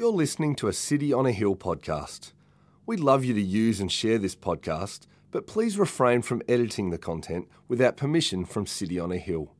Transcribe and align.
You're 0.00 0.12
listening 0.12 0.56
to 0.56 0.66
a 0.68 0.72
City 0.72 1.12
on 1.12 1.26
a 1.26 1.30
Hill 1.30 1.54
podcast. 1.56 2.32
We'd 2.86 3.00
love 3.00 3.22
you 3.22 3.34
to 3.34 3.42
use 3.42 3.80
and 3.80 3.92
share 3.92 4.16
this 4.16 4.34
podcast, 4.34 5.00
but 5.30 5.46
please 5.46 5.78
refrain 5.78 6.22
from 6.22 6.40
editing 6.48 6.88
the 6.88 6.96
content 6.96 7.48
without 7.68 7.98
permission 7.98 8.46
from 8.46 8.64
City 8.64 8.98
on 8.98 9.12
a 9.12 9.18
Hill. 9.18 9.52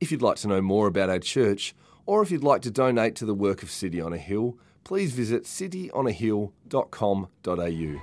If 0.00 0.10
you'd 0.10 0.22
like 0.22 0.36
to 0.36 0.48
know 0.48 0.62
more 0.62 0.86
about 0.86 1.10
our 1.10 1.18
church, 1.18 1.74
or 2.06 2.22
if 2.22 2.30
you'd 2.30 2.42
like 2.42 2.62
to 2.62 2.70
donate 2.70 3.14
to 3.16 3.26
the 3.26 3.34
work 3.34 3.62
of 3.62 3.70
City 3.70 4.00
on 4.00 4.14
a 4.14 4.16
Hill, 4.16 4.56
please 4.84 5.12
visit 5.12 5.44
cityonahill.com.au. 5.44 8.00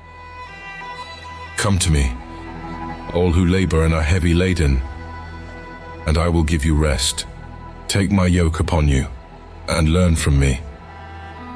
Come 1.58 1.80
to 1.80 1.90
me, 1.90 2.12
all 3.12 3.32
who 3.32 3.48
labor 3.48 3.84
and 3.84 3.96
are 3.96 4.04
heavy 4.04 4.36
laden, 4.36 4.84
and 6.06 6.20
I 6.20 6.30
will 6.30 6.44
give 6.44 6.64
you 6.64 6.76
rest. 6.76 7.26
Take 7.88 8.12
my 8.12 8.28
yoke 8.28 8.60
upon 8.60 8.88
you, 8.88 9.08
and 9.68 9.90
learn 9.90 10.16
from 10.16 10.40
me. 10.40 10.60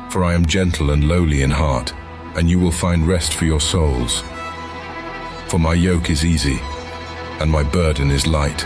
For 0.09 0.23
I 0.23 0.33
am 0.33 0.47
gentle 0.47 0.89
and 0.89 1.07
lowly 1.07 1.43
in 1.43 1.51
heart, 1.51 1.93
and 2.35 2.49
you 2.49 2.57
will 2.57 2.71
find 2.71 3.07
rest 3.07 3.35
for 3.35 3.45
your 3.45 3.59
souls. 3.59 4.23
For 5.47 5.59
my 5.59 5.75
yoke 5.75 6.09
is 6.09 6.25
easy, 6.25 6.57
and 7.39 7.51
my 7.51 7.61
burden 7.61 8.09
is 8.09 8.25
light. 8.25 8.65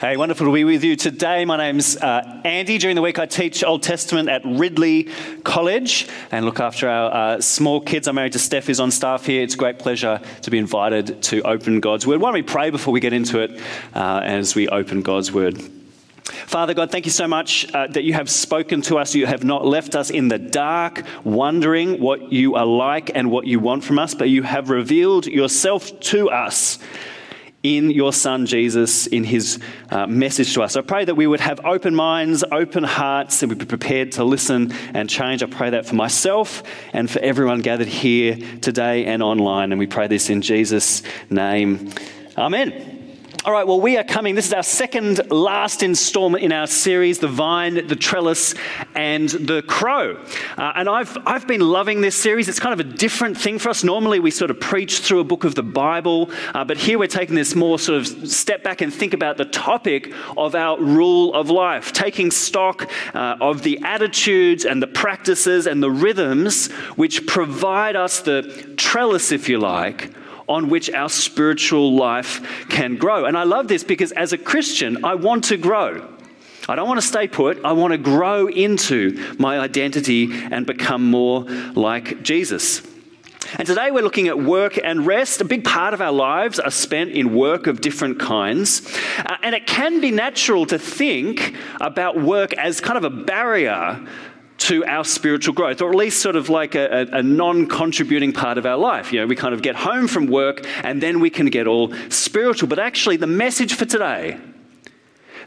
Hey, 0.00 0.16
wonderful 0.16 0.46
to 0.46 0.52
be 0.52 0.64
with 0.64 0.82
you 0.82 0.96
today. 0.96 1.44
My 1.44 1.56
name's 1.56 1.96
uh, 1.96 2.40
Andy. 2.44 2.78
During 2.78 2.96
the 2.96 3.02
week, 3.02 3.20
I 3.20 3.26
teach 3.26 3.62
Old 3.62 3.84
Testament 3.84 4.28
at 4.28 4.42
Ridley 4.44 5.08
College 5.44 6.08
and 6.32 6.44
look 6.44 6.58
after 6.58 6.88
our 6.88 7.14
uh, 7.14 7.40
small 7.40 7.80
kids. 7.80 8.08
I'm 8.08 8.16
married 8.16 8.32
to 8.32 8.40
Steph, 8.40 8.66
who's 8.66 8.80
on 8.80 8.90
staff 8.90 9.24
here. 9.24 9.42
It's 9.42 9.54
a 9.54 9.56
great 9.56 9.78
pleasure 9.78 10.20
to 10.42 10.50
be 10.50 10.58
invited 10.58 11.22
to 11.22 11.42
open 11.42 11.78
God's 11.78 12.08
Word. 12.08 12.20
Why 12.20 12.28
don't 12.28 12.34
we 12.34 12.42
pray 12.42 12.70
before 12.70 12.92
we 12.92 12.98
get 12.98 13.12
into 13.12 13.38
it 13.38 13.52
uh, 13.94 14.20
as 14.24 14.56
we 14.56 14.68
open 14.68 15.02
God's 15.02 15.30
Word? 15.30 15.75
Father 16.26 16.74
God, 16.74 16.90
thank 16.90 17.04
you 17.04 17.12
so 17.12 17.28
much 17.28 17.72
uh, 17.72 17.86
that 17.88 18.02
you 18.02 18.12
have 18.12 18.28
spoken 18.28 18.82
to 18.82 18.98
us. 18.98 19.14
You 19.14 19.26
have 19.26 19.44
not 19.44 19.64
left 19.64 19.94
us 19.94 20.10
in 20.10 20.28
the 20.28 20.38
dark, 20.38 21.04
wondering 21.24 22.00
what 22.00 22.32
you 22.32 22.56
are 22.56 22.66
like 22.66 23.12
and 23.14 23.30
what 23.30 23.46
you 23.46 23.60
want 23.60 23.84
from 23.84 23.98
us, 23.98 24.14
but 24.14 24.28
you 24.28 24.42
have 24.42 24.68
revealed 24.70 25.26
yourself 25.26 25.98
to 26.00 26.28
us 26.30 26.78
in 27.62 27.90
your 27.90 28.12
Son 28.12 28.46
Jesus, 28.46 29.08
in 29.08 29.24
his 29.24 29.58
uh, 29.90 30.06
message 30.06 30.54
to 30.54 30.62
us. 30.62 30.76
I 30.76 30.82
pray 30.82 31.04
that 31.04 31.16
we 31.16 31.26
would 31.26 31.40
have 31.40 31.64
open 31.64 31.94
minds, 31.94 32.44
open 32.52 32.84
hearts, 32.84 33.42
and 33.42 33.50
we'd 33.50 33.58
be 33.58 33.66
prepared 33.66 34.12
to 34.12 34.24
listen 34.24 34.72
and 34.94 35.10
change. 35.10 35.42
I 35.42 35.46
pray 35.46 35.70
that 35.70 35.86
for 35.86 35.96
myself 35.96 36.62
and 36.92 37.10
for 37.10 37.18
everyone 37.20 37.62
gathered 37.62 37.88
here 37.88 38.36
today 38.60 39.06
and 39.06 39.22
online. 39.22 39.72
And 39.72 39.78
we 39.78 39.88
pray 39.88 40.06
this 40.06 40.30
in 40.30 40.42
Jesus' 40.42 41.02
name. 41.28 41.90
Amen. 42.38 42.95
All 43.46 43.52
right, 43.52 43.64
well, 43.64 43.80
we 43.80 43.96
are 43.96 44.02
coming. 44.02 44.34
This 44.34 44.48
is 44.48 44.52
our 44.52 44.64
second 44.64 45.30
last 45.30 45.84
installment 45.84 46.42
in 46.42 46.50
our 46.50 46.66
series 46.66 47.20
The 47.20 47.28
Vine, 47.28 47.86
the 47.86 47.94
Trellis, 47.94 48.56
and 48.96 49.28
the 49.28 49.62
Crow. 49.62 50.20
Uh, 50.58 50.72
and 50.74 50.88
I've, 50.88 51.16
I've 51.24 51.46
been 51.46 51.60
loving 51.60 52.00
this 52.00 52.16
series. 52.16 52.48
It's 52.48 52.58
kind 52.58 52.72
of 52.72 52.84
a 52.84 52.96
different 52.96 53.38
thing 53.38 53.60
for 53.60 53.68
us. 53.68 53.84
Normally, 53.84 54.18
we 54.18 54.32
sort 54.32 54.50
of 54.50 54.58
preach 54.58 54.98
through 54.98 55.20
a 55.20 55.24
book 55.24 55.44
of 55.44 55.54
the 55.54 55.62
Bible, 55.62 56.28
uh, 56.54 56.64
but 56.64 56.76
here 56.76 56.98
we're 56.98 57.06
taking 57.06 57.36
this 57.36 57.54
more 57.54 57.78
sort 57.78 58.00
of 58.00 58.28
step 58.28 58.64
back 58.64 58.80
and 58.80 58.92
think 58.92 59.14
about 59.14 59.36
the 59.36 59.44
topic 59.44 60.12
of 60.36 60.56
our 60.56 60.76
rule 60.82 61.32
of 61.32 61.48
life, 61.48 61.92
taking 61.92 62.32
stock 62.32 62.90
uh, 63.14 63.36
of 63.40 63.62
the 63.62 63.78
attitudes 63.84 64.64
and 64.64 64.82
the 64.82 64.88
practices 64.88 65.68
and 65.68 65.80
the 65.80 65.90
rhythms 65.92 66.72
which 66.96 67.28
provide 67.28 67.94
us 67.94 68.22
the 68.22 68.42
trellis, 68.76 69.30
if 69.30 69.48
you 69.48 69.60
like 69.60 70.10
on 70.48 70.68
which 70.68 70.90
our 70.90 71.08
spiritual 71.08 71.94
life 71.94 72.66
can 72.68 72.96
grow. 72.96 73.24
And 73.24 73.36
I 73.36 73.44
love 73.44 73.68
this 73.68 73.84
because 73.84 74.12
as 74.12 74.32
a 74.32 74.38
Christian, 74.38 75.04
I 75.04 75.14
want 75.14 75.44
to 75.44 75.56
grow. 75.56 76.12
I 76.68 76.74
don't 76.74 76.88
want 76.88 77.00
to 77.00 77.06
stay 77.06 77.28
put. 77.28 77.64
I 77.64 77.72
want 77.72 77.92
to 77.92 77.98
grow 77.98 78.48
into 78.48 79.34
my 79.38 79.58
identity 79.58 80.30
and 80.32 80.66
become 80.66 81.10
more 81.10 81.42
like 81.74 82.22
Jesus. 82.22 82.82
And 83.54 83.66
today 83.66 83.92
we're 83.92 84.02
looking 84.02 84.26
at 84.26 84.38
work 84.38 84.78
and 84.82 85.06
rest. 85.06 85.40
A 85.40 85.44
big 85.44 85.62
part 85.62 85.94
of 85.94 86.00
our 86.00 86.10
lives 86.12 86.58
are 86.58 86.70
spent 86.70 87.10
in 87.10 87.34
work 87.34 87.68
of 87.68 87.80
different 87.80 88.18
kinds. 88.18 88.82
Uh, 89.18 89.36
and 89.42 89.54
it 89.54 89.66
can 89.66 90.00
be 90.00 90.10
natural 90.10 90.66
to 90.66 90.78
think 90.78 91.54
about 91.80 92.20
work 92.20 92.52
as 92.54 92.80
kind 92.80 92.98
of 92.98 93.04
a 93.04 93.10
barrier 93.10 94.04
to 94.58 94.84
our 94.86 95.04
spiritual 95.04 95.54
growth, 95.54 95.80
or 95.82 95.90
at 95.90 95.96
least 95.96 96.20
sort 96.20 96.36
of 96.36 96.48
like 96.48 96.74
a, 96.74 97.02
a, 97.12 97.18
a 97.18 97.22
non 97.22 97.66
contributing 97.66 98.32
part 98.32 98.58
of 98.58 98.66
our 98.66 98.76
life. 98.76 99.12
You 99.12 99.20
know, 99.20 99.26
we 99.26 99.36
kind 99.36 99.54
of 99.54 99.62
get 99.62 99.76
home 99.76 100.08
from 100.08 100.26
work 100.26 100.66
and 100.82 101.02
then 101.02 101.20
we 101.20 101.30
can 101.30 101.46
get 101.46 101.66
all 101.66 101.92
spiritual. 102.08 102.68
But 102.68 102.78
actually, 102.78 103.16
the 103.16 103.26
message 103.26 103.74
for 103.74 103.84
today, 103.84 104.38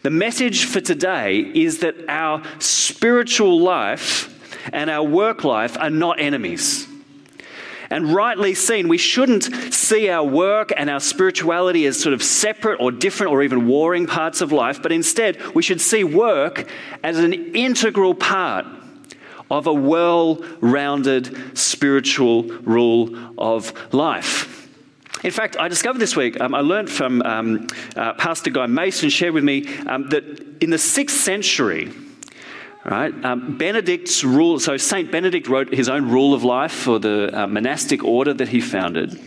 the 0.04 0.10
message 0.10 0.66
for 0.66 0.80
today 0.80 1.40
is 1.40 1.80
that 1.80 1.96
our 2.08 2.44
spiritual 2.60 3.60
life 3.60 4.36
and 4.72 4.90
our 4.90 5.04
work 5.04 5.44
life 5.44 5.78
are 5.80 5.90
not 5.90 6.20
enemies. 6.20 6.88
And 7.92 8.14
rightly 8.14 8.54
seen, 8.54 8.88
we 8.88 9.00
shouldn't 9.00 9.46
see 9.74 10.10
our 10.10 10.24
work 10.24 10.72
and 10.78 10.92
our 10.92 11.00
spirituality 11.00 11.88
as 11.88 12.00
sort 12.00 12.14
of 12.14 12.22
separate 12.22 12.80
or 12.80 12.92
different 12.92 13.32
or 13.32 13.42
even 13.42 13.68
warring 13.68 14.06
parts 14.06 14.42
of 14.42 14.52
life, 14.52 14.82
but 14.82 14.92
instead 14.92 15.56
we 15.56 15.64
should 15.64 15.82
see 15.82 16.04
work 16.04 16.68
as 17.04 17.18
an 17.18 17.34
integral 17.56 18.14
part 18.14 18.68
of 19.50 19.68
a 19.68 19.74
well 19.74 20.44
rounded 20.62 21.58
spiritual 21.58 22.44
rule 22.44 23.16
of 23.38 23.74
life. 23.94 24.60
In 25.24 25.32
fact, 25.32 25.58
I 25.60 25.68
discovered 25.68 26.00
this 26.00 26.16
week, 26.16 26.40
um, 26.40 26.56
I 26.56 26.62
learned 26.62 26.90
from 26.90 27.22
um, 27.24 27.68
uh, 27.96 28.14
Pastor 28.14 28.52
Guy 28.52 28.68
Mason, 28.68 29.10
shared 29.10 29.34
with 29.34 29.44
me 29.44 29.68
um, 29.86 30.10
that 30.10 30.24
in 30.62 30.70
the 30.70 30.78
sixth 30.78 31.18
century, 31.20 31.92
right, 32.86 33.14
um, 33.26 33.58
Benedict's 33.58 34.24
rule, 34.24 34.60
so 34.60 34.78
St. 34.78 35.12
Benedict 35.12 35.50
wrote 35.50 35.74
his 35.74 35.90
own 35.90 36.10
rule 36.10 36.34
of 36.34 36.46
life 36.46 36.72
for 36.72 37.00
the 37.00 37.30
uh, 37.34 37.48
monastic 37.48 38.04
order 38.04 38.34
that 38.34 38.48
he 38.48 38.62
founded. 38.62 39.20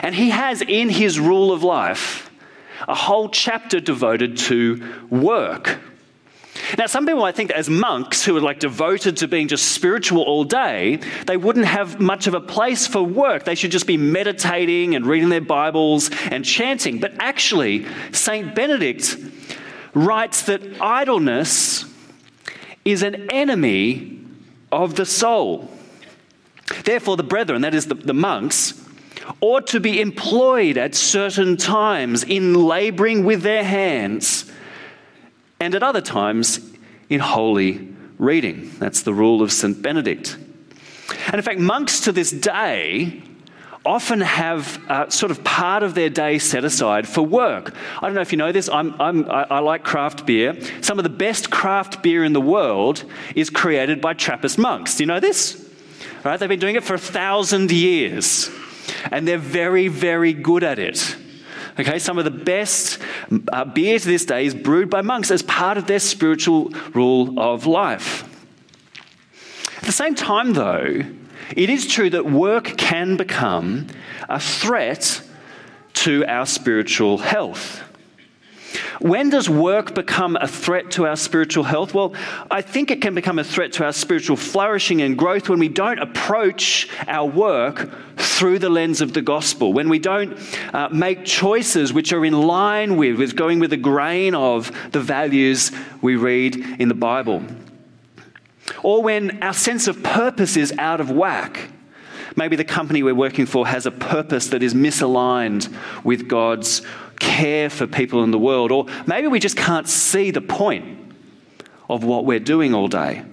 And 0.00 0.14
he 0.14 0.30
has 0.30 0.62
in 0.62 0.88
his 0.88 1.18
rule 1.18 1.50
of 1.50 1.64
life 1.64 2.30
a 2.86 2.94
whole 2.94 3.28
chapter 3.28 3.80
devoted 3.80 4.36
to 4.36 4.82
work. 5.10 5.80
Now, 6.76 6.86
some 6.86 7.06
people 7.06 7.20
might 7.20 7.34
think 7.34 7.48
that 7.48 7.56
as 7.56 7.70
monks 7.70 8.24
who 8.24 8.36
are 8.36 8.40
like 8.40 8.58
devoted 8.58 9.16
to 9.18 9.28
being 9.28 9.48
just 9.48 9.72
spiritual 9.72 10.22
all 10.22 10.44
day, 10.44 11.00
they 11.26 11.36
wouldn't 11.36 11.66
have 11.66 12.00
much 12.00 12.26
of 12.26 12.34
a 12.34 12.40
place 12.40 12.86
for 12.86 13.02
work. 13.02 13.44
They 13.44 13.54
should 13.54 13.70
just 13.70 13.86
be 13.86 13.96
meditating 13.96 14.94
and 14.94 15.06
reading 15.06 15.28
their 15.28 15.40
Bibles 15.40 16.10
and 16.30 16.44
chanting. 16.44 16.98
But 16.98 17.14
actually, 17.18 17.86
St. 18.12 18.54
Benedict 18.54 19.16
writes 19.94 20.42
that 20.42 20.62
idleness 20.80 21.84
is 22.84 23.02
an 23.02 23.30
enemy 23.30 24.20
of 24.70 24.94
the 24.94 25.06
soul. 25.06 25.70
Therefore, 26.84 27.16
the 27.16 27.22
brethren, 27.22 27.62
that 27.62 27.74
is 27.74 27.86
the, 27.86 27.94
the 27.94 28.14
monks, 28.14 28.78
ought 29.40 29.66
to 29.68 29.80
be 29.80 30.00
employed 30.00 30.76
at 30.76 30.94
certain 30.94 31.56
times 31.56 32.24
in 32.24 32.54
laboring 32.54 33.24
with 33.24 33.42
their 33.42 33.64
hands 33.64 34.50
and 35.62 35.76
at 35.76 35.82
other 35.84 36.00
times 36.00 36.58
in 37.08 37.20
holy 37.20 37.88
reading. 38.18 38.68
That's 38.80 39.02
the 39.02 39.14
rule 39.14 39.42
of 39.42 39.52
St. 39.52 39.80
Benedict. 39.80 40.36
And 41.26 41.36
in 41.36 41.42
fact, 41.42 41.60
monks 41.60 42.00
to 42.00 42.10
this 42.10 42.32
day 42.32 43.22
often 43.86 44.20
have 44.22 44.80
uh, 44.88 45.08
sort 45.08 45.30
of 45.30 45.44
part 45.44 45.84
of 45.84 45.94
their 45.94 46.10
day 46.10 46.40
set 46.40 46.64
aside 46.64 47.06
for 47.06 47.22
work. 47.22 47.76
I 47.98 48.06
don't 48.06 48.14
know 48.14 48.20
if 48.20 48.32
you 48.32 48.38
know 48.38 48.50
this, 48.50 48.68
I'm, 48.68 49.00
I'm, 49.00 49.30
I, 49.30 49.46
I 49.50 49.58
like 49.60 49.84
craft 49.84 50.26
beer. 50.26 50.60
Some 50.80 50.98
of 50.98 51.04
the 51.04 51.10
best 51.10 51.52
craft 51.52 52.02
beer 52.02 52.24
in 52.24 52.32
the 52.32 52.40
world 52.40 53.04
is 53.36 53.48
created 53.48 54.00
by 54.00 54.14
Trappist 54.14 54.58
monks. 54.58 54.96
Do 54.96 55.04
you 55.04 55.06
know 55.06 55.20
this? 55.20 55.64
Right? 56.24 56.40
They've 56.40 56.48
been 56.48 56.58
doing 56.58 56.74
it 56.74 56.82
for 56.82 56.94
a 56.94 56.98
thousand 56.98 57.70
years, 57.70 58.50
and 59.12 59.28
they're 59.28 59.38
very, 59.38 59.86
very 59.86 60.32
good 60.32 60.64
at 60.64 60.80
it. 60.80 61.16
Okay, 61.78 61.98
some 61.98 62.18
of 62.18 62.24
the 62.24 62.30
best 62.30 62.98
uh, 63.52 63.64
beer 63.64 63.98
to 63.98 64.06
this 64.06 64.26
day 64.26 64.44
is 64.44 64.54
brewed 64.54 64.90
by 64.90 65.00
monks 65.00 65.30
as 65.30 65.42
part 65.42 65.78
of 65.78 65.86
their 65.86 66.00
spiritual 66.00 66.68
rule 66.92 67.40
of 67.40 67.66
life. 67.66 68.28
At 69.78 69.84
the 69.84 69.92
same 69.92 70.14
time, 70.14 70.52
though, 70.52 71.02
it 71.56 71.70
is 71.70 71.86
true 71.86 72.10
that 72.10 72.26
work 72.26 72.76
can 72.76 73.16
become 73.16 73.86
a 74.28 74.38
threat 74.38 75.22
to 75.94 76.24
our 76.26 76.46
spiritual 76.46 77.18
health. 77.18 77.82
When 79.00 79.30
does 79.30 79.48
work 79.48 79.94
become 79.94 80.36
a 80.36 80.46
threat 80.46 80.90
to 80.92 81.06
our 81.06 81.16
spiritual 81.16 81.64
health? 81.64 81.94
Well, 81.94 82.14
I 82.50 82.62
think 82.62 82.90
it 82.90 83.00
can 83.00 83.14
become 83.14 83.38
a 83.38 83.44
threat 83.44 83.72
to 83.74 83.84
our 83.84 83.92
spiritual 83.92 84.36
flourishing 84.36 85.02
and 85.02 85.16
growth 85.16 85.48
when 85.48 85.58
we 85.58 85.68
don't 85.68 85.98
approach 85.98 86.88
our 87.06 87.28
work 87.28 87.90
through 88.16 88.58
the 88.58 88.68
lens 88.68 89.00
of 89.00 89.12
the 89.12 89.22
gospel, 89.22 89.72
when 89.72 89.88
we 89.88 89.98
don't 89.98 90.38
uh, 90.74 90.88
make 90.90 91.24
choices 91.24 91.92
which 91.92 92.12
are 92.12 92.24
in 92.24 92.34
line 92.34 92.96
with, 92.96 93.18
with 93.18 93.36
going 93.36 93.58
with 93.58 93.70
the 93.70 93.76
grain 93.76 94.34
of 94.34 94.70
the 94.92 95.00
values 95.00 95.70
we 96.00 96.16
read 96.16 96.56
in 96.80 96.88
the 96.88 96.94
Bible. 96.94 97.42
Or 98.82 99.02
when 99.02 99.42
our 99.42 99.54
sense 99.54 99.88
of 99.88 100.02
purpose 100.02 100.56
is 100.56 100.72
out 100.78 101.00
of 101.00 101.10
whack. 101.10 101.68
Maybe 102.34 102.56
the 102.56 102.64
company 102.64 103.02
we're 103.02 103.14
working 103.14 103.46
for 103.46 103.66
has 103.66 103.84
a 103.84 103.90
purpose 103.90 104.48
that 104.48 104.62
is 104.62 104.72
misaligned 104.72 105.74
with 106.02 106.28
God's 106.28 106.82
care 107.22 107.70
for 107.70 107.86
people 107.86 108.24
in 108.24 108.32
the 108.32 108.38
world. 108.38 108.72
Or 108.72 108.86
maybe 109.06 109.28
we 109.28 109.38
just 109.38 109.56
can't 109.56 109.88
see 109.88 110.32
the 110.32 110.40
point 110.40 111.14
of 111.88 112.04
what 112.04 112.24
we're 112.24 112.40
doing 112.40 112.74
all 112.74 112.88
day. 112.88 113.24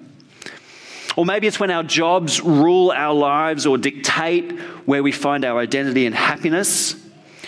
Or 1.18 1.26
maybe 1.26 1.48
it's 1.48 1.60
when 1.60 1.72
our 1.72 1.84
jobs 1.84 2.40
rule 2.40 2.92
our 2.92 3.14
lives 3.14 3.66
or 3.66 3.78
dictate 3.78 4.58
where 4.86 5.04
we 5.04 5.12
find 5.12 5.44
our 5.44 5.60
identity 5.60 6.06
and 6.06 6.16
happiness, 6.16 6.96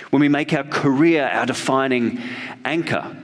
when 0.09 0.19
we 0.19 0.27
make 0.27 0.51
our 0.51 0.63
career 0.63 1.25
our 1.25 1.45
defining 1.45 2.19
anchor. 2.65 3.15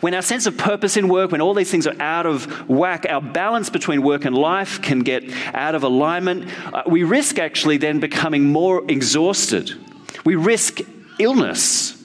When 0.00 0.14
our 0.14 0.22
sense 0.22 0.46
of 0.46 0.58
purpose 0.58 0.96
in 0.96 1.08
work, 1.08 1.32
when 1.32 1.40
all 1.40 1.54
these 1.54 1.70
things 1.70 1.86
are 1.86 1.98
out 2.00 2.26
of 2.26 2.68
whack, 2.68 3.06
our 3.08 3.22
balance 3.22 3.70
between 3.70 4.02
work 4.02 4.24
and 4.24 4.36
life 4.36 4.82
can 4.82 5.00
get 5.00 5.24
out 5.54 5.74
of 5.74 5.84
alignment, 5.84 6.50
uh, 6.72 6.82
we 6.86 7.02
risk 7.02 7.38
actually 7.38 7.78
then 7.78 8.00
becoming 8.00 8.44
more 8.44 8.84
exhausted. 8.90 9.72
We 10.24 10.36
risk 10.36 10.80
illness. 11.18 11.99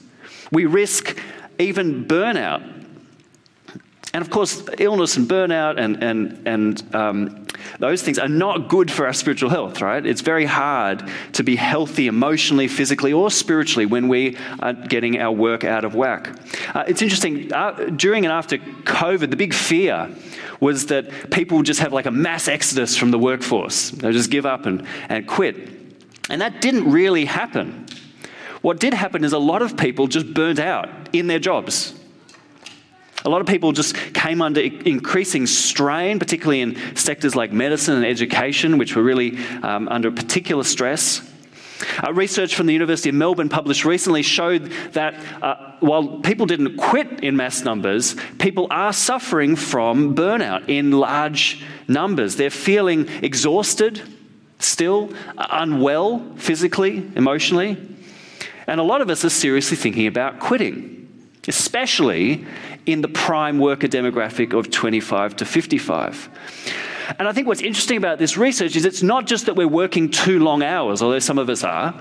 We 0.52 0.66
risk 0.66 1.18
even 1.58 2.04
burnout. 2.04 2.74
And 4.12 4.22
of 4.22 4.30
course, 4.30 4.64
illness 4.78 5.18
and 5.18 5.28
burnout 5.28 5.78
and, 5.78 6.02
and, 6.02 6.48
and 6.48 6.94
um, 6.94 7.46
those 7.78 8.02
things 8.02 8.18
are 8.18 8.28
not 8.28 8.68
good 8.68 8.90
for 8.90 9.06
our 9.06 9.12
spiritual 9.12 9.50
health, 9.50 9.82
right? 9.82 10.04
It's 10.04 10.22
very 10.22 10.46
hard 10.46 11.06
to 11.34 11.42
be 11.42 11.56
healthy 11.56 12.06
emotionally, 12.06 12.68
physically, 12.68 13.12
or 13.12 13.30
spiritually 13.30 13.84
when 13.84 14.08
we 14.08 14.38
are 14.60 14.72
getting 14.72 15.20
our 15.20 15.32
work 15.32 15.64
out 15.64 15.84
of 15.84 15.94
whack. 15.94 16.30
Uh, 16.74 16.84
it's 16.88 17.02
interesting, 17.02 17.52
uh, 17.52 17.72
during 17.96 18.24
and 18.24 18.32
after 18.32 18.56
COVID, 18.56 19.30
the 19.30 19.36
big 19.36 19.52
fear 19.52 20.10
was 20.60 20.86
that 20.86 21.30
people 21.30 21.58
would 21.58 21.66
just 21.66 21.80
have 21.80 21.92
like 21.92 22.06
a 22.06 22.10
mass 22.10 22.48
exodus 22.48 22.96
from 22.96 23.10
the 23.10 23.18
workforce. 23.18 23.90
They'll 23.90 24.12
just 24.12 24.30
give 24.30 24.46
up 24.46 24.64
and, 24.64 24.86
and 25.08 25.26
quit. 25.26 25.56
And 26.30 26.40
that 26.40 26.62
didn't 26.62 26.90
really 26.90 27.26
happen. 27.26 27.86
What 28.66 28.80
did 28.80 28.94
happen 28.94 29.22
is 29.22 29.32
a 29.32 29.38
lot 29.38 29.62
of 29.62 29.76
people 29.76 30.08
just 30.08 30.34
burnt 30.34 30.58
out 30.58 30.88
in 31.12 31.28
their 31.28 31.38
jobs. 31.38 31.94
A 33.24 33.28
lot 33.28 33.40
of 33.40 33.46
people 33.46 33.70
just 33.70 33.94
came 34.12 34.42
under 34.42 34.60
increasing 34.60 35.46
strain, 35.46 36.18
particularly 36.18 36.62
in 36.62 36.76
sectors 36.96 37.36
like 37.36 37.52
medicine 37.52 37.94
and 37.94 38.04
education, 38.04 38.76
which 38.76 38.96
were 38.96 39.04
really 39.04 39.38
um, 39.62 39.86
under 39.86 40.10
particular 40.10 40.64
stress. 40.64 41.22
Uh, 42.02 42.12
research 42.12 42.56
from 42.56 42.66
the 42.66 42.72
University 42.72 43.08
of 43.08 43.14
Melbourne 43.14 43.48
published 43.48 43.84
recently 43.84 44.22
showed 44.22 44.72
that 44.94 45.14
uh, 45.40 45.76
while 45.78 46.18
people 46.18 46.46
didn't 46.46 46.76
quit 46.76 47.20
in 47.22 47.36
mass 47.36 47.62
numbers, 47.62 48.16
people 48.40 48.66
are 48.72 48.92
suffering 48.92 49.54
from 49.54 50.16
burnout 50.16 50.68
in 50.68 50.90
large 50.90 51.62
numbers. 51.86 52.34
They're 52.34 52.50
feeling 52.50 53.06
exhausted, 53.22 54.02
still, 54.58 55.14
uh, 55.38 55.46
unwell 55.52 56.34
physically, 56.34 57.08
emotionally. 57.14 57.92
And 58.66 58.80
a 58.80 58.82
lot 58.82 59.00
of 59.00 59.10
us 59.10 59.24
are 59.24 59.30
seriously 59.30 59.76
thinking 59.76 60.06
about 60.06 60.40
quitting, 60.40 61.08
especially 61.46 62.44
in 62.84 63.00
the 63.00 63.08
prime 63.08 63.58
worker 63.58 63.86
demographic 63.86 64.52
of 64.52 64.70
25 64.70 65.36
to 65.36 65.44
55. 65.44 66.28
And 67.18 67.28
I 67.28 67.32
think 67.32 67.46
what's 67.46 67.60
interesting 67.60 67.96
about 67.96 68.18
this 68.18 68.36
research 68.36 68.74
is 68.74 68.84
it's 68.84 69.02
not 69.02 69.26
just 69.26 69.46
that 69.46 69.54
we're 69.54 69.68
working 69.68 70.10
too 70.10 70.40
long 70.40 70.62
hours, 70.62 71.02
although 71.02 71.20
some 71.20 71.38
of 71.38 71.48
us 71.48 71.62
are, 71.62 71.94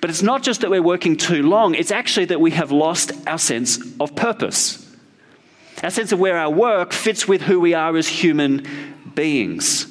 but 0.00 0.10
it's 0.10 0.22
not 0.22 0.42
just 0.42 0.62
that 0.62 0.70
we're 0.70 0.82
working 0.82 1.16
too 1.16 1.44
long, 1.44 1.74
it's 1.74 1.92
actually 1.92 2.26
that 2.26 2.40
we 2.40 2.50
have 2.50 2.72
lost 2.72 3.12
our 3.28 3.38
sense 3.38 3.78
of 4.00 4.16
purpose. 4.16 4.80
Our 5.82 5.90
sense 5.90 6.10
of 6.12 6.18
where 6.18 6.36
our 6.36 6.50
work 6.50 6.92
fits 6.92 7.28
with 7.28 7.42
who 7.42 7.60
we 7.60 7.74
are 7.74 7.96
as 7.96 8.08
human 8.08 8.66
beings. 9.14 9.86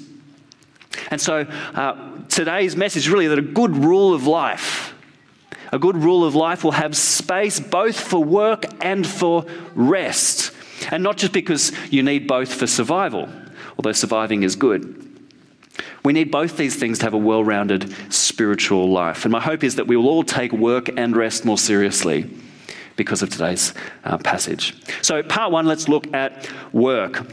And 1.09 1.21
so 1.21 1.41
uh, 1.73 2.17
today's 2.27 2.75
message 2.75 3.07
really 3.07 3.27
that 3.27 3.39
a 3.39 3.43
good 3.43 3.75
rule 3.75 4.13
of 4.13 4.27
life 4.27 4.92
a 5.73 5.79
good 5.79 5.97
rule 5.97 6.23
of 6.23 6.35
life 6.35 6.63
will 6.63 6.71
have 6.71 6.95
space 6.95 7.59
both 7.59 7.99
for 7.99 8.23
work 8.23 8.65
and 8.79 9.05
for 9.07 9.43
rest. 9.73 10.51
And 10.91 11.01
not 11.01 11.17
just 11.17 11.33
because 11.33 11.71
you 11.89 12.03
need 12.03 12.27
both 12.27 12.53
for 12.53 12.67
survival, 12.67 13.27
although 13.75 13.91
surviving 13.91 14.43
is 14.43 14.55
good. 14.55 14.99
We 16.05 16.13
need 16.13 16.29
both 16.29 16.57
these 16.57 16.75
things 16.75 16.99
to 16.99 17.05
have 17.05 17.15
a 17.15 17.17
well 17.17 17.43
rounded 17.43 17.91
spiritual 18.13 18.91
life. 18.91 19.25
And 19.25 19.31
my 19.31 19.39
hope 19.39 19.63
is 19.63 19.77
that 19.77 19.87
we 19.87 19.97
will 19.97 20.07
all 20.07 20.23
take 20.23 20.51
work 20.51 20.89
and 20.95 21.17
rest 21.17 21.43
more 21.43 21.57
seriously 21.57 22.29
because 22.95 23.23
of 23.23 23.31
today's 23.31 23.73
uh, 24.03 24.19
passage. 24.19 24.75
So, 25.01 25.23
part 25.23 25.51
one, 25.51 25.65
let's 25.65 25.89
look 25.89 26.13
at 26.13 26.47
work. 26.71 27.25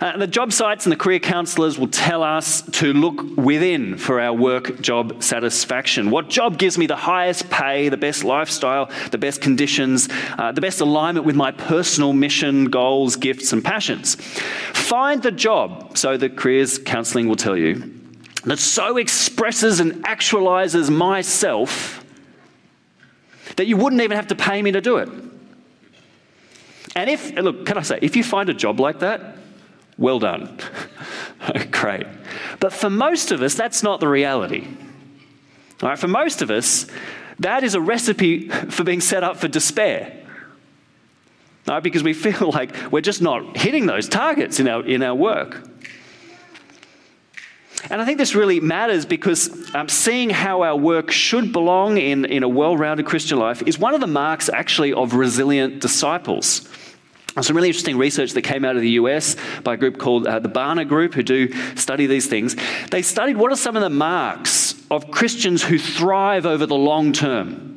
Uh, 0.00 0.16
the 0.18 0.26
job 0.26 0.52
sites 0.52 0.84
and 0.84 0.92
the 0.92 0.96
career 0.96 1.18
counsellors 1.18 1.78
will 1.78 1.88
tell 1.88 2.22
us 2.22 2.62
to 2.62 2.92
look 2.92 3.36
within 3.36 3.96
for 3.96 4.20
our 4.20 4.32
work 4.32 4.80
job 4.80 5.22
satisfaction. 5.22 6.10
What 6.10 6.28
job 6.28 6.58
gives 6.58 6.76
me 6.76 6.86
the 6.86 6.96
highest 6.96 7.48
pay, 7.48 7.88
the 7.88 7.96
best 7.96 8.22
lifestyle, 8.22 8.90
the 9.10 9.18
best 9.18 9.40
conditions, 9.40 10.08
uh, 10.38 10.52
the 10.52 10.60
best 10.60 10.80
alignment 10.80 11.24
with 11.24 11.36
my 11.36 11.50
personal 11.50 12.12
mission, 12.12 12.66
goals, 12.66 13.16
gifts, 13.16 13.52
and 13.52 13.64
passions? 13.64 14.16
Find 14.74 15.22
the 15.22 15.32
job, 15.32 15.96
so 15.96 16.16
the 16.16 16.28
careers 16.28 16.78
counselling 16.78 17.28
will 17.28 17.36
tell 17.36 17.56
you, 17.56 17.94
that 18.44 18.58
so 18.58 18.98
expresses 18.98 19.80
and 19.80 20.04
actualizes 20.04 20.90
myself 20.90 22.04
that 23.56 23.66
you 23.66 23.76
wouldn't 23.76 24.02
even 24.02 24.16
have 24.16 24.26
to 24.28 24.34
pay 24.34 24.60
me 24.60 24.72
to 24.72 24.80
do 24.80 24.98
it. 24.98 25.08
And 26.94 27.10
if, 27.10 27.34
look, 27.34 27.66
can 27.66 27.78
I 27.78 27.82
say, 27.82 27.98
if 28.02 28.16
you 28.16 28.22
find 28.22 28.48
a 28.48 28.54
job 28.54 28.78
like 28.78 29.00
that, 29.00 29.36
well 29.98 30.18
done. 30.18 30.58
Great. 31.70 32.06
But 32.60 32.72
for 32.72 32.90
most 32.90 33.32
of 33.32 33.42
us, 33.42 33.54
that's 33.54 33.82
not 33.82 34.00
the 34.00 34.08
reality. 34.08 34.66
All 35.82 35.90
right, 35.90 35.98
for 35.98 36.08
most 36.08 36.42
of 36.42 36.50
us, 36.50 36.86
that 37.38 37.64
is 37.64 37.74
a 37.74 37.80
recipe 37.80 38.48
for 38.70 38.84
being 38.84 39.00
set 39.00 39.22
up 39.22 39.36
for 39.36 39.48
despair. 39.48 40.24
All 41.68 41.74
right, 41.74 41.82
because 41.82 42.02
we 42.02 42.14
feel 42.14 42.50
like 42.52 42.74
we're 42.90 43.00
just 43.00 43.22
not 43.22 43.56
hitting 43.56 43.86
those 43.86 44.08
targets 44.08 44.60
in 44.60 44.68
our, 44.68 44.84
in 44.84 45.02
our 45.02 45.14
work. 45.14 45.68
And 47.88 48.02
I 48.02 48.04
think 48.04 48.18
this 48.18 48.34
really 48.34 48.58
matters 48.58 49.06
because 49.06 49.72
um, 49.74 49.88
seeing 49.88 50.30
how 50.30 50.62
our 50.62 50.76
work 50.76 51.12
should 51.12 51.52
belong 51.52 51.98
in, 51.98 52.24
in 52.24 52.42
a 52.42 52.48
well 52.48 52.76
rounded 52.76 53.06
Christian 53.06 53.38
life 53.38 53.62
is 53.62 53.78
one 53.78 53.94
of 53.94 54.00
the 54.00 54.08
marks, 54.08 54.48
actually, 54.48 54.92
of 54.92 55.14
resilient 55.14 55.80
disciples. 55.80 56.68
Some 57.42 57.54
really 57.54 57.68
interesting 57.68 57.98
research 57.98 58.32
that 58.32 58.42
came 58.42 58.64
out 58.64 58.76
of 58.76 58.82
the 58.82 58.90
US 58.90 59.36
by 59.62 59.74
a 59.74 59.76
group 59.76 59.98
called 59.98 60.26
uh, 60.26 60.38
the 60.38 60.48
Barna 60.48 60.88
Group, 60.88 61.12
who 61.12 61.22
do 61.22 61.52
study 61.76 62.06
these 62.06 62.26
things. 62.26 62.56
They 62.90 63.02
studied 63.02 63.36
what 63.36 63.52
are 63.52 63.56
some 63.56 63.76
of 63.76 63.82
the 63.82 63.90
marks 63.90 64.74
of 64.90 65.10
Christians 65.10 65.62
who 65.62 65.78
thrive 65.78 66.46
over 66.46 66.64
the 66.64 66.74
long 66.74 67.12
term. 67.12 67.76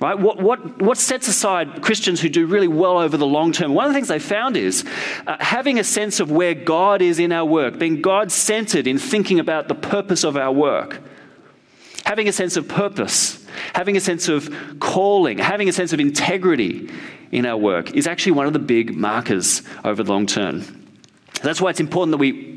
Right? 0.00 0.18
What, 0.18 0.42
what, 0.42 0.82
what 0.82 0.98
sets 0.98 1.28
aside 1.28 1.80
Christians 1.80 2.20
who 2.20 2.28
do 2.28 2.44
really 2.44 2.66
well 2.66 2.98
over 2.98 3.16
the 3.16 3.26
long 3.26 3.52
term? 3.52 3.72
One 3.72 3.86
of 3.86 3.92
the 3.92 3.94
things 3.94 4.08
they 4.08 4.18
found 4.18 4.56
is 4.56 4.84
uh, 5.28 5.36
having 5.38 5.78
a 5.78 5.84
sense 5.84 6.18
of 6.18 6.28
where 6.28 6.54
God 6.54 7.02
is 7.02 7.20
in 7.20 7.30
our 7.30 7.44
work, 7.44 7.78
being 7.78 8.02
God 8.02 8.32
centered 8.32 8.88
in 8.88 8.98
thinking 8.98 9.38
about 9.38 9.68
the 9.68 9.76
purpose 9.76 10.24
of 10.24 10.36
our 10.36 10.50
work, 10.50 11.00
having 12.04 12.26
a 12.26 12.32
sense 12.32 12.56
of 12.56 12.66
purpose, 12.66 13.46
having 13.74 13.96
a 13.96 14.00
sense 14.00 14.28
of 14.28 14.52
calling, 14.80 15.38
having 15.38 15.68
a 15.68 15.72
sense 15.72 15.92
of 15.92 16.00
integrity 16.00 16.90
in 17.32 17.46
our 17.46 17.56
work 17.56 17.94
is 17.94 18.06
actually 18.06 18.32
one 18.32 18.46
of 18.46 18.52
the 18.52 18.58
big 18.58 18.94
markers 18.94 19.62
over 19.84 20.02
the 20.02 20.12
long 20.12 20.26
term. 20.26 20.62
That's 21.42 21.60
why 21.60 21.70
it's 21.70 21.80
important 21.80 22.12
that 22.12 22.18
we 22.18 22.52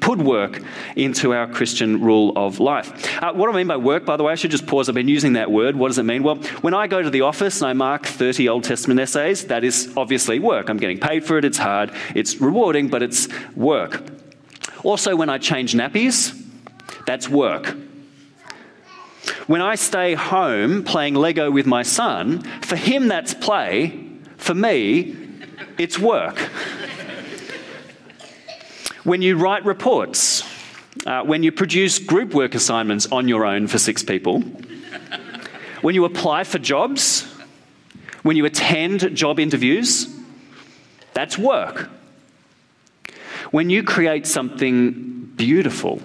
put 0.00 0.18
work 0.18 0.62
into 0.96 1.32
our 1.32 1.46
Christian 1.46 2.00
rule 2.02 2.32
of 2.36 2.60
life. 2.60 3.22
Uh, 3.22 3.32
what 3.32 3.46
do 3.46 3.52
I 3.52 3.56
mean 3.56 3.66
by 3.66 3.76
work, 3.76 4.04
by 4.04 4.16
the 4.16 4.24
way? 4.24 4.32
I 4.32 4.36
should 4.36 4.50
just 4.50 4.66
pause. 4.66 4.88
I've 4.88 4.94
been 4.94 5.08
using 5.08 5.34
that 5.34 5.50
word. 5.50 5.76
What 5.76 5.88
does 5.88 5.98
it 5.98 6.04
mean? 6.04 6.22
Well, 6.22 6.36
when 6.62 6.74
I 6.74 6.86
go 6.86 7.02
to 7.02 7.10
the 7.10 7.22
office 7.22 7.60
and 7.60 7.68
I 7.68 7.72
mark 7.72 8.06
30 8.06 8.48
Old 8.48 8.64
Testament 8.64 9.00
essays, 9.00 9.46
that 9.46 9.64
is 9.64 9.92
obviously 9.96 10.38
work. 10.38 10.68
I'm 10.70 10.78
getting 10.78 10.98
paid 10.98 11.24
for 11.24 11.36
it, 11.38 11.44
it's 11.44 11.58
hard, 11.58 11.92
it's 12.14 12.36
rewarding, 12.36 12.88
but 12.88 13.02
it's 13.02 13.28
work. 13.54 14.02
Also, 14.82 15.14
when 15.14 15.28
I 15.28 15.38
change 15.38 15.74
nappies, 15.74 16.34
that's 17.06 17.28
work. 17.28 17.76
When 19.46 19.60
I 19.60 19.74
stay 19.74 20.14
home 20.14 20.84
playing 20.84 21.14
Lego 21.14 21.50
with 21.50 21.66
my 21.66 21.82
son, 21.82 22.42
for 22.62 22.76
him 22.76 23.08
that's 23.08 23.34
play, 23.34 24.07
for 24.38 24.54
me, 24.54 25.14
it's 25.76 25.98
work. 25.98 26.38
when 29.04 29.20
you 29.20 29.36
write 29.36 29.64
reports, 29.64 30.42
uh, 31.06 31.22
when 31.22 31.42
you 31.42 31.52
produce 31.52 31.98
group 31.98 32.32
work 32.34 32.54
assignments 32.54 33.06
on 33.12 33.28
your 33.28 33.44
own 33.44 33.66
for 33.66 33.78
six 33.78 34.02
people, 34.02 34.40
when 35.82 35.94
you 35.94 36.04
apply 36.04 36.44
for 36.44 36.58
jobs, 36.58 37.22
when 38.22 38.36
you 38.36 38.44
attend 38.44 39.14
job 39.14 39.38
interviews, 39.38 40.08
that's 41.14 41.38
work. 41.38 41.90
When 43.50 43.70
you 43.70 43.82
create 43.82 44.26
something 44.26 45.32
beautiful, 45.36 46.02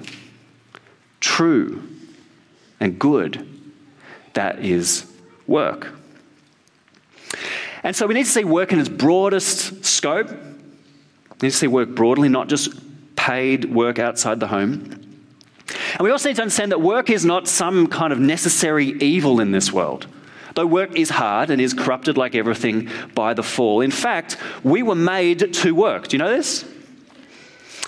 true, 1.19 1.83
and 2.79 2.97
good, 2.99 3.47
that 4.33 4.59
is 4.59 5.05
work. 5.47 5.89
And 7.83 7.95
so 7.95 8.07
we 8.07 8.13
need 8.13 8.23
to 8.23 8.29
see 8.29 8.45
work 8.45 8.71
in 8.71 8.79
its 8.79 8.89
broadest 8.89 9.83
scope. 9.83 10.29
We 10.29 11.47
need 11.47 11.51
to 11.51 11.51
see 11.51 11.67
work 11.67 11.89
broadly, 11.89 12.29
not 12.29 12.47
just 12.47 12.71
paid 13.15 13.65
work 13.65 13.99
outside 13.99 14.39
the 14.39 14.47
home. 14.47 15.03
And 15.93 16.01
we 16.01 16.11
also 16.11 16.29
need 16.29 16.37
to 16.37 16.41
understand 16.41 16.71
that 16.71 16.81
work 16.81 17.09
is 17.09 17.25
not 17.25 17.47
some 17.47 17.87
kind 17.87 18.13
of 18.13 18.19
necessary 18.19 18.87
evil 18.99 19.39
in 19.39 19.51
this 19.51 19.71
world. 19.71 20.07
Though 20.55 20.65
work 20.65 20.95
is 20.95 21.09
hard 21.09 21.49
and 21.49 21.59
is 21.59 21.73
corrupted 21.73 22.17
like 22.17 22.35
everything 22.35 22.89
by 23.15 23.33
the 23.33 23.43
fall. 23.43 23.81
In 23.81 23.91
fact, 23.91 24.37
we 24.63 24.83
were 24.83 24.95
made 24.95 25.53
to 25.53 25.73
work. 25.73 26.07
Do 26.07 26.15
you 26.15 26.23
know 26.23 26.29
this? 26.29 26.65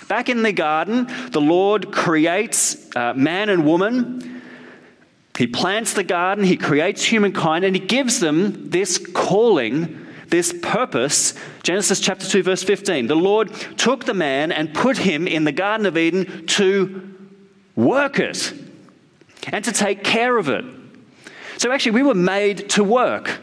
Back 0.08 0.28
in 0.28 0.42
the 0.42 0.52
garden, 0.52 1.06
the 1.30 1.40
Lord 1.40 1.92
creates 1.92 2.94
uh, 2.94 3.14
man 3.14 3.48
and 3.48 3.64
woman. 3.64 4.35
He 5.38 5.46
plants 5.46 5.92
the 5.92 6.04
garden, 6.04 6.44
He 6.44 6.56
creates 6.56 7.04
humankind, 7.04 7.64
and 7.64 7.74
He 7.74 7.80
gives 7.84 8.20
them 8.20 8.70
this 8.70 8.98
calling, 8.98 10.06
this 10.28 10.54
purpose. 10.62 11.34
Genesis 11.62 12.00
chapter 12.00 12.26
2, 12.26 12.42
verse 12.42 12.62
15. 12.62 13.06
The 13.06 13.14
Lord 13.14 13.52
took 13.76 14.04
the 14.04 14.14
man 14.14 14.52
and 14.52 14.74
put 14.74 14.98
him 14.98 15.28
in 15.28 15.44
the 15.44 15.52
Garden 15.52 15.86
of 15.86 15.96
Eden 15.96 16.46
to 16.48 17.14
work 17.74 18.18
it 18.18 18.52
and 19.52 19.64
to 19.64 19.72
take 19.72 20.02
care 20.02 20.36
of 20.36 20.48
it. 20.48 20.64
So 21.58 21.72
actually, 21.72 21.92
we 21.92 22.02
were 22.02 22.14
made 22.14 22.70
to 22.70 22.84
work. 22.84 23.40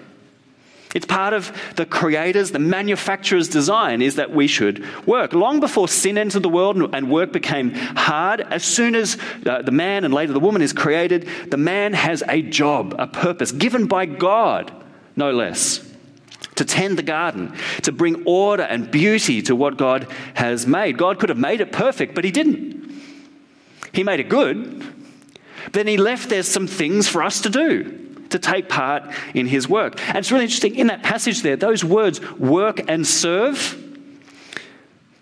It's 0.93 1.07
part 1.07 1.33
of 1.33 1.51
the 1.75 1.85
creator's, 1.85 2.51
the 2.51 2.59
manufacturer's 2.59 3.49
design 3.49 4.01
is 4.01 4.15
that 4.15 4.31
we 4.31 4.45
should 4.45 4.85
work. 5.07 5.33
Long 5.33 5.59
before 5.59 5.87
sin 5.87 6.17
entered 6.17 6.43
the 6.43 6.49
world 6.49 6.93
and 6.93 7.09
work 7.09 7.31
became 7.31 7.73
hard, 7.73 8.41
as 8.41 8.63
soon 8.63 8.95
as 8.95 9.17
uh, 9.45 9.63
the 9.63 9.71
man 9.71 10.03
and 10.03 10.13
later 10.13 10.33
the 10.33 10.39
woman 10.39 10.61
is 10.61 10.71
created, 10.71 11.27
the 11.49 11.57
man 11.57 11.93
has 11.93 12.23
a 12.27 12.43
job, 12.43 12.95
a 12.99 13.07
purpose 13.07 13.51
given 13.51 13.87
by 13.87 14.05
God, 14.05 14.71
no 15.15 15.31
less. 15.31 15.89
To 16.57 16.65
tend 16.65 16.99
the 16.99 17.03
garden, 17.03 17.55
to 17.81 17.91
bring 17.91 18.23
order 18.27 18.61
and 18.61 18.91
beauty 18.91 19.41
to 19.43 19.55
what 19.55 19.77
God 19.77 20.07
has 20.35 20.67
made. 20.67 20.99
God 20.99 21.17
could 21.17 21.29
have 21.29 21.37
made 21.37 21.61
it 21.61 21.71
perfect, 21.71 22.13
but 22.13 22.23
He 22.23 22.29
didn't. 22.29 23.01
He 23.91 24.03
made 24.03 24.19
it 24.19 24.29
good, 24.29 24.85
then 25.71 25.87
He 25.87 25.97
left 25.97 26.29
there 26.29 26.43
some 26.43 26.67
things 26.67 27.07
for 27.07 27.23
us 27.23 27.41
to 27.41 27.49
do 27.49 28.02
to 28.29 28.39
take 28.39 28.69
part 28.69 29.03
in 29.33 29.47
his 29.47 29.67
work. 29.69 29.99
And 30.07 30.17
it's 30.17 30.31
really 30.31 30.45
interesting 30.45 30.75
in 30.75 30.87
that 30.87 31.03
passage 31.03 31.41
there, 31.41 31.55
those 31.55 31.83
words, 31.83 32.21
work 32.37 32.89
and 32.89 33.05
serve, 33.05 33.79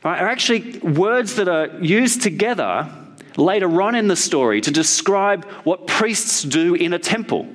are 0.04 0.28
actually 0.28 0.80
words 0.80 1.36
that 1.36 1.48
are 1.48 1.68
used 1.80 2.22
together 2.22 2.90
later 3.38 3.82
on 3.82 3.96
in 3.96 4.08
the 4.08 4.16
story 4.16 4.62
to 4.62 4.72
describe 4.72 5.46
what 5.64 5.88
priests 5.88 6.42
do 6.44 6.74
in 6.74 6.94
a 6.94 7.00
temple. 7.00 7.48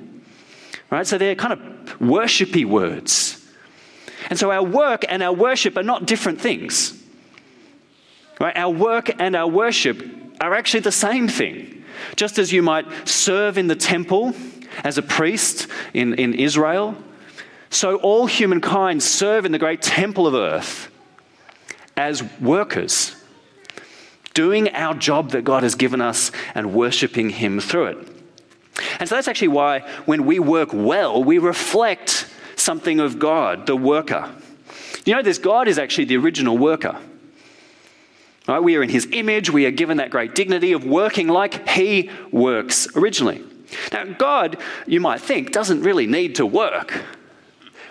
Right? 0.89 1.05
So 1.05 1.17
they're 1.17 1.35
kind 1.35 1.53
of 1.53 1.59
worshipy 1.99 2.65
words. 2.65 3.45
And 4.29 4.39
so 4.39 4.51
our 4.51 4.63
work 4.63 5.03
and 5.07 5.21
our 5.21 5.33
worship 5.33 5.77
are 5.77 5.83
not 5.83 6.05
different 6.05 6.39
things. 6.39 6.93
Right? 8.39 8.55
Our 8.55 8.71
work 8.71 9.11
and 9.19 9.35
our 9.35 9.47
worship 9.47 10.01
are 10.39 10.53
actually 10.53 10.81
the 10.81 10.91
same 10.91 11.27
thing. 11.27 11.83
Just 12.15 12.39
as 12.39 12.53
you 12.53 12.61
might 12.61 12.85
serve 13.07 13.57
in 13.57 13.67
the 13.67 13.75
temple 13.75 14.33
as 14.83 14.97
a 14.97 15.01
priest 15.01 15.67
in, 15.93 16.13
in 16.15 16.33
Israel, 16.33 16.95
so 17.69 17.97
all 17.97 18.25
humankind 18.27 19.03
serve 19.03 19.45
in 19.45 19.51
the 19.51 19.59
great 19.59 19.81
temple 19.81 20.27
of 20.27 20.33
earth 20.33 20.89
as 21.95 22.23
workers, 22.39 23.15
doing 24.33 24.73
our 24.75 24.93
job 24.93 25.31
that 25.31 25.43
God 25.43 25.63
has 25.63 25.75
given 25.75 25.99
us 25.99 26.31
and 26.53 26.73
worshiping 26.73 27.29
Him 27.29 27.59
through 27.59 27.87
it. 27.87 27.97
And 28.99 29.09
so 29.09 29.15
that's 29.15 29.27
actually 29.27 29.49
why 29.49 29.79
when 30.05 30.25
we 30.25 30.39
work 30.39 30.69
well, 30.71 31.23
we 31.23 31.39
reflect 31.39 32.29
something 32.55 32.99
of 32.99 33.19
God, 33.19 33.65
the 33.65 33.75
worker. 33.75 34.31
You 35.05 35.15
know, 35.15 35.23
this 35.23 35.37
God 35.39 35.67
is 35.67 35.79
actually 35.79 36.05
the 36.05 36.17
original 36.17 36.57
worker. 36.57 36.97
Right? 38.47 38.59
We 38.59 38.75
are 38.75 38.83
in 38.83 38.89
his 38.89 39.07
image. 39.11 39.49
We 39.49 39.65
are 39.65 39.71
given 39.71 39.97
that 39.97 40.09
great 40.09 40.35
dignity 40.35 40.71
of 40.71 40.85
working 40.85 41.27
like 41.27 41.67
he 41.67 42.09
works 42.31 42.87
originally. 42.95 43.43
Now, 43.91 44.05
God, 44.05 44.57
you 44.85 44.99
might 44.99 45.21
think, 45.21 45.51
doesn't 45.51 45.81
really 45.81 46.07
need 46.07 46.35
to 46.35 46.45
work, 46.45 47.03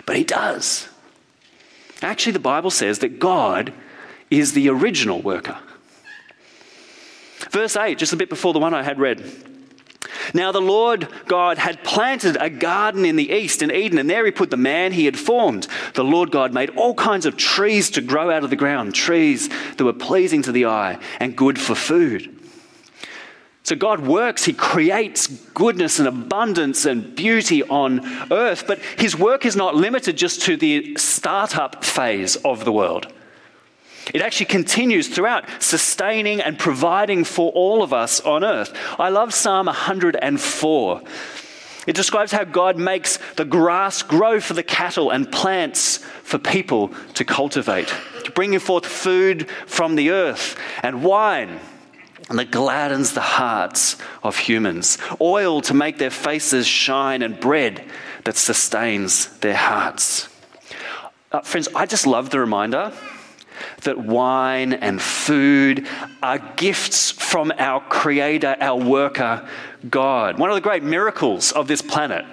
but 0.05 0.15
He 0.15 0.23
does. 0.23 0.87
Actually, 2.01 2.33
the 2.33 2.39
Bible 2.39 2.71
says 2.71 2.99
that 2.99 3.19
God 3.19 3.73
is 4.29 4.53
the 4.53 4.69
original 4.69 5.21
worker. 5.21 5.57
Verse 7.51 7.75
8, 7.75 7.97
just 7.97 8.13
a 8.13 8.17
bit 8.17 8.29
before 8.29 8.53
the 8.53 8.59
one 8.59 8.73
I 8.73 8.83
had 8.83 8.99
read. 8.99 9.23
Now 10.33 10.51
the 10.51 10.61
Lord 10.61 11.07
God 11.27 11.57
had 11.57 11.83
planted 11.83 12.37
a 12.39 12.49
garden 12.49 13.05
in 13.05 13.15
the 13.15 13.31
east 13.31 13.61
in 13.61 13.71
Eden, 13.71 13.97
and 13.97 14.09
there 14.09 14.25
he 14.25 14.31
put 14.31 14.49
the 14.49 14.57
man 14.57 14.91
he 14.91 15.05
had 15.05 15.17
formed. 15.17 15.67
The 15.93 16.03
Lord 16.03 16.31
God 16.31 16.53
made 16.53 16.71
all 16.71 16.93
kinds 16.93 17.25
of 17.25 17.37
trees 17.37 17.89
to 17.91 18.01
grow 18.01 18.29
out 18.29 18.43
of 18.43 18.49
the 18.49 18.55
ground, 18.55 18.93
trees 18.93 19.49
that 19.49 19.85
were 19.85 19.93
pleasing 19.93 20.41
to 20.43 20.51
the 20.51 20.65
eye 20.65 20.99
and 21.19 21.35
good 21.35 21.59
for 21.59 21.75
food. 21.75 22.36
So 23.67 23.75
God 23.75 24.07
works, 24.07 24.45
He 24.45 24.53
creates 24.53 25.27
goodness 25.27 25.99
and 25.99 26.07
abundance 26.07 26.85
and 26.85 27.13
beauty 27.13 27.63
on 27.63 27.99
earth, 28.31 28.63
but 28.65 28.79
His 28.97 29.13
work 29.13 29.45
is 29.45 29.57
not 29.57 29.75
limited 29.75 30.15
just 30.15 30.43
to 30.43 30.55
the 30.55 30.95
startup 30.95 31.83
phase 31.83 32.37
of 32.37 32.63
the 32.63 32.71
world. 32.71 33.11
It 34.13 34.21
actually 34.21 34.45
continues 34.45 35.09
throughout, 35.09 35.43
sustaining 35.61 36.39
and 36.39 36.57
providing 36.57 37.25
for 37.25 37.51
all 37.51 37.83
of 37.83 37.91
us 37.91 38.21
on 38.21 38.45
earth. 38.45 38.73
I 38.97 39.09
love 39.09 39.33
Psalm 39.33 39.65
104. 39.65 41.01
It 41.87 41.95
describes 41.97 42.31
how 42.31 42.45
God 42.45 42.77
makes 42.77 43.19
the 43.35 43.43
grass 43.43 44.01
grow 44.01 44.39
for 44.39 44.53
the 44.53 44.63
cattle 44.63 45.11
and 45.11 45.29
plants 45.29 45.97
for 46.23 46.37
people 46.37 46.93
to 47.15 47.25
cultivate, 47.25 47.93
bringing 48.33 48.59
forth 48.59 48.85
food 48.85 49.49
from 49.65 49.95
the 49.95 50.11
earth 50.11 50.55
and 50.83 51.03
wine 51.03 51.59
and 52.29 52.37
that 52.39 52.51
gladdens 52.51 53.13
the 53.13 53.21
hearts 53.21 53.97
of 54.23 54.37
humans, 54.37 54.97
oil 55.21 55.61
to 55.61 55.73
make 55.73 55.97
their 55.97 56.09
faces 56.09 56.67
shine, 56.67 57.21
and 57.21 57.39
bread 57.39 57.83
that 58.25 58.35
sustains 58.35 59.27
their 59.39 59.55
hearts. 59.55 60.27
Uh, 61.31 61.41
friends, 61.41 61.69
I 61.75 61.85
just 61.85 62.05
love 62.05 62.29
the 62.29 62.39
reminder 62.39 62.91
that 63.83 63.97
wine 63.97 64.73
and 64.73 65.01
food 65.01 65.87
are 66.21 66.39
gifts 66.55 67.11
from 67.11 67.51
our 67.57 67.79
Creator, 67.81 68.57
our 68.59 68.79
worker, 68.79 69.47
God. 69.89 70.37
One 70.37 70.49
of 70.49 70.55
the 70.55 70.61
great 70.61 70.83
miracles 70.83 71.51
of 71.51 71.67
this 71.67 71.81
planet, 71.81 72.25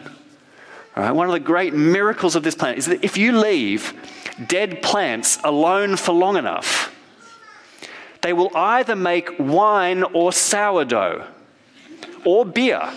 one 0.94 1.26
of 1.26 1.32
the 1.32 1.40
great 1.40 1.74
miracles 1.74 2.36
of 2.36 2.42
this 2.42 2.54
planet 2.54 2.78
is 2.78 2.86
that 2.86 3.04
if 3.04 3.16
you 3.16 3.38
leave 3.38 3.94
dead 4.48 4.82
plants 4.82 5.38
alone 5.44 5.96
for 5.96 6.12
long 6.12 6.36
enough, 6.36 6.93
they 8.24 8.32
will 8.32 8.50
either 8.56 8.96
make 8.96 9.38
wine 9.38 10.02
or 10.02 10.32
sourdough 10.32 11.26
or 12.24 12.46
beer, 12.46 12.90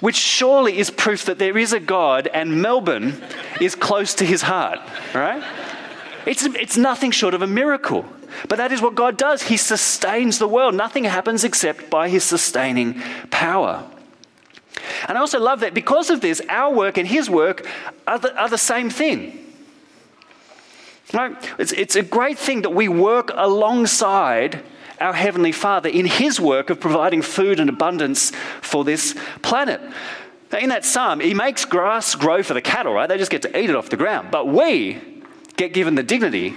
which 0.00 0.16
surely 0.16 0.78
is 0.78 0.90
proof 0.90 1.26
that 1.26 1.38
there 1.38 1.56
is 1.56 1.72
a 1.72 1.78
God 1.78 2.26
and 2.26 2.60
Melbourne 2.60 3.22
is 3.60 3.76
close 3.76 4.14
to 4.14 4.26
his 4.26 4.42
heart, 4.42 4.80
right? 5.14 5.44
It's, 6.26 6.42
it's 6.44 6.76
nothing 6.76 7.12
short 7.12 7.34
of 7.34 7.42
a 7.42 7.46
miracle. 7.46 8.04
But 8.48 8.56
that 8.56 8.72
is 8.72 8.82
what 8.82 8.96
God 8.96 9.16
does. 9.16 9.42
He 9.42 9.56
sustains 9.56 10.40
the 10.40 10.48
world. 10.48 10.74
Nothing 10.74 11.04
happens 11.04 11.44
except 11.44 11.88
by 11.88 12.08
his 12.08 12.24
sustaining 12.24 13.00
power. 13.30 13.88
And 15.08 15.16
I 15.16 15.20
also 15.20 15.38
love 15.38 15.60
that 15.60 15.72
because 15.72 16.10
of 16.10 16.20
this, 16.20 16.42
our 16.48 16.74
work 16.74 16.98
and 16.98 17.06
his 17.06 17.30
work 17.30 17.64
are 18.08 18.18
the, 18.18 18.36
are 18.36 18.48
the 18.48 18.58
same 18.58 18.90
thing. 18.90 19.47
Right? 21.12 21.36
It's, 21.58 21.72
it's 21.72 21.96
a 21.96 22.02
great 22.02 22.38
thing 22.38 22.62
that 22.62 22.70
we 22.70 22.88
work 22.88 23.30
alongside 23.34 24.62
our 25.00 25.12
Heavenly 25.12 25.52
Father 25.52 25.88
in 25.88 26.06
His 26.06 26.40
work 26.40 26.70
of 26.70 26.80
providing 26.80 27.22
food 27.22 27.60
and 27.60 27.70
abundance 27.70 28.32
for 28.60 28.84
this 28.84 29.14
planet. 29.42 29.80
In 30.60 30.68
that 30.70 30.84
psalm, 30.84 31.20
He 31.20 31.34
makes 31.34 31.64
grass 31.64 32.14
grow 32.14 32.42
for 32.42 32.54
the 32.54 32.60
cattle, 32.60 32.92
right? 32.92 33.08
They 33.08 33.16
just 33.16 33.30
get 33.30 33.42
to 33.42 33.58
eat 33.58 33.70
it 33.70 33.76
off 33.76 33.88
the 33.88 33.96
ground. 33.96 34.30
But 34.30 34.48
we 34.48 35.00
get 35.56 35.72
given 35.72 35.94
the 35.94 36.02
dignity 36.02 36.54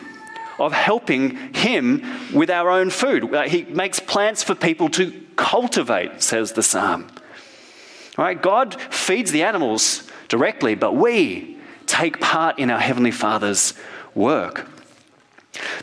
of 0.60 0.74
helping 0.74 1.54
Him 1.54 2.04
with 2.34 2.50
our 2.50 2.70
own 2.70 2.90
food. 2.90 3.34
Uh, 3.34 3.44
he 3.44 3.64
makes 3.64 4.00
plants 4.00 4.44
for 4.44 4.54
people 4.54 4.90
to 4.90 5.12
cultivate, 5.36 6.22
says 6.22 6.54
the 6.54 6.64
psalm. 6.64 7.08
Right? 8.18 8.40
God 8.40 8.80
feeds 8.92 9.32
the 9.32 9.44
animals 9.44 10.08
directly, 10.28 10.76
but 10.76 10.96
we 10.96 11.58
take 11.88 12.20
part 12.20 12.60
in 12.60 12.70
our 12.70 12.80
Heavenly 12.80 13.12
Father's 13.12 13.74
work. 14.16 14.68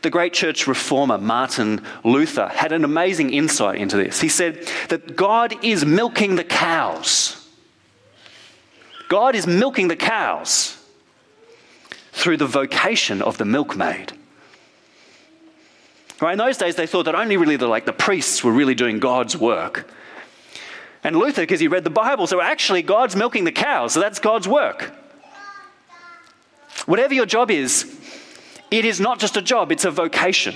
The 0.03 0.11
great 0.11 0.33
church 0.33 0.67
reformer 0.67 1.19
Martin 1.19 1.83
Luther 2.05 2.49
had 2.49 2.73
an 2.73 2.85
amazing 2.85 3.33
insight 3.33 3.79
into 3.79 3.97
this. 3.97 4.21
He 4.21 4.29
said 4.29 4.67
that 4.89 5.17
God 5.17 5.65
is 5.65 5.85
milking 5.85 6.37
the 6.37 6.45
cows. 6.45 7.49
God 9.09 9.35
is 9.35 9.47
milking 9.47 9.89
the 9.89 9.97
cows 9.97 10.77
through 12.13 12.37
the 12.37 12.47
vocation 12.47 13.23
of 13.23 13.39
the 13.39 13.45
milkmaid. 13.45 14.13
Right, 16.21 16.33
in 16.33 16.39
those 16.39 16.57
days, 16.57 16.75
they 16.75 16.87
thought 16.87 17.05
that 17.05 17.15
only 17.15 17.37
really 17.37 17.57
the, 17.57 17.69
like 17.69 17.87
the 17.87 17.93
priests 17.93 18.43
were 18.43 18.51
really 18.51 18.75
doing 18.75 18.99
God's 18.99 19.37
work. 19.37 19.89
And 21.05 21.17
Luther, 21.17 21.43
because 21.43 21.61
he 21.61 21.69
read 21.69 21.85
the 21.85 21.91
Bible, 21.91 22.27
so 22.27 22.41
actually 22.41 22.83
God's 22.83 23.15
milking 23.15 23.45
the 23.45 23.53
cows, 23.53 23.93
so 23.93 24.01
that's 24.01 24.19
God's 24.19 24.49
work. 24.49 24.93
Whatever 26.87 27.15
your 27.15 27.27
job 27.27 27.51
is, 27.51 27.98
it 28.71 28.85
is 28.85 29.01
not 29.01 29.19
just 29.19 29.37
a 29.37 29.43
job, 29.43 29.73
it's 29.73 29.85
a 29.85 29.91
vocation. 29.91 30.55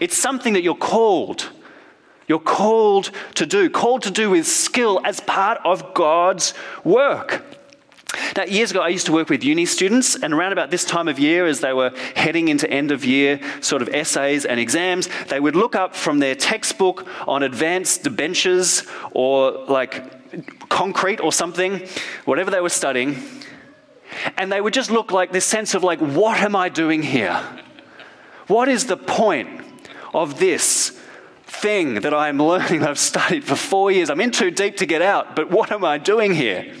It's 0.00 0.16
something 0.16 0.54
that 0.54 0.62
you're 0.62 0.74
called 0.74 1.50
You're 2.26 2.38
called 2.38 3.10
to 3.34 3.46
do, 3.46 3.68
called 3.68 4.02
to 4.02 4.10
do 4.10 4.30
with 4.30 4.46
skill 4.46 5.00
as 5.04 5.20
part 5.20 5.60
of 5.64 5.94
God's 5.94 6.54
work. 6.82 7.44
Now, 8.36 8.44
years 8.44 8.70
ago, 8.70 8.80
I 8.80 8.88
used 8.88 9.06
to 9.06 9.12
work 9.12 9.28
with 9.28 9.44
uni 9.44 9.66
students, 9.66 10.14
and 10.14 10.32
around 10.32 10.52
about 10.52 10.70
this 10.70 10.84
time 10.84 11.08
of 11.08 11.18
year, 11.18 11.46
as 11.46 11.60
they 11.60 11.72
were 11.72 11.90
heading 12.14 12.48
into 12.48 12.70
end 12.70 12.92
of 12.92 13.04
year 13.04 13.40
sort 13.60 13.82
of 13.82 13.88
essays 13.88 14.44
and 14.44 14.58
exams, 14.60 15.08
they 15.28 15.40
would 15.40 15.56
look 15.56 15.74
up 15.74 15.94
from 15.94 16.20
their 16.20 16.34
textbook 16.34 17.06
on 17.26 17.42
advanced 17.42 18.04
debentures 18.04 18.84
or 19.12 19.64
like 19.68 20.68
concrete 20.68 21.20
or 21.20 21.32
something, 21.32 21.82
whatever 22.24 22.50
they 22.50 22.60
were 22.60 22.68
studying, 22.68 23.22
and 24.36 24.50
they 24.50 24.60
would 24.60 24.74
just 24.74 24.90
look 24.90 25.12
like 25.12 25.32
this 25.32 25.44
sense 25.44 25.74
of 25.74 25.82
like, 25.82 25.98
what 26.00 26.40
am 26.40 26.56
I 26.56 26.68
doing 26.68 27.02
here? 27.02 27.42
What 28.46 28.68
is 28.68 28.86
the 28.86 28.96
point 28.96 29.48
of 30.12 30.38
this 30.38 30.90
thing 31.44 32.00
that 32.00 32.12
I'm 32.12 32.38
learning 32.42 32.82
I've 32.82 32.98
studied 32.98 33.44
for 33.44 33.56
four 33.56 33.90
years? 33.90 34.10
I'm 34.10 34.20
in 34.20 34.30
too 34.30 34.50
deep 34.50 34.76
to 34.78 34.86
get 34.86 35.02
out, 35.02 35.34
but 35.36 35.50
what 35.50 35.72
am 35.72 35.84
I 35.84 35.98
doing 35.98 36.34
here? 36.34 36.74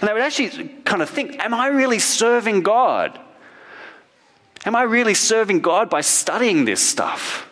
And 0.00 0.08
they 0.08 0.12
would 0.12 0.22
actually 0.22 0.68
kind 0.84 1.02
of 1.02 1.08
think, 1.08 1.38
Am 1.38 1.54
I 1.54 1.68
really 1.68 1.98
serving 1.98 2.62
God? 2.62 3.18
Am 4.64 4.74
I 4.74 4.82
really 4.82 5.14
serving 5.14 5.60
God 5.60 5.88
by 5.88 6.00
studying 6.00 6.64
this 6.64 6.80
stuff? 6.80 7.48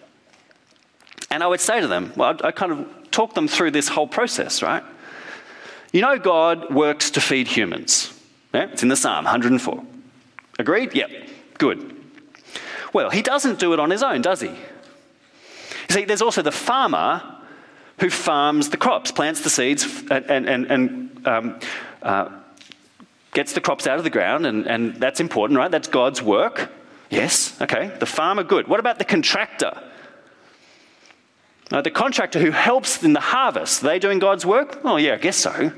And 1.30 1.42
I 1.42 1.46
would 1.46 1.60
say 1.60 1.80
to 1.80 1.86
them, 1.86 2.12
Well, 2.16 2.36
I 2.42 2.50
kind 2.50 2.72
of 2.72 3.10
talk 3.10 3.34
them 3.34 3.48
through 3.48 3.70
this 3.70 3.88
whole 3.88 4.08
process, 4.08 4.62
right? 4.62 4.82
You 5.92 6.00
know, 6.00 6.18
God 6.18 6.74
works 6.74 7.12
to 7.12 7.20
feed 7.20 7.46
humans. 7.46 8.12
Yeah? 8.54 8.68
It's 8.72 8.82
in 8.82 8.88
the 8.88 8.96
Psalm 8.96 9.24
104. 9.24 9.84
Agreed? 10.58 10.94
Yep. 10.94 11.10
Good. 11.58 11.96
Well, 12.92 13.10
he 13.10 13.20
doesn't 13.20 13.58
do 13.58 13.72
it 13.72 13.80
on 13.80 13.90
his 13.90 14.02
own, 14.02 14.22
does 14.22 14.40
he? 14.40 14.48
You 14.48 15.90
see, 15.90 16.04
there's 16.04 16.22
also 16.22 16.42
the 16.42 16.52
farmer 16.52 17.22
who 17.98 18.08
farms 18.08 18.70
the 18.70 18.76
crops, 18.76 19.10
plants 19.10 19.40
the 19.40 19.50
seeds, 19.50 19.84
and, 20.10 20.48
and, 20.48 20.66
and, 20.66 21.26
um, 21.26 21.60
uh, 22.02 22.28
gets 23.32 23.52
the 23.52 23.60
crops 23.60 23.86
out 23.86 23.98
of 23.98 24.04
the 24.04 24.10
ground, 24.10 24.46
and, 24.46 24.66
and 24.66 24.94
that's 24.96 25.20
important, 25.20 25.58
right? 25.58 25.70
That's 25.70 25.88
God's 25.88 26.22
work. 26.22 26.70
Yes, 27.10 27.60
okay. 27.60 27.92
The 27.98 28.06
farmer, 28.06 28.44
good. 28.44 28.68
What 28.68 28.80
about 28.80 28.98
the 28.98 29.04
contractor? 29.04 29.72
Uh, 31.70 31.82
the 31.82 31.90
contractor 31.90 32.38
who 32.38 32.52
helps 32.52 33.02
in 33.02 33.12
the 33.12 33.20
harvest, 33.20 33.82
are 33.82 33.88
they 33.88 33.98
doing 33.98 34.20
God's 34.20 34.46
work? 34.46 34.80
Oh, 34.84 34.96
yeah, 34.96 35.14
I 35.14 35.18
guess 35.18 35.36
so. 35.36 35.72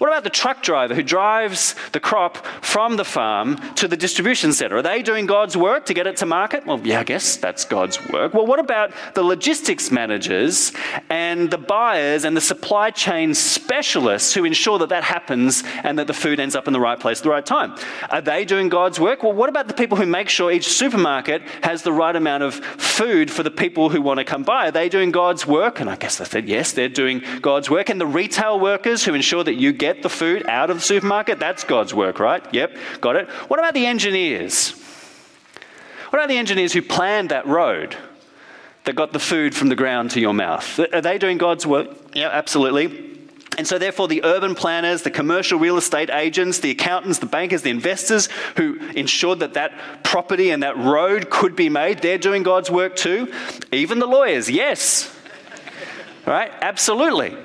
What 0.00 0.08
about 0.08 0.24
the 0.24 0.30
truck 0.30 0.62
driver 0.62 0.94
who 0.94 1.02
drives 1.02 1.74
the 1.92 2.00
crop 2.00 2.38
from 2.62 2.96
the 2.96 3.04
farm 3.04 3.56
to 3.74 3.86
the 3.86 3.98
distribution 3.98 4.54
center? 4.54 4.78
Are 4.78 4.82
they 4.82 5.02
doing 5.02 5.26
God's 5.26 5.58
work 5.58 5.84
to 5.86 5.92
get 5.92 6.06
it 6.06 6.16
to 6.16 6.26
market? 6.26 6.64
Well, 6.64 6.80
yeah, 6.82 7.00
I 7.00 7.04
guess 7.04 7.36
that's 7.36 7.66
God's 7.66 7.98
work. 8.08 8.32
Well, 8.32 8.46
what 8.46 8.58
about 8.58 8.92
the 9.12 9.22
logistics 9.22 9.90
managers 9.90 10.72
and 11.10 11.50
the 11.50 11.58
buyers 11.58 12.24
and 12.24 12.34
the 12.34 12.40
supply 12.40 12.90
chain 12.90 13.34
specialists 13.34 14.32
who 14.32 14.46
ensure 14.46 14.78
that 14.78 14.88
that 14.88 15.04
happens 15.04 15.64
and 15.84 15.98
that 15.98 16.06
the 16.06 16.14
food 16.14 16.40
ends 16.40 16.56
up 16.56 16.66
in 16.66 16.72
the 16.72 16.80
right 16.80 16.98
place 16.98 17.18
at 17.18 17.24
the 17.24 17.28
right 17.28 17.44
time? 17.44 17.76
Are 18.08 18.22
they 18.22 18.46
doing 18.46 18.70
God's 18.70 18.98
work? 18.98 19.22
Well, 19.22 19.34
what 19.34 19.50
about 19.50 19.68
the 19.68 19.74
people 19.74 19.98
who 19.98 20.06
make 20.06 20.30
sure 20.30 20.50
each 20.50 20.68
supermarket 20.68 21.42
has 21.62 21.82
the 21.82 21.92
right 21.92 22.16
amount 22.16 22.42
of 22.42 22.54
food 22.54 23.30
for 23.30 23.42
the 23.42 23.50
people 23.50 23.90
who 23.90 24.00
want 24.00 24.16
to 24.16 24.24
come 24.24 24.44
by? 24.44 24.68
Are 24.68 24.72
they 24.72 24.88
doing 24.88 25.10
God's 25.10 25.46
work? 25.46 25.78
And 25.78 25.90
I 25.90 25.96
guess 25.96 26.16
they 26.16 26.24
said, 26.24 26.48
yes, 26.48 26.72
they're 26.72 26.88
doing 26.88 27.22
God's 27.42 27.68
work. 27.68 27.90
And 27.90 28.00
the 28.00 28.06
retail 28.06 28.58
workers 28.58 29.04
who 29.04 29.12
ensure 29.12 29.44
that 29.44 29.56
you 29.56 29.74
get 29.74 29.89
get 29.92 30.02
the 30.02 30.08
food 30.08 30.46
out 30.46 30.70
of 30.70 30.76
the 30.76 30.82
supermarket, 30.82 31.38
that's 31.38 31.64
God's 31.64 31.92
work, 31.92 32.20
right? 32.20 32.42
Yep, 32.54 32.76
got 33.00 33.16
it. 33.16 33.28
What 33.48 33.58
about 33.58 33.74
the 33.74 33.86
engineers? 33.86 34.72
What 36.10 36.18
about 36.18 36.28
the 36.28 36.38
engineers 36.38 36.72
who 36.72 36.82
planned 36.82 37.30
that 37.30 37.46
road 37.46 37.96
that 38.84 38.94
got 38.94 39.12
the 39.12 39.18
food 39.18 39.54
from 39.54 39.68
the 39.68 39.76
ground 39.76 40.12
to 40.12 40.20
your 40.20 40.32
mouth? 40.32 40.78
Are 40.92 41.00
they 41.00 41.18
doing 41.18 41.38
God's 41.38 41.66
work? 41.66 41.88
Yeah, 42.14 42.28
absolutely. 42.28 43.08
And 43.58 43.66
so, 43.66 43.78
therefore, 43.78 44.06
the 44.06 44.24
urban 44.24 44.54
planners, 44.54 45.02
the 45.02 45.10
commercial 45.10 45.58
real 45.58 45.76
estate 45.76 46.08
agents, 46.08 46.60
the 46.60 46.70
accountants, 46.70 47.18
the 47.18 47.26
bankers, 47.26 47.62
the 47.62 47.70
investors 47.70 48.28
who 48.56 48.78
ensured 48.94 49.40
that 49.40 49.54
that 49.54 50.04
property 50.04 50.50
and 50.50 50.62
that 50.62 50.76
road 50.76 51.30
could 51.30 51.56
be 51.56 51.68
made, 51.68 51.98
they're 51.98 52.16
doing 52.16 52.44
God's 52.44 52.70
work 52.70 52.94
too. 52.94 53.32
Even 53.72 53.98
the 53.98 54.06
lawyers, 54.06 54.48
yes. 54.48 55.14
Right? 56.26 56.52
Absolutely. 56.60 57.36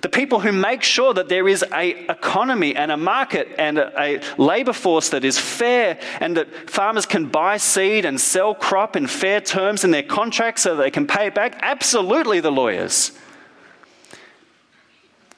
The 0.00 0.08
people 0.08 0.38
who 0.40 0.52
make 0.52 0.82
sure 0.82 1.12
that 1.14 1.28
there 1.28 1.48
is 1.48 1.64
a 1.72 2.10
economy 2.10 2.76
and 2.76 2.92
a 2.92 2.96
market 2.96 3.48
and 3.58 3.78
a, 3.78 4.00
a 4.00 4.20
labor 4.40 4.72
force 4.72 5.08
that 5.08 5.24
is 5.24 5.38
fair 5.38 5.98
and 6.20 6.36
that 6.36 6.70
farmers 6.70 7.04
can 7.04 7.26
buy 7.26 7.56
seed 7.56 8.04
and 8.04 8.20
sell 8.20 8.54
crop 8.54 8.94
in 8.94 9.08
fair 9.08 9.40
terms 9.40 9.82
in 9.82 9.90
their 9.90 10.04
contracts 10.04 10.62
so 10.62 10.76
they 10.76 10.90
can 10.90 11.06
pay 11.06 11.26
it 11.26 11.34
back? 11.34 11.58
Absolutely, 11.62 12.38
the 12.38 12.52
lawyers. 12.52 13.12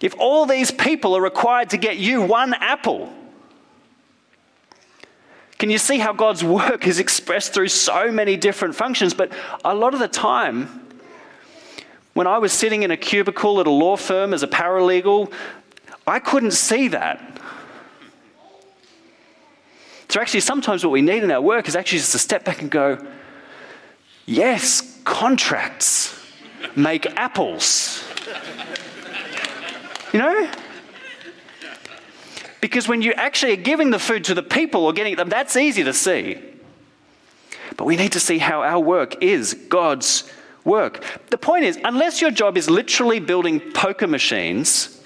If 0.01 0.15
all 0.19 0.45
these 0.45 0.71
people 0.71 1.17
are 1.17 1.23
required 1.23 1.71
to 1.71 1.79
get 1.79 1.97
you 1.97 2.23
one 2.23 2.53
apple, 2.55 3.13
can 5.59 5.69
you 5.69 5.79
see 5.79 5.99
how 5.99 6.13
God's 6.13 6.43
work 6.43 6.87
is 6.87 6.99
expressed 7.07 7.55
through 7.55 7.69
so 7.69 8.11
many 8.11 8.37
different 8.37 8.75
functions? 8.75 9.15
But 9.15 9.33
a 9.65 9.75
lot 9.75 9.95
of 9.95 10.01
the 10.01 10.09
time, 10.09 10.90
when 12.15 12.27
I 12.27 12.39
was 12.39 12.53
sitting 12.53 12.83
in 12.83 12.91
a 12.91 12.97
cubicle 12.97 13.61
at 13.61 13.67
a 13.67 13.71
law 13.71 13.97
firm 13.97 14.35
as 14.35 14.43
a 14.43 14.49
paralegal, 14.49 15.33
I 16.07 16.19
couldn't 16.19 16.53
see 16.53 16.89
that. 16.89 17.39
So, 20.09 20.21
actually, 20.21 20.41
sometimes 20.41 20.85
what 20.85 20.91
we 20.91 21.03
need 21.03 21.23
in 21.23 21.31
our 21.31 21.41
work 21.41 21.69
is 21.69 21.77
actually 21.77 21.99
just 21.99 22.13
to 22.13 22.19
step 22.19 22.45
back 22.45 22.63
and 22.63 22.71
go, 22.71 22.99
yes, 24.27 24.99
contracts 25.05 26.19
make 26.75 27.07
apples. 27.17 28.05
You 30.13 30.19
know? 30.19 30.51
Because 32.61 32.89
when 32.89 33.03
you 33.03 33.13
actually 33.13 33.53
are 33.53 33.63
giving 33.63 33.91
the 33.91 33.99
food 33.99 34.25
to 34.25 34.35
the 34.35 34.43
people 34.43 34.85
or 34.85 34.93
getting 34.93 35.17
them, 35.17 35.29
that's 35.29 35.57
easy 35.57 35.85
to 35.85 35.93
see. 35.93 36.39
But 37.77 37.85
we 37.85 37.97
need 37.97 38.13
to 38.13 38.21
see 38.21 38.39
how 38.39 38.63
our 38.63 38.81
work 38.81 39.23
is 39.23 39.55
God's 39.55 40.31
work. 40.65 41.05
The 41.31 41.39
point 41.39 41.65
is, 41.65 41.79
unless 41.85 42.21
your 42.21 42.31
job 42.31 42.57
is 42.57 42.69
literally 42.69 43.21
building 43.21 43.61
poker 43.73 44.07
machines 44.07 45.03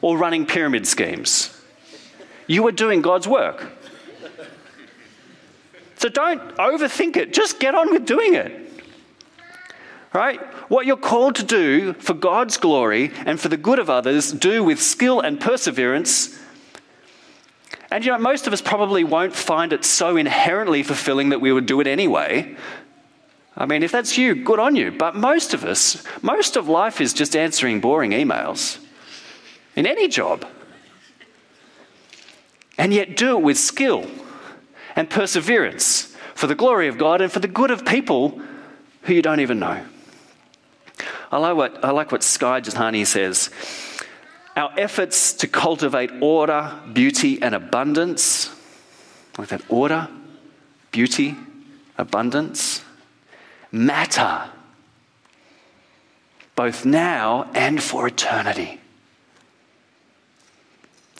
or 0.00 0.16
running 0.16 0.46
pyramid 0.46 0.86
schemes, 0.86 1.56
you 2.46 2.66
are 2.66 2.72
doing 2.72 3.02
God's 3.02 3.28
work. 3.28 3.72
So 5.96 6.08
don't 6.08 6.40
overthink 6.56 7.16
it, 7.16 7.32
just 7.34 7.60
get 7.60 7.74
on 7.74 7.92
with 7.92 8.06
doing 8.06 8.34
it. 8.34 8.72
Right? 10.12 10.40
What 10.68 10.86
you're 10.86 10.96
called 10.96 11.36
to 11.36 11.44
do 11.44 11.92
for 11.92 12.14
God's 12.14 12.56
glory 12.56 13.12
and 13.26 13.38
for 13.38 13.48
the 13.48 13.56
good 13.56 13.78
of 13.78 13.88
others, 13.88 14.32
do 14.32 14.64
with 14.64 14.82
skill 14.82 15.20
and 15.20 15.38
perseverance. 15.38 16.36
And 17.90 18.04
you 18.04 18.12
know, 18.12 18.18
most 18.18 18.46
of 18.46 18.52
us 18.52 18.60
probably 18.60 19.04
won't 19.04 19.36
find 19.36 19.72
it 19.72 19.84
so 19.84 20.16
inherently 20.16 20.82
fulfilling 20.82 21.28
that 21.28 21.40
we 21.40 21.52
would 21.52 21.66
do 21.66 21.80
it 21.80 21.86
anyway. 21.86 22.56
I 23.56 23.66
mean, 23.66 23.82
if 23.82 23.92
that's 23.92 24.16
you, 24.16 24.34
good 24.34 24.58
on 24.58 24.76
you. 24.76 24.90
But 24.90 25.16
most 25.16 25.54
of 25.54 25.64
us, 25.64 26.02
most 26.22 26.56
of 26.56 26.68
life 26.68 27.00
is 27.00 27.12
just 27.12 27.36
answering 27.36 27.80
boring 27.80 28.12
emails 28.12 28.78
in 29.76 29.86
any 29.86 30.08
job. 30.08 30.46
And 32.78 32.94
yet 32.94 33.16
do 33.16 33.36
it 33.36 33.42
with 33.42 33.58
skill 33.58 34.06
and 34.96 35.10
perseverance 35.10 36.16
for 36.34 36.46
the 36.46 36.54
glory 36.54 36.88
of 36.88 36.96
God 36.96 37.20
and 37.20 37.30
for 37.30 37.40
the 37.40 37.48
good 37.48 37.70
of 37.70 37.84
people 37.84 38.40
who 39.02 39.14
you 39.14 39.22
don't 39.22 39.40
even 39.40 39.58
know. 39.58 39.84
I 41.30 41.38
like 41.38 41.56
what, 41.56 41.84
I 41.84 41.90
like 41.90 42.10
what 42.12 42.22
Skye 42.22 42.60
Jethani 42.60 43.06
says. 43.06 43.50
Our 44.56 44.72
efforts 44.78 45.32
to 45.34 45.46
cultivate 45.46 46.10
order, 46.20 46.72
beauty, 46.92 47.40
and 47.40 47.54
abundance, 47.54 48.54
like 49.38 49.48
that 49.48 49.62
order, 49.68 50.08
beauty, 50.90 51.36
abundance, 51.96 52.82
matter, 53.72 54.50
both 56.56 56.84
now 56.84 57.50
and 57.54 57.82
for 57.82 58.06
eternity. 58.06 58.80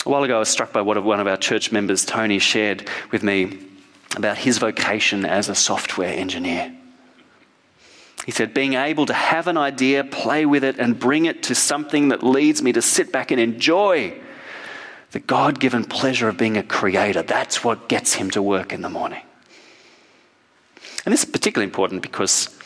A 0.05 0.09
while 0.09 0.23
ago, 0.23 0.37
I 0.37 0.39
was 0.41 0.49
struck 0.49 0.73
by 0.73 0.81
what 0.81 1.03
one 1.03 1.21
of 1.21 1.27
our 1.27 1.37
church 1.37 1.73
members, 1.73 2.05
Tony, 2.05 2.39
shared 2.39 2.89
with 3.11 3.23
me 3.23 3.59
about 4.17 4.39
his 4.39 4.59
vocation 4.59 5.25
as 5.25 5.49
a 5.49 5.55
software 5.55 6.13
engineer. 6.13 6.75
He 8.27 8.33
said, 8.33 8.53
being 8.53 8.75
able 8.75 9.07
to 9.07 9.15
have 9.15 9.47
an 9.47 9.57
idea, 9.57 10.05
play 10.05 10.45
with 10.45 10.65
it, 10.65 10.79
and 10.79 10.99
bring 10.99 11.25
it 11.25 11.43
to 11.45 11.55
something 11.55 12.09
that 12.09 12.23
leads 12.23 12.63
me 12.63 12.73
to 12.73 12.83
sit 12.83 13.13
back 13.13 13.31
and 13.31 13.41
enjoy 13.41 14.19
the 15.13 15.21
God 15.21 15.59
given 15.59 15.85
pleasure 15.85 16.29
of 16.29 16.37
being 16.37 16.57
a 16.57 16.63
creator, 16.63 17.23
that's 17.23 17.65
what 17.65 17.89
gets 17.89 18.15
him 18.15 18.31
to 18.31 18.43
work 18.43 18.73
in 18.73 18.83
the 18.83 18.89
morning. 18.89 19.23
And 21.05 21.13
this 21.13 21.25
is 21.25 21.31
particularly 21.31 21.67
important 21.67 22.03
because 22.03 22.57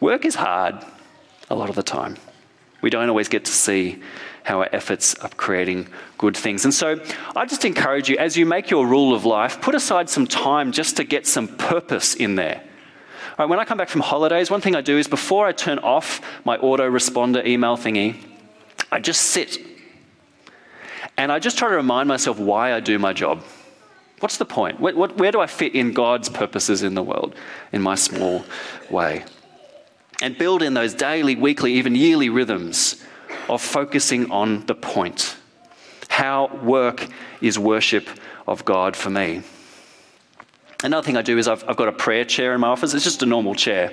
work 0.00 0.24
is 0.24 0.34
hard 0.34 0.84
a 1.50 1.54
lot 1.54 1.68
of 1.68 1.76
the 1.76 1.82
time. 1.82 2.16
We 2.82 2.90
don't 2.90 3.08
always 3.08 3.28
get 3.28 3.44
to 3.46 3.52
see 3.52 4.02
how 4.42 4.58
our 4.58 4.68
efforts 4.72 5.14
are 5.16 5.30
creating 5.30 5.88
good 6.18 6.36
things. 6.36 6.64
And 6.64 6.74
so 6.74 7.00
I 7.34 7.46
just 7.46 7.64
encourage 7.64 8.10
you, 8.10 8.18
as 8.18 8.36
you 8.36 8.44
make 8.44 8.68
your 8.68 8.86
rule 8.86 9.14
of 9.14 9.24
life, 9.24 9.60
put 9.62 9.74
aside 9.74 10.10
some 10.10 10.26
time 10.26 10.70
just 10.72 10.96
to 10.98 11.04
get 11.04 11.26
some 11.26 11.48
purpose 11.48 12.14
in 12.14 12.34
there. 12.34 12.62
When 13.36 13.58
I 13.58 13.64
come 13.64 13.78
back 13.78 13.88
from 13.88 14.02
holidays, 14.02 14.50
one 14.50 14.60
thing 14.60 14.76
I 14.76 14.80
do 14.80 14.98
is 14.98 15.08
before 15.08 15.46
I 15.46 15.52
turn 15.52 15.78
off 15.78 16.20
my 16.44 16.58
autoresponder 16.58 17.44
email 17.46 17.76
thingy, 17.76 18.16
I 18.92 19.00
just 19.00 19.22
sit 19.22 19.58
and 21.16 21.32
I 21.32 21.38
just 21.38 21.58
try 21.58 21.68
to 21.68 21.76
remind 21.76 22.08
myself 22.08 22.38
why 22.38 22.74
I 22.74 22.80
do 22.80 22.98
my 22.98 23.12
job. 23.12 23.42
What's 24.24 24.38
the 24.38 24.46
point? 24.46 24.80
Where, 24.80 24.94
where 24.94 25.32
do 25.32 25.40
I 25.40 25.46
fit 25.46 25.74
in 25.74 25.92
God's 25.92 26.30
purposes 26.30 26.82
in 26.82 26.94
the 26.94 27.02
world 27.02 27.34
in 27.72 27.82
my 27.82 27.94
small 27.94 28.42
way? 28.88 29.22
And 30.22 30.38
build 30.38 30.62
in 30.62 30.72
those 30.72 30.94
daily, 30.94 31.36
weekly, 31.36 31.74
even 31.74 31.94
yearly 31.94 32.30
rhythms 32.30 33.04
of 33.50 33.60
focusing 33.60 34.30
on 34.30 34.64
the 34.64 34.74
point. 34.74 35.36
How 36.08 36.46
work 36.62 37.06
is 37.42 37.58
worship 37.58 38.08
of 38.48 38.64
God 38.64 38.96
for 38.96 39.10
me. 39.10 39.42
Another 40.82 41.04
thing 41.04 41.18
I 41.18 41.22
do 41.22 41.36
is 41.36 41.46
I've, 41.46 41.62
I've 41.68 41.76
got 41.76 41.88
a 41.88 41.92
prayer 41.92 42.24
chair 42.24 42.54
in 42.54 42.62
my 42.62 42.68
office. 42.68 42.94
It's 42.94 43.04
just 43.04 43.22
a 43.22 43.26
normal 43.26 43.54
chair 43.54 43.92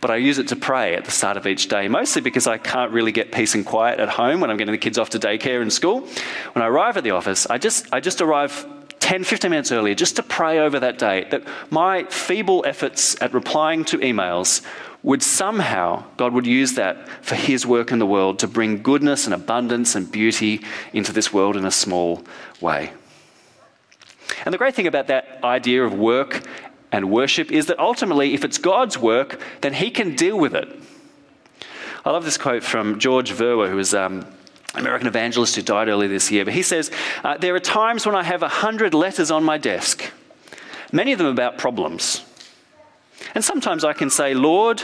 but 0.00 0.10
I 0.10 0.16
use 0.16 0.38
it 0.38 0.48
to 0.48 0.56
pray 0.56 0.94
at 0.94 1.06
the 1.06 1.10
start 1.10 1.38
of 1.38 1.46
each 1.46 1.68
day, 1.68 1.88
mostly 1.88 2.20
because 2.20 2.46
I 2.46 2.58
can't 2.58 2.92
really 2.92 3.12
get 3.12 3.32
peace 3.32 3.54
and 3.54 3.64
quiet 3.64 3.98
at 3.98 4.10
home 4.10 4.40
when 4.40 4.50
I'm 4.50 4.58
getting 4.58 4.72
the 4.72 4.78
kids 4.78 4.98
off 4.98 5.08
to 5.10 5.18
daycare 5.18 5.62
and 5.62 5.72
school. 5.72 6.02
When 6.52 6.62
I 6.62 6.66
arrive 6.66 6.98
at 6.98 7.02
the 7.02 7.12
office, 7.12 7.46
I 7.46 7.56
just, 7.56 7.86
I 7.94 8.00
just 8.00 8.20
arrive 8.20 8.66
10, 9.06 9.22
15 9.22 9.52
minutes 9.52 9.70
earlier 9.70 9.94
just 9.94 10.16
to 10.16 10.22
pray 10.24 10.58
over 10.58 10.80
that 10.80 10.98
day 10.98 11.28
that 11.30 11.44
my 11.70 12.02
feeble 12.06 12.64
efforts 12.66 13.16
at 13.22 13.32
replying 13.32 13.84
to 13.84 13.98
emails 13.98 14.66
would 15.04 15.22
somehow, 15.22 16.02
God 16.16 16.32
would 16.32 16.44
use 16.44 16.74
that 16.74 17.08
for 17.24 17.36
His 17.36 17.64
work 17.64 17.92
in 17.92 18.00
the 18.00 18.04
world 18.06 18.40
to 18.40 18.48
bring 18.48 18.82
goodness 18.82 19.24
and 19.24 19.32
abundance 19.32 19.94
and 19.94 20.10
beauty 20.10 20.60
into 20.92 21.12
this 21.12 21.32
world 21.32 21.56
in 21.56 21.64
a 21.64 21.70
small 21.70 22.24
way. 22.60 22.90
And 24.44 24.52
the 24.52 24.58
great 24.58 24.74
thing 24.74 24.88
about 24.88 25.06
that 25.06 25.38
idea 25.44 25.84
of 25.84 25.94
work 25.94 26.44
and 26.90 27.08
worship 27.08 27.52
is 27.52 27.66
that 27.66 27.78
ultimately, 27.78 28.34
if 28.34 28.42
it's 28.42 28.58
God's 28.58 28.98
work, 28.98 29.40
then 29.60 29.74
He 29.74 29.92
can 29.92 30.16
deal 30.16 30.36
with 30.36 30.56
it. 30.56 30.68
I 32.04 32.10
love 32.10 32.24
this 32.24 32.38
quote 32.38 32.64
from 32.64 32.98
George 32.98 33.30
Verwer, 33.30 33.70
who 33.70 33.76
was 33.76 33.94
um, 33.94 34.26
American 34.76 35.08
evangelist 35.08 35.56
who 35.56 35.62
died 35.62 35.88
earlier 35.88 36.08
this 36.08 36.30
year. 36.30 36.44
But 36.44 36.54
he 36.54 36.62
says, 36.62 36.90
uh, 37.24 37.38
There 37.38 37.54
are 37.54 37.60
times 37.60 38.06
when 38.06 38.14
I 38.14 38.22
have 38.22 38.42
a 38.42 38.48
hundred 38.48 38.94
letters 38.94 39.30
on 39.30 39.42
my 39.44 39.58
desk, 39.58 40.12
many 40.92 41.12
of 41.12 41.18
them 41.18 41.26
about 41.26 41.58
problems. 41.58 42.24
And 43.34 43.44
sometimes 43.44 43.84
I 43.84 43.92
can 43.92 44.10
say, 44.10 44.34
Lord, 44.34 44.82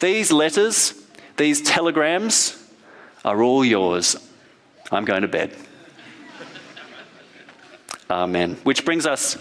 these 0.00 0.32
letters, 0.32 0.94
these 1.36 1.62
telegrams 1.62 2.56
are 3.24 3.42
all 3.42 3.64
yours. 3.64 4.16
I'm 4.90 5.04
going 5.04 5.22
to 5.22 5.28
bed. 5.28 5.56
Amen. 8.10 8.56
Which 8.64 8.84
brings 8.84 9.06
us 9.06 9.36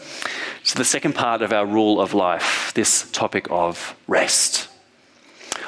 to 0.65 0.75
the 0.75 0.85
second 0.85 1.15
part 1.15 1.41
of 1.41 1.51
our 1.51 1.65
rule 1.65 1.99
of 1.99 2.13
life 2.13 2.71
this 2.75 3.09
topic 3.11 3.47
of 3.49 3.95
rest. 4.07 4.68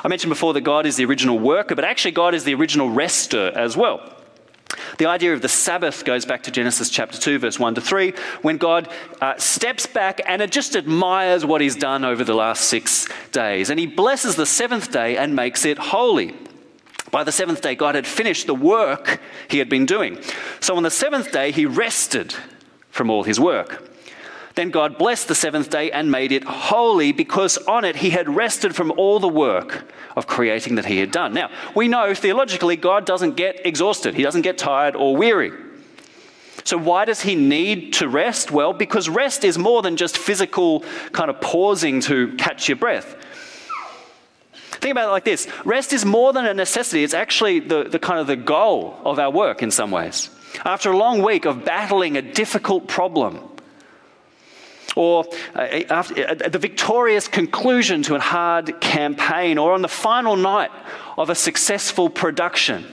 I 0.04 0.08
mentioned 0.08 0.30
before 0.30 0.54
that 0.54 0.62
God 0.62 0.86
is 0.86 0.96
the 0.96 1.06
original 1.06 1.38
worker, 1.38 1.76
but 1.76 1.86
actually, 1.86 2.12
God 2.12 2.34
is 2.34 2.44
the 2.44 2.56
original 2.56 2.90
rester 2.90 3.52
as 3.56 3.78
well. 3.78 4.18
The 4.98 5.06
idea 5.06 5.34
of 5.34 5.42
the 5.42 5.50
Sabbath 5.50 6.06
goes 6.06 6.26
back 6.26 6.44
to 6.44 6.52
Genesis 6.52 6.90
chapter 6.90 7.18
2, 7.18 7.40
verse 7.40 7.60
1 7.60 7.76
to 7.76 7.82
3, 7.82 8.14
when 8.42 8.58
God 8.58 8.90
uh, 9.20 9.38
steps 9.38 9.86
back 9.86 10.22
and 10.26 10.50
just 10.52 10.76
admires 10.76 11.46
what 11.46 11.62
He's 11.62 11.76
done 11.76 12.04
over 12.04 12.24
the 12.24 12.34
last 12.34 12.66
six 12.66 13.08
days. 13.32 13.70
And 13.70 13.80
He 13.80 13.86
blesses 13.86 14.36
the 14.36 14.46
seventh 14.46 14.92
day 14.92 15.18
and 15.18 15.36
makes 15.36 15.66
it 15.66 15.78
holy. 15.78 16.36
By 17.12 17.24
the 17.24 17.32
seventh 17.32 17.62
day, 17.62 17.76
God 17.76 17.96
had 17.96 18.08
finished 18.08 18.48
the 18.48 18.56
work 18.56 19.20
He 19.50 19.60
had 19.60 19.70
been 19.70 19.86
doing. 19.86 20.20
So 20.62 20.76
on 20.78 20.84
the 20.84 20.92
seventh 20.92 21.32
day, 21.32 21.52
He 21.52 21.66
rested 21.66 22.34
from 22.90 23.10
all 23.10 23.24
His 23.24 23.40
work. 23.40 23.91
Then 24.56 24.70
God 24.70 24.98
blessed 24.98 25.28
the 25.28 25.36
seventh 25.36 25.70
day 25.70 25.92
and 25.92 26.12
made 26.12 26.32
it 26.32 26.44
holy 26.44 27.12
because 27.12 27.58
on 27.60 27.86
it 27.86 27.98
he 27.98 28.10
had 28.10 28.36
rested 28.36 28.76
from 28.76 28.92
all 28.98 29.20
the 29.20 29.28
work 29.28 29.86
of 30.16 30.28
creating 30.28 30.76
that 30.76 30.86
he 30.86 30.98
had 30.98 31.12
done. 31.12 31.34
Now, 31.34 31.50
we 31.76 31.88
know 31.88 32.14
theologically 32.14 32.76
God 32.76 33.06
doesn't 33.06 33.36
get 33.36 33.66
exhausted, 33.66 34.16
he 34.16 34.24
doesn't 34.24 34.42
get 34.42 34.58
tired 34.58 34.96
or 34.96 35.16
weary. 35.16 35.52
So, 36.64 36.78
why 36.78 37.06
does 37.06 37.22
he 37.22 37.36
need 37.36 37.94
to 37.94 38.08
rest? 38.08 38.52
Well, 38.52 38.74
because 38.74 39.10
rest 39.10 39.44
is 39.44 39.58
more 39.58 39.82
than 39.82 39.98
just 39.98 40.18
physical 40.18 40.82
kind 41.12 41.30
of 41.30 41.42
pausing 41.42 42.02
to 42.02 42.36
catch 42.36 42.68
your 42.68 42.76
breath. 42.76 43.16
Think 44.54 44.92
about 44.92 45.10
it 45.10 45.12
like 45.12 45.26
this 45.26 45.48
rest 45.64 45.94
is 45.94 46.06
more 46.06 46.34
than 46.34 46.46
a 46.46 46.54
necessity, 46.54 47.04
it's 47.04 47.14
actually 47.14 47.60
the, 47.60 47.84
the 47.84 48.00
kind 48.00 48.20
of 48.20 48.28
the 48.28 48.36
goal 48.36 49.00
of 49.06 49.20
our 49.20 49.32
work 49.32 49.64
in 49.64 49.72
some 49.72 49.92
ways. 49.92 50.30
After 50.66 50.92
a 50.92 50.98
long 50.98 51.24
week 51.24 51.46
of 51.46 51.64
battling 51.64 52.18
a 52.18 52.22
difficult 52.22 52.88
problem, 52.88 53.40
or 54.96 55.26
after, 55.56 56.28
uh, 56.28 56.50
the 56.50 56.60
victorious 56.60 57.28
conclusion 57.28 58.04
to 58.04 58.16
a 58.16 58.20
hard 58.20 58.80
campaign, 58.82 59.58
or 59.58 59.74
on 59.74 59.82
the 59.82 59.88
final 59.88 60.36
night 60.36 60.72
of 61.18 61.30
a 61.30 61.36
successful 61.36 62.10
production. 62.10 62.86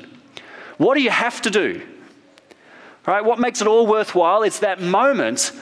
What 0.77 0.95
do 0.95 1.03
you 1.03 1.11
have 1.11 1.43
to 1.43 1.51
do? 1.51 1.83
Right? 3.07 3.25
What 3.25 3.39
makes 3.39 3.61
it 3.61 3.67
all 3.67 3.87
worthwhile? 3.87 4.43
It's 4.43 4.61
that 4.61 4.81
moment 4.81 5.53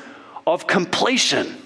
of 0.47 0.67
completion, 0.67 1.57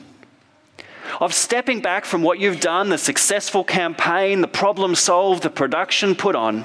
of 1.20 1.34
stepping 1.34 1.80
back 1.80 2.04
from 2.04 2.22
what 2.22 2.38
you've 2.38 2.60
done, 2.60 2.90
the 2.90 2.98
successful 2.98 3.64
campaign, 3.64 4.40
the 4.40 4.48
problem 4.48 4.94
solved, 4.94 5.42
the 5.42 5.50
production 5.50 6.14
put 6.14 6.36
on, 6.36 6.64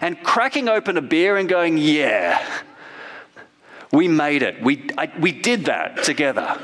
and 0.00 0.22
cracking 0.22 0.68
open 0.68 0.96
a 0.96 1.02
beer 1.02 1.36
and 1.36 1.48
going, 1.48 1.76
Yeah, 1.78 2.46
we 3.92 4.06
made 4.06 4.42
it. 4.42 4.62
We, 4.62 4.88
I, 4.96 5.10
we 5.18 5.32
did 5.32 5.64
that 5.64 6.04
together. 6.04 6.60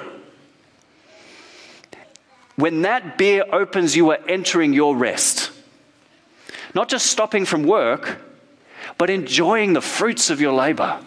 When 2.57 2.83
that 2.83 3.19
beer 3.19 3.45
opens, 3.53 3.95
you 3.95 4.11
are 4.11 4.19
entering 4.29 4.73
your 4.73 4.97
rest. 4.97 5.51
Not 6.75 6.89
just 6.89 7.07
stopping 7.07 7.45
from 7.45 7.63
work, 7.63 8.19
but 8.99 9.11
enjoying 9.11 9.73
the 9.73 9.81
fruits 9.81 10.31
of 10.31 10.41
your 10.41 10.53
labor. 10.53 11.01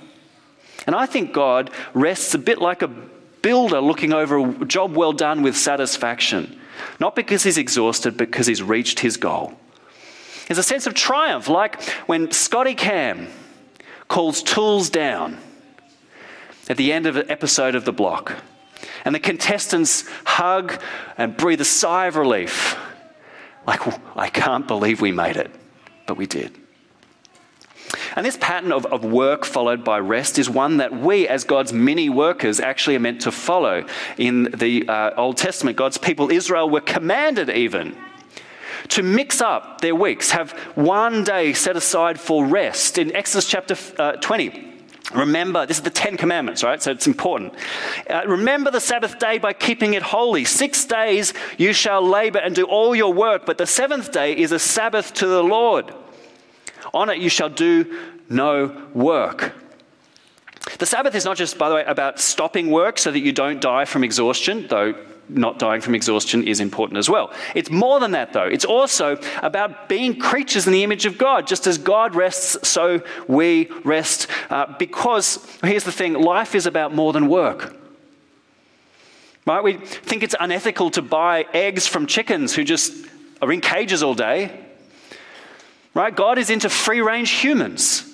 And 0.85 0.95
I 0.95 1.05
think 1.05 1.33
God 1.33 1.71
rests 1.93 2.33
a 2.33 2.39
bit 2.39 2.59
like 2.59 2.81
a 2.81 2.87
builder 2.87 3.79
looking 3.79 4.13
over 4.13 4.39
a 4.39 4.65
job 4.65 4.95
well 4.95 5.13
done 5.13 5.41
with 5.41 5.57
satisfaction. 5.57 6.59
Not 6.99 7.15
because 7.15 7.43
he's 7.43 7.57
exhausted, 7.57 8.17
but 8.17 8.27
because 8.27 8.47
he's 8.47 8.63
reached 8.63 8.99
his 8.99 9.17
goal. 9.17 9.53
There's 10.47 10.57
a 10.57 10.63
sense 10.63 10.87
of 10.87 10.93
triumph, 10.93 11.47
like 11.47 11.81
when 12.07 12.31
Scotty 12.31 12.73
Cam 12.73 13.27
calls 14.07 14.41
tools 14.41 14.89
down 14.89 15.37
at 16.67 16.77
the 16.77 16.91
end 16.91 17.05
of 17.05 17.15
an 17.15 17.29
episode 17.29 17.75
of 17.75 17.85
The 17.85 17.93
Block. 17.93 18.35
And 19.05 19.13
the 19.13 19.19
contestants 19.19 20.05
hug 20.25 20.81
and 21.17 21.35
breathe 21.35 21.61
a 21.61 21.65
sigh 21.65 22.07
of 22.07 22.15
relief. 22.15 22.77
Like, 23.67 23.81
I 24.17 24.29
can't 24.29 24.67
believe 24.67 25.01
we 25.01 25.11
made 25.11 25.37
it, 25.37 25.51
but 26.07 26.17
we 26.17 26.25
did. 26.25 26.57
And 28.15 28.25
this 28.25 28.37
pattern 28.37 28.71
of, 28.71 28.85
of 28.87 29.03
work 29.03 29.45
followed 29.45 29.83
by 29.83 29.99
rest 29.99 30.37
is 30.39 30.49
one 30.49 30.77
that 30.77 30.93
we, 30.93 31.27
as 31.27 31.43
God's 31.43 31.73
many 31.73 32.09
workers, 32.09 32.59
actually 32.59 32.95
are 32.95 32.99
meant 32.99 33.21
to 33.21 33.31
follow. 33.31 33.85
In 34.17 34.43
the 34.55 34.87
uh, 34.87 35.11
Old 35.15 35.37
Testament, 35.37 35.77
God's 35.77 35.97
people, 35.97 36.31
Israel, 36.31 36.69
were 36.69 36.81
commanded 36.81 37.49
even 37.49 37.95
to 38.89 39.03
mix 39.03 39.41
up 39.41 39.81
their 39.81 39.95
weeks, 39.95 40.31
have 40.31 40.51
one 40.75 41.23
day 41.23 41.53
set 41.53 41.75
aside 41.75 42.19
for 42.19 42.45
rest. 42.45 42.97
In 42.97 43.15
Exodus 43.15 43.47
chapter 43.47 43.75
uh, 43.97 44.13
20, 44.13 44.68
Remember, 45.13 45.65
this 45.65 45.77
is 45.77 45.83
the 45.83 45.89
Ten 45.89 46.17
Commandments, 46.17 46.63
right? 46.63 46.81
So 46.81 46.91
it's 46.91 47.07
important. 47.07 47.53
Uh, 48.09 48.21
remember 48.27 48.69
the 48.69 48.79
Sabbath 48.79 49.17
day 49.17 49.39
by 49.39 49.53
keeping 49.53 49.95
it 49.95 50.03
holy. 50.03 50.45
Six 50.45 50.85
days 50.85 51.33
you 51.57 51.73
shall 51.73 52.05
labor 52.07 52.39
and 52.39 52.53
do 52.53 52.65
all 52.65 52.95
your 52.95 53.11
work, 53.11 53.45
but 53.45 53.57
the 53.57 53.65
seventh 53.65 54.11
day 54.11 54.37
is 54.37 54.51
a 54.51 54.59
Sabbath 54.59 55.13
to 55.15 55.27
the 55.27 55.43
Lord. 55.43 55.93
On 56.93 57.09
it 57.09 57.17
you 57.17 57.29
shall 57.29 57.49
do 57.49 57.99
no 58.29 58.87
work. 58.93 59.53
The 60.77 60.85
Sabbath 60.85 61.15
is 61.15 61.25
not 61.25 61.37
just, 61.37 61.57
by 61.57 61.69
the 61.69 61.75
way, 61.75 61.83
about 61.85 62.19
stopping 62.19 62.69
work 62.69 62.99
so 62.99 63.09
that 63.09 63.19
you 63.19 63.31
don't 63.31 63.59
die 63.59 63.85
from 63.85 64.03
exhaustion, 64.03 64.67
though 64.67 64.93
not 65.29 65.59
dying 65.59 65.81
from 65.81 65.95
exhaustion 65.95 66.47
is 66.47 66.59
important 66.59 66.97
as 66.97 67.09
well. 67.09 67.31
It's 67.55 67.69
more 67.69 67.99
than 67.99 68.11
that, 68.11 68.33
though. 68.33 68.45
It's 68.45 68.65
also 68.65 69.19
about 69.41 69.87
being 69.87 70.19
creatures 70.19 70.65
in 70.65 70.73
the 70.73 70.83
image 70.83 71.05
of 71.05 71.17
God. 71.17 71.47
Just 71.47 71.67
as 71.67 71.77
God 71.77 72.15
rests, 72.15 72.67
so 72.67 73.01
we 73.27 73.69
rest. 73.83 74.27
Uh, 74.49 74.75
because, 74.77 75.45
here's 75.63 75.83
the 75.83 75.91
thing 75.91 76.13
life 76.13 76.55
is 76.55 76.65
about 76.65 76.93
more 76.93 77.13
than 77.13 77.27
work. 77.27 77.75
Right? 79.45 79.63
We 79.63 79.77
think 79.77 80.23
it's 80.23 80.35
unethical 80.39 80.91
to 80.91 81.01
buy 81.01 81.45
eggs 81.53 81.87
from 81.87 82.05
chickens 82.05 82.53
who 82.53 82.63
just 82.63 82.93
are 83.41 83.51
in 83.51 83.61
cages 83.61 84.03
all 84.03 84.13
day. 84.13 84.65
Right? 85.93 86.15
God 86.15 86.37
is 86.37 86.49
into 86.49 86.69
free 86.69 87.01
range 87.01 87.31
humans 87.31 88.05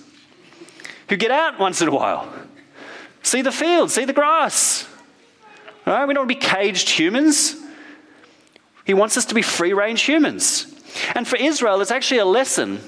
who 1.09 1.17
get 1.17 1.31
out 1.31 1.59
once 1.59 1.81
in 1.81 1.87
a 1.87 1.91
while, 1.91 2.31
see 3.21 3.41
the 3.41 3.51
field, 3.51 3.91
see 3.91 4.05
the 4.05 4.13
grass, 4.13 4.87
Right? 5.85 6.05
We 6.05 6.13
don't 6.13 6.27
want 6.27 6.31
to 6.31 6.35
be 6.35 6.41
caged 6.41 6.89
humans. 6.89 7.55
He 8.85 8.93
wants 8.93 9.17
us 9.17 9.25
to 9.25 9.35
be 9.35 9.41
free 9.41 9.73
range 9.73 10.01
humans. 10.01 10.73
And 11.13 11.27
for 11.27 11.37
Israel, 11.37 11.81
it's 11.81 11.91
actually 11.91 12.19
a 12.19 12.25
lesson 12.25 12.79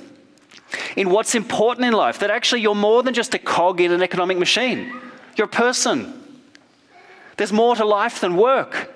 in 0.96 1.10
what's 1.10 1.36
important 1.36 1.86
in 1.86 1.94
life 1.94 2.20
that 2.20 2.32
actually 2.32 2.62
you're 2.62 2.76
more 2.76 3.04
than 3.04 3.14
just 3.14 3.34
a 3.34 3.40
cog 3.40 3.80
in 3.82 3.92
an 3.92 4.02
economic 4.02 4.38
machine, 4.38 4.94
you're 5.36 5.46
a 5.46 5.50
person. 5.50 6.14
There's 7.38 7.54
more 7.54 7.76
to 7.76 7.86
life 7.86 8.20
than 8.22 8.36
work. 8.36 8.94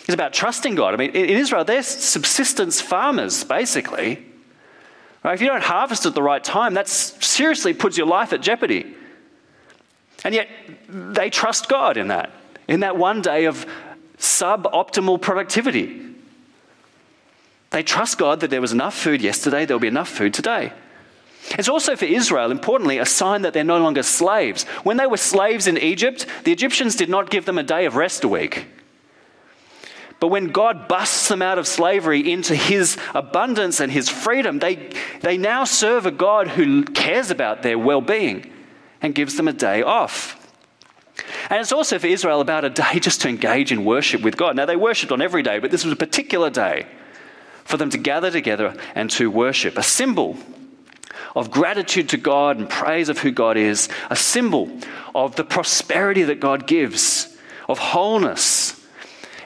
It's 0.00 0.14
about 0.14 0.32
trusting 0.32 0.74
God. 0.74 0.94
I 0.94 0.96
mean, 0.96 1.10
in 1.10 1.28
Israel, 1.28 1.64
they're 1.64 1.82
subsistence 1.82 2.80
farmers, 2.80 3.44
basically. 3.44 4.24
Right? 5.22 5.34
If 5.34 5.42
you 5.42 5.48
don't 5.48 5.62
harvest 5.62 6.06
at 6.06 6.14
the 6.14 6.22
right 6.22 6.42
time, 6.42 6.74
that 6.74 6.88
seriously 6.88 7.74
puts 7.74 7.98
your 7.98 8.06
life 8.06 8.32
at 8.32 8.40
jeopardy. 8.40 8.94
And 10.24 10.34
yet, 10.34 10.48
they 10.88 11.28
trust 11.28 11.68
God 11.68 11.96
in 11.96 12.08
that, 12.08 12.30
in 12.68 12.80
that 12.80 12.96
one 12.96 13.22
day 13.22 13.44
of 13.44 13.66
suboptimal 14.18 15.20
productivity. 15.20 16.02
They 17.70 17.82
trust 17.82 18.18
God 18.18 18.40
that 18.40 18.50
there 18.50 18.60
was 18.60 18.72
enough 18.72 18.96
food 18.96 19.20
yesterday, 19.20 19.64
there'll 19.64 19.80
be 19.80 19.88
enough 19.88 20.08
food 20.08 20.32
today. 20.32 20.72
It's 21.50 21.68
also 21.68 21.94
for 21.94 22.06
Israel, 22.06 22.50
importantly, 22.50 22.98
a 22.98 23.06
sign 23.06 23.42
that 23.42 23.52
they're 23.52 23.62
no 23.62 23.78
longer 23.78 24.02
slaves. 24.02 24.64
When 24.82 24.96
they 24.96 25.06
were 25.06 25.16
slaves 25.16 25.66
in 25.66 25.78
Egypt, 25.78 26.26
the 26.44 26.52
Egyptians 26.52 26.96
did 26.96 27.08
not 27.08 27.30
give 27.30 27.44
them 27.44 27.58
a 27.58 27.62
day 27.62 27.86
of 27.86 27.94
rest 27.94 28.24
a 28.24 28.28
week. 28.28 28.66
But 30.18 30.28
when 30.28 30.48
God 30.48 30.88
busts 30.88 31.28
them 31.28 31.42
out 31.42 31.58
of 31.58 31.66
slavery 31.66 32.32
into 32.32 32.54
his 32.54 32.96
abundance 33.14 33.80
and 33.80 33.92
his 33.92 34.08
freedom, 34.08 34.58
they, 34.58 34.90
they 35.20 35.36
now 35.36 35.64
serve 35.64 36.06
a 36.06 36.10
God 36.10 36.48
who 36.48 36.84
cares 36.84 37.30
about 37.30 37.62
their 37.62 37.78
well 37.78 38.00
being 38.00 38.50
and 39.02 39.14
gives 39.14 39.36
them 39.36 39.46
a 39.46 39.52
day 39.52 39.82
off. 39.82 40.35
And 41.48 41.60
it's 41.60 41.72
also 41.72 41.98
for 41.98 42.06
Israel 42.06 42.40
about 42.40 42.64
a 42.64 42.70
day 42.70 42.98
just 42.98 43.20
to 43.22 43.28
engage 43.28 43.72
in 43.72 43.84
worship 43.84 44.22
with 44.22 44.36
God. 44.36 44.56
Now, 44.56 44.66
they 44.66 44.76
worshipped 44.76 45.12
on 45.12 45.22
every 45.22 45.42
day, 45.42 45.58
but 45.58 45.70
this 45.70 45.84
was 45.84 45.92
a 45.92 45.96
particular 45.96 46.50
day 46.50 46.86
for 47.64 47.76
them 47.76 47.90
to 47.90 47.98
gather 47.98 48.30
together 48.30 48.76
and 48.94 49.10
to 49.10 49.30
worship, 49.30 49.76
a 49.76 49.82
symbol 49.82 50.36
of 51.34 51.50
gratitude 51.50 52.08
to 52.08 52.16
God 52.16 52.58
and 52.58 52.68
praise 52.68 53.08
of 53.08 53.18
who 53.18 53.30
God 53.30 53.56
is, 53.56 53.88
a 54.08 54.16
symbol 54.16 54.70
of 55.14 55.36
the 55.36 55.44
prosperity 55.44 56.22
that 56.24 56.40
God 56.40 56.66
gives, 56.66 57.36
of 57.68 57.78
wholeness. 57.78 58.80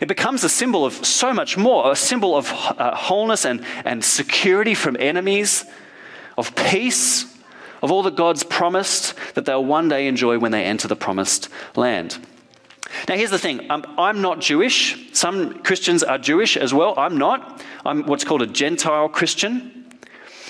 It 0.01 0.09
becomes 0.09 0.45
a 0.45 0.49
symbol 0.49 0.87
of 0.87 0.95
so 1.05 1.33
much 1.33 1.57
more, 1.57 1.93
a 1.93 1.97
symbol 1.97 2.37
of 2.37 2.51
uh, 2.53 2.95
wholeness 2.95 3.45
and, 3.45 3.65
and 3.85 4.05
security 4.05 4.75
from 4.75 4.97
enemies, 4.99 5.65
of 6.39 6.55
peace, 6.55 7.30
of 7.83 7.91
all 7.91 8.03
that 8.03 8.17
God's 8.17 8.43
promised 8.43 9.15
that 9.35 9.45
they'll 9.45 9.65
one 9.65 9.89
day 9.89 10.07
enjoy 10.07 10.39
when 10.39 10.53
they 10.53 10.65
enter 10.65 10.89
the 10.89 10.97
promised 10.97 11.49
land. 11.77 12.19
Now, 13.09 13.17
here's 13.17 13.31
the 13.31 13.39
thing 13.39 13.71
um, 13.71 13.85
I'm 13.99 14.21
not 14.21 14.41
Jewish. 14.41 15.11
Some 15.13 15.63
Christians 15.63 16.03
are 16.03 16.19
Jewish 16.19 16.57
as 16.57 16.75
well. 16.75 16.95
I'm 16.99 17.19
not. 17.19 17.63
I'm 17.85 18.05
what's 18.05 18.25
called 18.25 18.43
a 18.43 18.47
Gentile 18.47 19.09
Christian. 19.09 19.81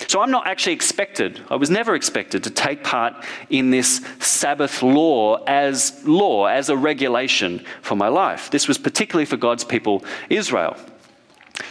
So 0.07 0.19
I'm 0.19 0.31
not 0.31 0.47
actually 0.47 0.73
expected, 0.73 1.41
I 1.49 1.55
was 1.55 1.69
never 1.69 1.95
expected 1.95 2.43
to 2.45 2.49
take 2.49 2.83
part 2.83 3.13
in 3.49 3.69
this 3.69 4.03
Sabbath 4.19 4.81
law 4.81 5.43
as 5.45 6.03
law, 6.05 6.45
as 6.45 6.69
a 6.69 6.75
regulation 6.75 7.63
for 7.81 7.95
my 7.95 8.07
life. 8.07 8.49
This 8.49 8.67
was 8.67 8.79
particularly 8.79 9.25
for 9.25 9.37
God's 9.37 9.63
people, 9.63 10.03
Israel. 10.29 10.75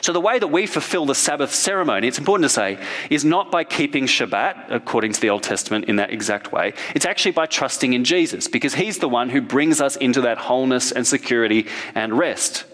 So, 0.01 0.13
the 0.13 0.21
way 0.21 0.39
that 0.39 0.49
we 0.49 0.67
fulfill 0.67 1.05
the 1.05 1.15
Sabbath 1.15 1.55
ceremony, 1.55 2.09
it's 2.09 2.19
important 2.19 2.45
to 2.45 2.55
say, 2.55 2.79
is 3.11 3.25
not 3.25 3.51
by 3.51 3.65
keeping 3.65 4.07
Shabbat, 4.07 4.71
according 4.71 5.13
to 5.13 5.21
the 5.21 5.31
Old 5.31 5.43
Testament, 5.43 5.87
in 5.87 5.97
that 5.97 6.11
exact 6.11 6.53
way. 6.53 6.73
It's 6.95 7.05
actually 7.05 7.33
by 7.33 7.47
trusting 7.47 7.93
in 7.93 8.05
Jesus, 8.05 8.49
because 8.49 8.75
He's 8.75 8.99
the 8.99 9.09
one 9.09 9.29
who 9.29 9.43
brings 9.43 9.81
us 9.81 9.97
into 9.97 10.23
that 10.23 10.39
wholeness 10.39 10.91
and 10.91 11.07
security 11.07 11.67
and 11.95 12.17
rest. 12.17 12.65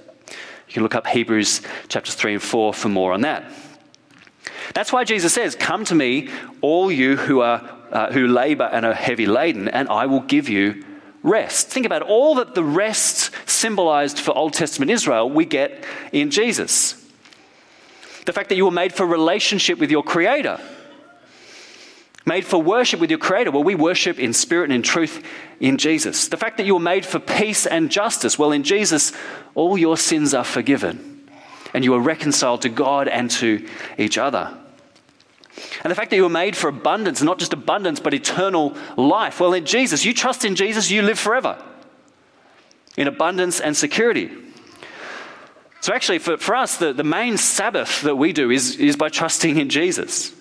You 0.69 0.73
can 0.73 0.83
look 0.83 0.95
up 0.95 1.07
Hebrews 1.07 1.63
chapters 1.89 2.15
3 2.15 2.35
and 2.35 2.43
4 2.43 2.75
for 2.75 2.89
more 2.89 3.13
on 3.13 3.23
that. 3.23 3.51
That's 4.75 4.93
why 4.93 5.05
Jesus 5.05 5.33
says, 5.33 5.55
Come 5.55 5.85
to 5.87 5.95
me, 5.95 6.29
all 6.61 6.91
you 6.91 7.17
who, 7.17 7.41
are, 7.41 7.69
uh, 7.91 8.13
who 8.13 8.27
labor 8.27 8.69
and 8.73 8.85
are 8.85 8.95
heavy 8.95 9.27
laden, 9.27 9.69
and 9.69 9.89
I 9.89 10.07
will 10.07 10.21
give 10.21 10.49
you 10.49 10.85
rest. 11.23 11.69
Think 11.69 11.87
about 11.87 12.03
all 12.03 12.37
that 12.37 12.55
the 12.55 12.65
rest 12.65 13.33
symbolized 13.49 14.19
for 14.19 14.37
Old 14.37 14.53
Testament 14.53 14.91
Israel, 14.91 15.29
we 15.29 15.45
get 15.45 15.85
in 16.13 16.31
Jesus. 16.31 17.03
The 18.27 18.33
fact 18.33 18.51
that 18.51 18.57
you 18.57 18.67
were 18.67 18.71
made 18.71 18.93
for 18.93 19.07
relationship 19.07 19.79
with 19.79 19.91
your 19.91 20.03
Creator, 20.03 20.61
made 22.27 22.45
for 22.45 22.61
worship 22.61 23.01
with 23.01 23.09
your 23.09 23.21
Creator. 23.21 23.53
Well, 23.53 23.63
we 23.63 23.77
worship 23.77 24.19
in 24.19 24.33
spirit 24.33 24.65
and 24.65 24.73
in 24.75 24.83
truth 24.83 25.25
in 25.61 25.79
Jesus. 25.79 26.29
The 26.29 26.37
fact 26.37 26.57
that 26.59 26.67
you 26.67 26.75
were 26.75 26.81
made 26.81 27.07
for 27.07 27.21
peace 27.21 27.67
and 27.67 27.91
justice. 27.91 28.39
Well, 28.39 28.53
in 28.53 28.65
Jesus, 28.65 29.13
all 29.55 29.79
your 29.79 29.97
sins 29.97 30.35
are 30.35 30.45
forgiven 30.45 31.31
and 31.73 31.85
you 31.85 31.95
are 31.95 32.01
reconciled 32.01 32.63
to 32.63 32.69
God 32.69 33.07
and 33.07 33.31
to 33.33 33.67
each 33.97 34.19
other. 34.19 34.53
And 35.85 35.91
the 35.91 35.95
fact 35.95 36.11
that 36.11 36.17
you 36.17 36.25
were 36.25 36.29
made 36.29 36.57
for 36.57 36.69
abundance, 36.69 37.23
not 37.23 37.39
just 37.39 37.53
abundance, 37.53 38.01
but 38.01 38.13
eternal 38.13 38.77
life. 38.97 39.41
Well, 39.41 39.55
in 39.55 39.65
Jesus, 39.65 40.05
you 40.05 40.13
trust 40.13 40.45
in 40.45 40.57
Jesus, 40.57 40.91
you 40.91 41.03
live 41.03 41.19
forever 41.19 41.63
in 42.97 43.07
abundance 43.07 43.61
and 43.61 43.77
security. 43.77 44.31
So, 45.87 45.95
actually, 45.95 46.19
for, 46.19 46.37
for 46.37 46.57
us, 46.57 46.79
the, 46.79 46.93
the 46.93 47.05
main 47.05 47.37
Sabbath 47.37 48.01
that 48.01 48.17
we 48.17 48.33
do 48.33 48.51
is, 48.51 48.75
is 48.75 48.97
by 48.97 49.09
trusting 49.09 49.57
in 49.57 49.69
Jesus. 49.69 50.35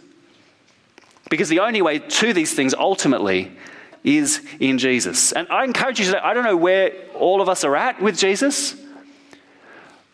Because 1.29 1.49
the 1.49 1.59
only 1.59 1.83
way 1.83 1.99
to 1.99 2.33
these 2.33 2.55
things 2.55 2.73
ultimately 2.73 3.55
is 4.03 4.43
in 4.59 4.79
Jesus. 4.79 5.33
And 5.33 5.47
I 5.49 5.63
encourage 5.63 5.99
you 5.99 6.05
today, 6.05 6.17
I 6.17 6.33
don't 6.33 6.45
know 6.45 6.57
where 6.57 6.93
all 7.13 7.41
of 7.41 7.47
us 7.47 7.63
are 7.63 7.75
at 7.75 8.01
with 8.01 8.17
Jesus. 8.17 8.75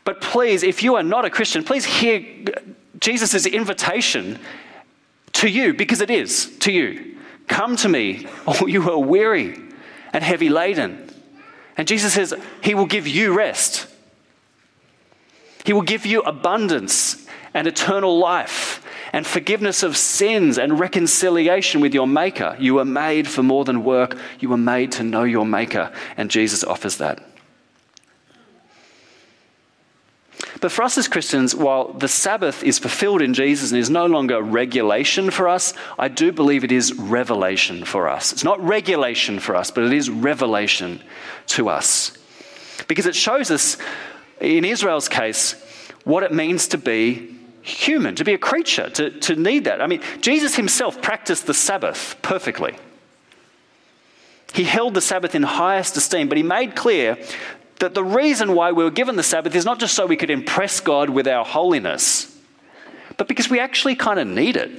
But 0.04 0.20
please, 0.20 0.63
if 0.63 0.84
you 0.84 0.96
are 0.96 1.04
not 1.04 1.24
a 1.24 1.30
Christian, 1.30 1.63
please 1.63 1.86
hear 1.86 2.26
Jesus' 3.00 3.46
invitation 3.46 4.38
to 5.32 5.48
you, 5.48 5.74
because 5.74 6.02
it 6.02 6.12
is 6.12 6.58
to 6.58 6.74
you. 6.74 7.17
Come 7.48 7.78
to 7.78 7.88
me, 7.88 8.28
all 8.46 8.67
you 8.67 8.91
are 8.91 9.00
weary 9.00 9.58
and 10.12 10.26
heavy 10.26 10.50
laden. 10.50 11.10
And 11.78 11.88
Jesus 11.88 12.15
says, 12.15 12.34
He 12.62 12.76
will 12.76 12.86
give 12.86 13.08
you 13.08 13.34
rest. 13.34 13.88
He 15.63 15.74
will 15.74 15.82
give 15.82 16.06
you 16.06 16.21
abundance 16.21 17.28
and 17.54 17.67
eternal 17.67 18.17
life 18.17 18.84
and 19.13 19.28
forgiveness 19.28 19.84
of 19.84 19.97
sins 19.97 20.58
and 20.58 20.80
reconciliation 20.80 21.82
with 21.82 21.93
your 21.93 22.08
Maker. 22.08 22.56
You 22.60 22.76
were 22.76 22.86
made 22.86 23.28
for 23.28 23.43
more 23.43 23.65
than 23.65 23.84
work, 23.84 24.17
you 24.39 24.50
were 24.50 24.58
made 24.58 24.91
to 24.93 25.04
know 25.04 25.24
your 25.24 25.45
Maker, 25.45 25.91
and 26.17 26.32
Jesus 26.32 26.63
offers 26.63 26.97
that. 26.97 27.24
But 30.62 30.71
for 30.71 30.84
us 30.84 30.97
as 30.97 31.08
Christians, 31.08 31.56
while 31.56 31.91
the 31.91 32.08
Sabbath 32.08 32.63
is 32.63 32.78
fulfilled 32.78 33.24
in 33.24 33.34
Jesus 33.34 33.71
and 33.71 33.80
is 33.80 33.89
no 33.89 34.06
longer 34.06 34.41
regulation 34.41 35.32
for 35.32 35.47
us, 35.47 35.74
I 35.97 36.08
do 36.08 36.32
believe 36.32 36.63
it 36.63 36.71
is 36.71 36.93
revelation 36.93 37.84
for 37.84 38.08
us. 38.08 38.32
It's 38.32 38.43
not 38.43 38.63
regulation 38.63 39.39
for 39.39 39.56
us, 39.56 39.71
but 39.71 39.84
it 39.84 39.91
is 39.91 40.10
revelation 40.10 41.02
to 41.47 41.67
us. 41.67 42.15
Because 42.88 43.08
it 43.08 43.15
shows 43.15 43.50
us, 43.50 43.78
in 44.41 44.65
Israel's 44.65 45.08
case, 45.08 45.54
what 46.04 46.23
it 46.23 46.34
means 46.34 46.67
to 46.69 46.77
be 46.77 47.36
human, 47.62 48.15
to 48.15 48.23
be 48.23 48.34
a 48.34 48.38
creature, 48.38 48.89
to, 48.89 49.12
to 49.19 49.36
need 49.36 49.65
that. 49.65 49.82
I 49.82 49.88
mean, 49.88 50.01
Jesus 50.19 50.56
himself 50.56 51.01
practiced 51.01 51.45
the 51.45 51.54
Sabbath 51.54 52.15
perfectly. 52.21 52.75
He 54.54 54.63
held 54.63 54.95
the 54.95 55.01
Sabbath 55.01 55.36
in 55.36 55.43
highest 55.43 55.95
esteem, 55.95 56.27
but 56.27 56.38
he 56.38 56.43
made 56.43 56.75
clear 56.75 57.17
that 57.80 57.93
the 57.93 58.04
reason 58.04 58.54
why 58.54 58.71
we 58.71 58.84
were 58.84 58.91
given 58.91 59.15
the 59.15 59.23
Sabbath 59.23 59.56
is 59.56 59.65
not 59.65 59.80
just 59.80 59.95
so 59.95 60.06
we 60.06 60.17
could 60.17 60.30
impress 60.30 60.80
God 60.80 61.10
with 61.10 61.27
our 61.27 61.45
holiness, 61.45 62.38
but 63.17 63.27
because 63.27 63.49
we 63.49 63.60
actually 63.60 63.95
kind 63.95 64.19
of 64.19 64.27
need 64.27 64.58
it. 64.58 64.71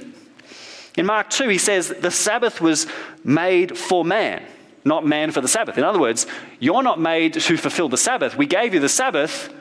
In 0.95 1.05
Mark 1.05 1.29
2, 1.29 1.49
he 1.49 1.57
says 1.57 1.89
the 1.89 2.11
Sabbath 2.11 2.61
was 2.61 2.85
made 3.23 3.77
for 3.77 4.05
man, 4.05 4.43
not 4.85 5.05
man 5.05 5.31
for 5.31 5.41
the 5.41 5.47
Sabbath. 5.47 5.77
In 5.77 5.83
other 5.83 5.99
words, 5.99 6.27
you're 6.59 6.83
not 6.83 6.99
made 6.99 7.33
to 7.33 7.57
fulfill 7.57 7.89
the 7.89 7.97
Sabbath. 7.97 8.35
We 8.35 8.45
gave 8.45 8.73
you 8.73 8.79
the 8.79 8.89
Sabbath 8.89 9.53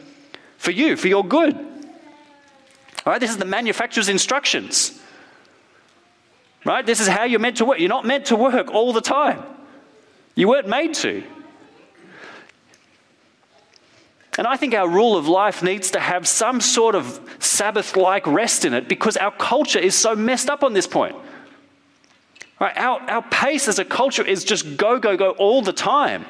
for 0.59 0.71
you, 0.71 0.97
for 0.97 1.09
your 1.09 1.25
good. 1.25 1.55
All 1.55 3.13
right, 3.13 3.21
this 3.21 3.31
is 3.31 3.37
the 3.37 3.45
manufacturer's 3.45 4.09
instructions. 4.09 5.01
Right? 6.65 6.87
This 6.87 7.01
is 7.01 7.09
how 7.09 7.25
you're 7.25 7.41
meant 7.41 7.57
to 7.57 7.65
work. 7.65 7.81
You're 7.81 7.89
not 7.89 8.05
meant 8.05 8.27
to 8.27 8.37
work 8.37 8.71
all 8.73 8.93
the 8.93 9.01
time. 9.01 9.43
You 10.35 10.49
weren't 10.49 10.69
made 10.69 10.95
to. 10.95 11.25
And 14.39 14.47
I 14.47 14.57
think 14.57 14.75
our 14.75 14.89
rule 14.89 15.17
of 15.17 15.29
life 15.29 15.63
needs 15.63 15.91
to 15.91 16.01
have 16.01 16.27
some 16.27 16.61
sort 16.61 16.95
of 16.95 17.21
Sabbath 17.39 17.97
like 17.97 18.27
rest 18.27 18.65
in 18.65 18.73
it 18.73 18.89
because 18.89 19.17
our 19.17 19.33
culture 19.33 19.79
is 19.79 19.95
so 19.95 20.15
messed 20.17 20.49
up 20.49 20.63
on 20.63 20.73
this 20.73 20.87
point. 20.87 21.17
Right? 22.63 22.79
Our, 22.79 23.01
our 23.11 23.23
pace 23.23 23.67
as 23.67 23.81
a 23.81 23.85
culture 23.85 24.25
is 24.25 24.45
just 24.45 24.77
go, 24.77 25.01
go, 25.01 25.17
go 25.17 25.31
all 25.31 25.63
the 25.63 25.73
time. 25.73 26.25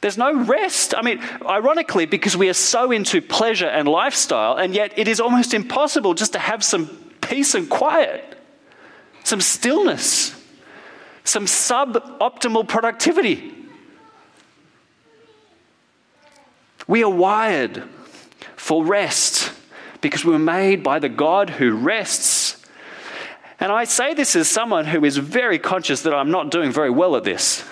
There's 0.00 0.16
no 0.16 0.32
rest. 0.44 0.94
I 0.96 1.02
mean, 1.02 1.20
ironically, 1.44 2.06
because 2.06 2.34
we 2.34 2.48
are 2.48 2.54
so 2.54 2.90
into 2.90 3.20
pleasure 3.20 3.66
and 3.66 3.86
lifestyle, 3.86 4.56
and 4.56 4.74
yet 4.74 4.98
it 4.98 5.08
is 5.08 5.20
almost 5.20 5.52
impossible 5.52 6.14
just 6.14 6.32
to 6.32 6.38
have 6.38 6.64
some 6.64 6.86
peace 7.20 7.54
and 7.54 7.68
quiet, 7.68 8.24
some 9.22 9.42
stillness, 9.42 10.34
some 11.24 11.44
suboptimal 11.44 12.66
productivity. 12.66 13.52
We 16.88 17.04
are 17.04 17.10
wired 17.10 17.82
for 18.56 18.82
rest 18.82 19.52
because 20.00 20.24
we 20.24 20.32
were 20.32 20.38
made 20.38 20.82
by 20.82 21.00
the 21.00 21.10
God 21.10 21.50
who 21.50 21.72
rests. 21.72 22.41
And 23.62 23.70
I 23.70 23.84
say 23.84 24.12
this 24.12 24.34
as 24.34 24.48
someone 24.48 24.86
who 24.86 25.04
is 25.04 25.18
very 25.18 25.56
conscious 25.56 26.02
that 26.02 26.12
I'm 26.12 26.32
not 26.32 26.50
doing 26.50 26.72
very 26.72 26.90
well 26.90 27.14
at 27.14 27.22
this. 27.22 27.64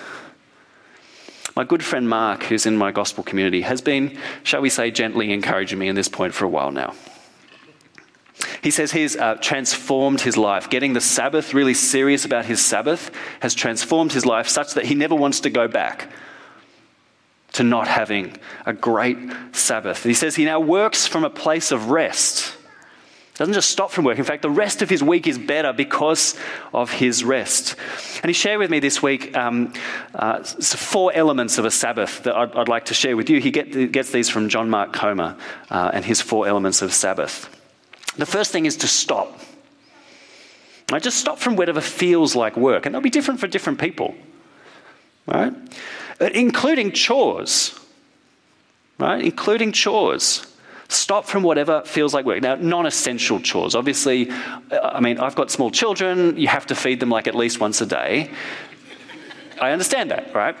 My 1.53 1.65
good 1.65 1.83
friend 1.83 2.07
Mark, 2.07 2.43
who's 2.43 2.65
in 2.65 2.77
my 2.77 2.93
gospel 2.93 3.25
community, 3.25 3.59
has 3.63 3.81
been, 3.81 4.17
shall 4.43 4.61
we 4.61 4.69
say, 4.69 4.89
gently 4.89 5.33
encouraging 5.33 5.77
me 5.77 5.89
in 5.89 5.95
this 5.95 6.07
point 6.07 6.33
for 6.33 6.45
a 6.45 6.47
while 6.47 6.71
now. 6.71 6.93
He 8.63 8.71
says 8.71 8.93
he's 8.93 9.17
uh, 9.17 9.35
transformed 9.41 10.21
his 10.21 10.37
life. 10.37 10.69
Getting 10.69 10.93
the 10.93 11.01
Sabbath, 11.01 11.53
really 11.53 11.73
serious 11.73 12.23
about 12.23 12.45
his 12.45 12.63
Sabbath, 12.63 13.11
has 13.41 13.53
transformed 13.53 14.13
his 14.13 14.25
life 14.25 14.47
such 14.47 14.75
that 14.75 14.85
he 14.85 14.95
never 14.95 15.13
wants 15.13 15.41
to 15.41 15.49
go 15.49 15.67
back 15.67 16.09
to 17.51 17.63
not 17.63 17.89
having 17.89 18.37
a 18.65 18.71
great 18.71 19.17
Sabbath. 19.51 20.05
He 20.05 20.13
says 20.13 20.37
he 20.37 20.45
now 20.45 20.61
works 20.61 21.05
from 21.05 21.25
a 21.25 21.29
place 21.29 21.73
of 21.73 21.89
rest. 21.89 22.55
Doesn't 23.41 23.55
just 23.55 23.71
stop 23.71 23.89
from 23.89 24.05
work. 24.05 24.19
In 24.19 24.23
fact, 24.23 24.43
the 24.43 24.51
rest 24.51 24.83
of 24.83 24.89
his 24.91 25.01
week 25.01 25.25
is 25.25 25.39
better 25.39 25.73
because 25.73 26.35
of 26.75 26.91
his 26.91 27.23
rest. 27.23 27.75
And 28.21 28.29
he 28.29 28.33
shared 28.33 28.59
with 28.59 28.69
me 28.69 28.79
this 28.79 29.01
week 29.01 29.35
um, 29.35 29.73
uh, 30.13 30.43
four 30.43 31.11
elements 31.11 31.57
of 31.57 31.65
a 31.65 31.71
Sabbath 31.71 32.21
that 32.21 32.35
I'd, 32.35 32.55
I'd, 32.55 32.67
like 32.67 32.85
to 32.85 32.93
share 32.93 33.17
with 33.17 33.31
you. 33.31 33.41
He 33.41 33.49
get, 33.49 33.91
gets 33.91 34.11
these 34.11 34.29
from 34.29 34.47
John 34.47 34.69
Mark 34.69 34.93
Comer 34.93 35.35
uh, 35.71 35.89
and 35.91 36.05
his 36.05 36.21
four 36.21 36.47
elements 36.47 36.83
of 36.83 36.93
Sabbath. 36.93 37.49
The 38.15 38.27
first 38.27 38.51
thing 38.51 38.67
is 38.67 38.77
to 38.77 38.87
stop. 38.87 39.39
I 40.91 40.99
just 40.99 41.17
stop 41.17 41.39
from 41.39 41.55
whatever 41.55 41.81
feels 41.81 42.35
like 42.35 42.55
work, 42.55 42.85
and 42.85 42.93
they'll 42.93 43.01
be 43.01 43.09
different 43.09 43.39
for 43.39 43.47
different 43.47 43.79
people, 43.79 44.13
right? 45.25 45.51
Uh, 46.19 46.29
including 46.35 46.91
chores, 46.91 47.73
right? 48.99 49.25
Including 49.25 49.71
chores. 49.71 50.45
Stop 50.91 51.25
from 51.25 51.41
whatever 51.41 51.83
feels 51.85 52.13
like 52.13 52.25
work. 52.25 52.41
Now, 52.41 52.55
non 52.55 52.85
essential 52.85 53.39
chores. 53.39 53.75
Obviously, 53.75 54.29
uh, 54.29 54.91
I 54.93 54.99
mean, 54.99 55.19
I've 55.19 55.35
got 55.35 55.49
small 55.49 55.71
children, 55.71 56.37
you 56.37 56.49
have 56.49 56.65
to 56.67 56.75
feed 56.75 56.99
them 56.99 57.09
like 57.09 57.27
at 57.27 57.35
least 57.35 57.61
once 57.61 57.79
a 57.79 57.85
day. 57.85 58.29
I 59.61 59.71
understand 59.71 60.11
that, 60.11 60.35
right? 60.35 60.57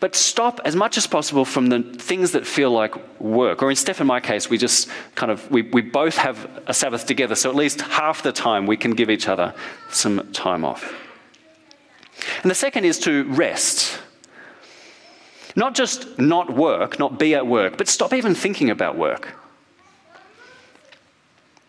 But 0.00 0.16
stop 0.16 0.60
as 0.64 0.74
much 0.74 0.96
as 0.96 1.06
possible 1.06 1.44
from 1.44 1.68
the 1.68 1.82
things 1.82 2.32
that 2.32 2.48
feel 2.48 2.72
like 2.72 3.20
work. 3.20 3.62
Or 3.62 3.70
in 3.70 3.76
Steph 3.76 4.00
and 4.00 4.08
my 4.08 4.18
case, 4.18 4.50
we 4.50 4.58
just 4.58 4.88
kind 5.14 5.30
of, 5.30 5.48
we, 5.52 5.62
we 5.62 5.82
both 5.82 6.16
have 6.16 6.48
a 6.66 6.74
Sabbath 6.74 7.06
together, 7.06 7.36
so 7.36 7.48
at 7.48 7.54
least 7.54 7.80
half 7.80 8.24
the 8.24 8.32
time 8.32 8.66
we 8.66 8.76
can 8.76 8.90
give 8.90 9.08
each 9.08 9.28
other 9.28 9.54
some 9.90 10.32
time 10.32 10.64
off. 10.64 10.92
And 12.42 12.50
the 12.50 12.56
second 12.56 12.86
is 12.86 12.98
to 13.00 13.22
rest. 13.24 14.00
Not 15.58 15.74
just 15.74 16.20
not 16.20 16.54
work, 16.54 17.00
not 17.00 17.18
be 17.18 17.34
at 17.34 17.44
work, 17.44 17.78
but 17.78 17.88
stop 17.88 18.12
even 18.12 18.32
thinking 18.36 18.70
about 18.70 18.96
work. 18.96 19.34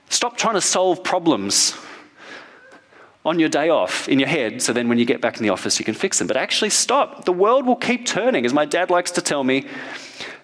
Stop 0.10 0.38
trying 0.38 0.54
to 0.54 0.62
solve 0.62 1.04
problems 1.04 1.74
on 3.26 3.40
your 3.40 3.50
day 3.50 3.70
off 3.70 4.08
in 4.08 4.20
your 4.20 4.30
head 4.30 4.62
so 4.62 4.74
then 4.74 4.90
when 4.90 5.00
you 5.00 5.06
get 5.06 5.22
back 5.22 5.38
in 5.38 5.44
the 5.44 5.50
office 5.50 5.80
you 5.80 5.86
can 5.86 5.96
fix 5.96 6.20
them. 6.20 6.28
But 6.28 6.38
actually, 6.38 6.70
stop. 6.70 7.26
The 7.26 7.34
world 7.34 7.66
will 7.66 7.76
keep 7.76 8.06
turning. 8.06 8.46
As 8.46 8.54
my 8.54 8.64
dad 8.64 8.92
likes 8.92 9.10
to 9.14 9.24
tell 9.24 9.44
me, 9.44 9.66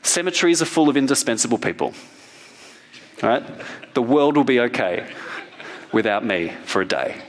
cemeteries 0.02 0.64
are 0.64 0.66
full 0.66 0.90
of 0.90 0.98
indispensable 0.98 1.60
people. 1.60 1.94
All 3.22 3.30
right? 3.30 3.44
The 3.94 4.02
world 4.02 4.38
will 4.38 4.44
be 4.44 4.60
okay 4.60 5.08
without 5.92 6.26
me 6.26 6.52
for 6.64 6.82
a 6.82 6.88
day. 6.88 7.22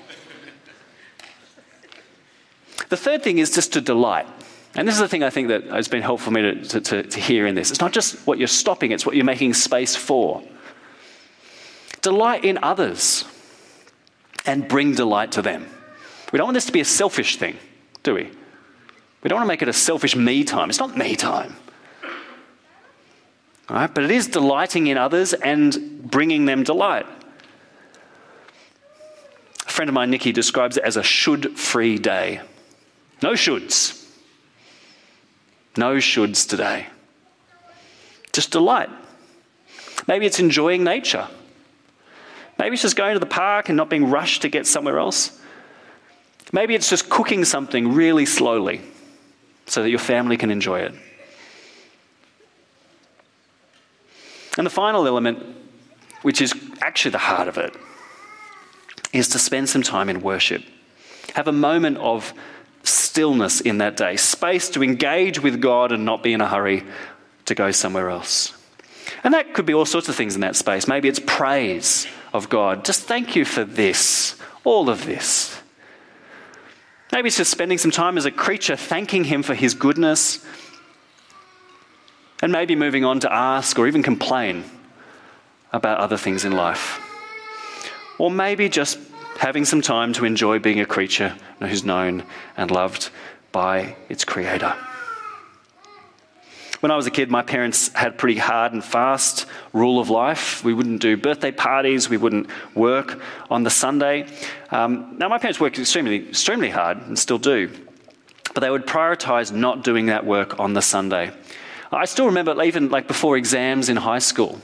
The 2.89 2.97
third 2.97 3.23
thing 3.23 3.37
is 3.37 3.55
just 3.55 3.75
to 3.75 3.83
delight. 3.83 4.27
And 4.77 4.87
this 4.87 4.95
is 4.95 5.01
the 5.01 5.09
thing 5.09 5.23
I 5.23 5.31
think 5.31 5.49
that 5.49 5.65
has 5.65 5.89
been 5.89 6.03
helpful 6.03 6.27
for 6.27 6.31
me 6.33 6.63
to, 6.63 6.81
to, 6.81 7.03
to 7.03 7.21
hear 7.21 7.47
in 7.47 7.55
this. 7.55 7.71
It's 7.71 7.81
not 7.81 7.93
just 7.93 8.27
what 8.27 8.39
you're 8.39 8.47
stopping, 8.47 8.93
it's 8.93 9.07
what 9.07 9.17
you're 9.17 9.25
making 9.25 9.55
space 9.55 9.97
for. 9.97 10.43
Delight 12.03 12.45
in 12.45 12.59
others 12.63 13.25
and 14.45 14.69
bring 14.69 14.95
delight 14.95 15.33
to 15.33 15.43
them. 15.43 15.67
We 16.31 16.37
don't 16.37 16.47
want 16.47 16.55
this 16.55 16.67
to 16.67 16.73
be 16.73 16.81
a 16.81 16.85
selfish 16.85 17.39
thing, 17.39 17.57
do 18.03 18.15
we? 18.15 18.31
We 19.23 19.29
don't 19.29 19.39
want 19.39 19.47
to 19.47 19.49
make 19.49 19.63
it 19.63 19.69
a 19.69 19.73
selfish 19.73 20.15
me 20.15 20.45
time. 20.45 20.69
It's 20.69 20.79
not 20.79 20.97
me 20.97 21.17
time. 21.17 21.57
All 23.69 23.77
right? 23.77 23.93
But 23.93 24.05
it 24.05 24.11
is 24.11 24.29
delighting 24.29 24.89
in 24.89 24.99
others 24.99 25.33
and 25.33 26.03
bringing 26.09 26.45
them 26.45 26.63
delight. 26.63 27.07
A 29.67 29.71
friend 29.71 29.89
of 29.89 29.95
mine, 29.95 30.11
Nikki, 30.11 30.33
describes 30.33 30.77
it 30.77 30.85
as 30.85 30.97
a 30.97 31.03
should 31.03 31.59
free 31.59 31.99
day. 31.99 32.43
No 33.23 33.33
shoulds. 33.33 34.06
No 35.77 35.97
shoulds 35.97 36.49
today. 36.49 36.87
Just 38.33 38.51
delight. 38.51 38.91
Maybe 40.07 40.27
it's 40.27 40.41
enjoying 40.41 40.85
nature. 40.85 41.29
Maybe 42.59 42.75
it's 42.75 42.83
just 42.83 42.97
going 42.97 43.15
to 43.15 43.21
the 43.21 43.27
park 43.27 43.69
and 43.69 43.77
not 43.77 43.91
being 43.91 44.11
rushed 44.11 44.43
to 44.43 44.49
get 44.49 44.67
somewhere 44.67 44.99
else. 44.99 45.39
Maybe 46.53 46.75
it's 46.75 46.89
just 46.89 47.09
cooking 47.09 47.45
something 47.45 47.93
really 47.93 48.25
slowly 48.25 48.81
so 49.67 49.83
that 49.83 49.91
your 49.91 49.99
family 49.99 50.37
can 50.37 50.51
enjoy 50.51 50.81
it. 50.81 50.95
And 54.57 54.65
the 54.65 54.71
final 54.71 55.07
element, 55.07 55.43
which 56.23 56.41
is 56.41 56.55
actually 56.81 57.11
the 57.11 57.19
heart 57.19 57.49
of 57.49 57.59
it, 57.59 57.75
is 59.13 59.29
to 59.29 59.39
spend 59.39 59.69
some 59.69 59.83
time 59.83 60.09
in 60.09 60.23
worship. 60.23 60.63
Have 61.35 61.49
a 61.49 61.53
moment 61.53 61.99
of 61.99 62.33
stillness 62.89 63.61
in 63.61 63.79
that 63.79 63.97
day, 63.97 64.17
space 64.17 64.71
to 64.71 64.83
engage 64.83 65.41
with 65.41 65.61
God 65.61 65.93
and 65.93 66.05
not 66.05 66.23
be 66.23 66.33
in 66.33 66.41
a 66.41 66.49
hurry 66.49 66.85
to 67.47 67.55
go 67.55 67.71
somewhere 67.71 68.11
else. 68.11 68.53
And 69.25 69.35
that 69.35 69.55
could 69.55 69.67
be 69.67 69.75
all 69.75 69.87
sorts 69.87 70.09
of 70.09 70.15
things 70.15 70.35
in 70.35 70.41
that 70.43 70.57
space. 70.57 70.89
Maybe 70.89 71.09
it's 71.09 71.21
praise 71.25 72.07
of 72.33 72.49
God. 72.49 72.85
Just 72.85 73.03
thank 73.03 73.37
you 73.37 73.45
for 73.45 73.65
this, 73.65 74.37
all 74.65 74.89
of 74.91 75.05
this. 75.07 75.59
Maybe 77.13 77.29
it's 77.29 77.37
just 77.37 77.51
spending 77.51 77.79
some 77.79 77.91
time 77.91 78.19
as 78.19 78.25
a 78.25 78.31
creature 78.31 78.77
thanking 78.77 79.25
Him 79.25 79.43
for 79.43 79.55
His 79.55 79.75
goodness. 79.75 80.45
And 82.43 82.53
maybe 82.53 82.77
moving 82.77 83.05
on 83.05 83.21
to 83.21 83.33
ask 83.33 83.79
or 83.79 83.87
even 83.87 84.03
complain 84.03 84.65
about 85.73 85.99
other 85.99 86.17
things 86.17 86.45
in 86.45 86.53
life. 86.53 87.01
Or 88.19 88.31
maybe 88.31 88.69
just 88.69 88.99
having 89.39 89.65
some 89.65 89.83
time 89.83 90.13
to 90.15 90.25
enjoy 90.25 90.59
being 90.59 90.81
a 90.81 90.87
creature 90.87 91.37
who's 91.61 91.85
known 91.85 92.25
and 92.57 92.71
loved 92.71 93.11
by 93.53 93.97
its 94.09 94.25
creator. 94.25 94.75
When 96.81 96.93
I 96.93 96.97
was 96.97 97.07
a 97.07 97.11
kid, 97.11 97.31
my 97.31 97.43
parents 97.43 97.89
had 97.95 98.19
pretty 98.19 98.39
hard 98.39 98.73
and 98.73 98.85
fast 98.85 99.47
rule 99.73 99.99
of 99.99 100.11
life. 100.11 100.63
We 100.63 100.75
wouldn't 100.75 101.01
do 101.01 101.17
birthday 101.17 101.51
parties, 101.51 102.11
we 102.11 102.19
wouldn't 102.19 102.49
work 102.75 103.21
on 103.51 103.63
the 103.63 103.71
Sunday. 103.71 104.27
Um, 104.71 105.17
now, 105.19 105.29
my 105.29 105.39
parents 105.39 105.59
worked 105.59 105.79
extremely, 105.79 106.29
extremely 106.29 106.69
hard 106.69 106.99
and 106.99 107.19
still 107.19 107.39
do, 107.39 107.71
but 108.53 108.61
they 108.61 108.71
would 108.71 108.87
prioritize 108.87 109.53
not 109.53 109.85
doing 109.85 110.07
that 110.07 110.27
work 110.27 110.61
on 110.61 110.75
the 110.75 110.83
Sunday. 110.83 111.33
I 111.91 112.05
still 112.05 112.27
remember 112.27 112.63
even 112.63 112.91
like 112.91 113.09
before 113.09 113.37
exams 113.37 113.89
in 113.89 113.97
high 113.97 114.19
school. 114.19 114.61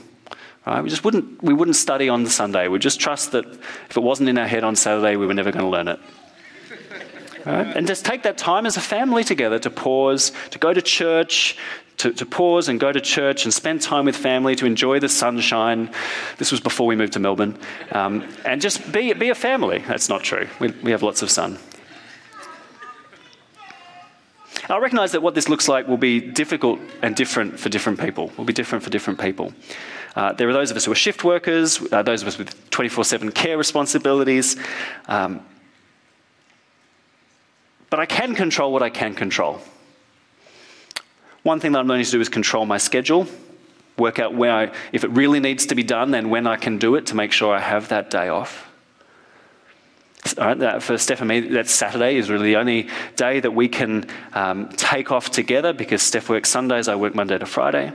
Right? 0.65 0.81
We 0.81 0.89
just 0.89 1.03
wouldn't, 1.03 1.43
we 1.43 1.53
wouldn't 1.53 1.75
study 1.75 2.07
on 2.09 2.23
the 2.23 2.29
Sunday. 2.29 2.67
We'd 2.67 2.81
just 2.81 2.99
trust 2.99 3.33
that 3.33 3.45
if 3.45 3.97
it 3.97 4.03
wasn't 4.03 4.29
in 4.29 4.37
our 4.37 4.47
head 4.47 4.63
on 4.63 4.75
Saturday, 4.75 5.17
we 5.17 5.27
were 5.27 5.33
never 5.33 5.51
going 5.51 5.65
to 5.65 5.69
learn 5.69 5.87
it. 5.87 5.99
Right? 7.45 7.75
And 7.75 7.85
just 7.85 8.05
take 8.05 8.23
that 8.23 8.37
time 8.37 8.65
as 8.65 8.77
a 8.77 8.81
family 8.81 9.25
together 9.25 9.59
to 9.59 9.69
pause, 9.69 10.31
to 10.51 10.59
go 10.59 10.73
to 10.73 10.81
church, 10.81 11.57
to, 11.97 12.11
to, 12.13 12.25
pause 12.25 12.69
and 12.69 12.79
go 12.79 12.91
to 12.91 13.01
church 13.01 13.43
and 13.43 13.53
spend 13.53 13.81
time 13.81 14.05
with 14.05 14.15
family, 14.15 14.55
to 14.55 14.65
enjoy 14.65 14.99
the 14.99 15.09
sunshine. 15.09 15.91
This 16.37 16.51
was 16.51 16.61
before 16.61 16.87
we 16.87 16.95
moved 16.95 17.13
to 17.13 17.19
Melbourne. 17.19 17.57
Um, 17.91 18.27
and 18.45 18.61
just 18.61 18.91
be, 18.91 19.11
be 19.13 19.29
a 19.29 19.35
family. 19.35 19.79
That's 19.79 20.07
not 20.07 20.23
true. 20.23 20.47
We, 20.59 20.69
we 20.83 20.91
have 20.91 21.03
lots 21.03 21.21
of 21.21 21.29
sun. 21.29 21.59
I 24.69 24.77
recognise 24.77 25.11
that 25.11 25.21
what 25.21 25.35
this 25.35 25.49
looks 25.49 25.67
like 25.67 25.87
will 25.87 25.97
be 25.97 26.21
difficult 26.21 26.79
and 27.01 27.15
different 27.15 27.59
for 27.59 27.67
different 27.67 27.99
people, 27.99 28.31
will 28.37 28.45
be 28.45 28.53
different 28.53 28.83
for 28.83 28.89
different 28.89 29.19
people. 29.19 29.53
Uh, 30.15 30.31
there 30.33 30.47
are 30.47 30.53
those 30.53 30.69
of 30.69 30.77
us 30.77 30.85
who 30.85 30.91
are 30.91 30.95
shift 30.95 31.23
workers, 31.23 31.81
uh, 31.91 32.03
those 32.03 32.21
of 32.21 32.27
us 32.27 32.37
with 32.37 32.69
24 32.69 33.03
7 33.03 33.31
care 33.31 33.57
responsibilities. 33.57 34.57
Um, 35.07 35.41
but 37.89 37.99
I 37.99 38.05
can 38.05 38.35
control 38.35 38.71
what 38.71 38.83
I 38.83 38.89
can 38.89 39.13
control. 39.13 39.59
One 41.43 41.59
thing 41.59 41.73
that 41.73 41.79
I'm 41.79 41.87
learning 41.87 42.05
to 42.05 42.11
do 42.11 42.21
is 42.21 42.29
control 42.29 42.65
my 42.65 42.77
schedule, 42.77 43.27
work 43.97 44.17
out 44.17 44.33
where 44.33 44.51
I, 44.51 44.71
if 44.91 45.03
it 45.03 45.09
really 45.11 45.39
needs 45.39 45.65
to 45.67 45.75
be 45.75 45.83
done, 45.83 46.11
then 46.11 46.29
when 46.29 46.47
I 46.47 46.55
can 46.55 46.77
do 46.77 46.95
it 46.95 47.07
to 47.07 47.15
make 47.15 47.31
sure 47.31 47.53
I 47.53 47.59
have 47.59 47.89
that 47.89 48.09
day 48.09 48.29
off. 48.29 48.69
for 50.23 50.97
Steph 50.97 51.19
and 51.19 51.27
me, 51.27 51.41
that 51.41 51.67
Saturday 51.67 52.15
is 52.15 52.29
really 52.29 52.45
the 52.45 52.55
only 52.55 52.87
day 53.15 53.39
that 53.41 53.51
we 53.51 53.67
can 53.67 54.07
um, 54.33 54.69
take 54.69 55.11
off 55.11 55.29
together 55.31 55.73
because 55.73 56.01
Steph 56.01 56.29
works 56.29 56.49
Sundays, 56.49 56.87
I 56.87 56.95
work 56.95 57.13
Monday 57.13 57.37
to 57.37 57.45
Friday. 57.45 57.91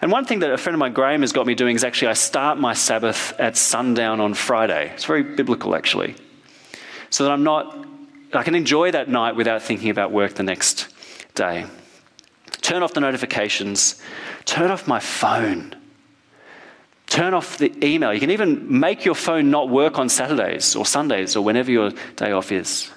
And 0.00 0.10
one 0.10 0.24
thing 0.24 0.38
that 0.40 0.50
a 0.50 0.56
friend 0.56 0.74
of 0.74 0.78
mine, 0.78 0.94
Graham, 0.94 1.20
has 1.20 1.32
got 1.32 1.46
me 1.46 1.54
doing 1.54 1.76
is 1.76 1.84
actually 1.84 2.08
I 2.08 2.14
start 2.14 2.58
my 2.58 2.72
Sabbath 2.72 3.38
at 3.38 3.56
sundown 3.56 4.20
on 4.20 4.34
Friday. 4.34 4.90
It's 4.94 5.04
very 5.04 5.22
biblical, 5.22 5.74
actually. 5.74 6.14
So 7.10 7.24
that 7.24 7.32
I'm 7.32 7.44
not, 7.44 7.86
I 8.32 8.42
can 8.42 8.54
enjoy 8.54 8.92
that 8.92 9.08
night 9.08 9.36
without 9.36 9.62
thinking 9.62 9.90
about 9.90 10.10
work 10.10 10.34
the 10.34 10.42
next 10.42 10.88
day. 11.34 11.66
Turn 12.62 12.82
off 12.82 12.94
the 12.94 13.00
notifications, 13.00 14.00
turn 14.44 14.70
off 14.70 14.88
my 14.88 15.00
phone. 15.00 15.74
Turn 17.06 17.34
off 17.34 17.58
the 17.58 17.72
email. 17.84 18.14
You 18.14 18.20
can 18.20 18.30
even 18.30 18.80
make 18.80 19.04
your 19.04 19.16
phone 19.16 19.50
not 19.50 19.68
work 19.68 19.98
on 19.98 20.08
Saturdays 20.08 20.76
or 20.76 20.86
Sundays 20.86 21.34
or 21.34 21.44
whenever 21.44 21.70
your 21.70 21.90
day 22.16 22.30
off 22.30 22.52
is. 22.52 22.90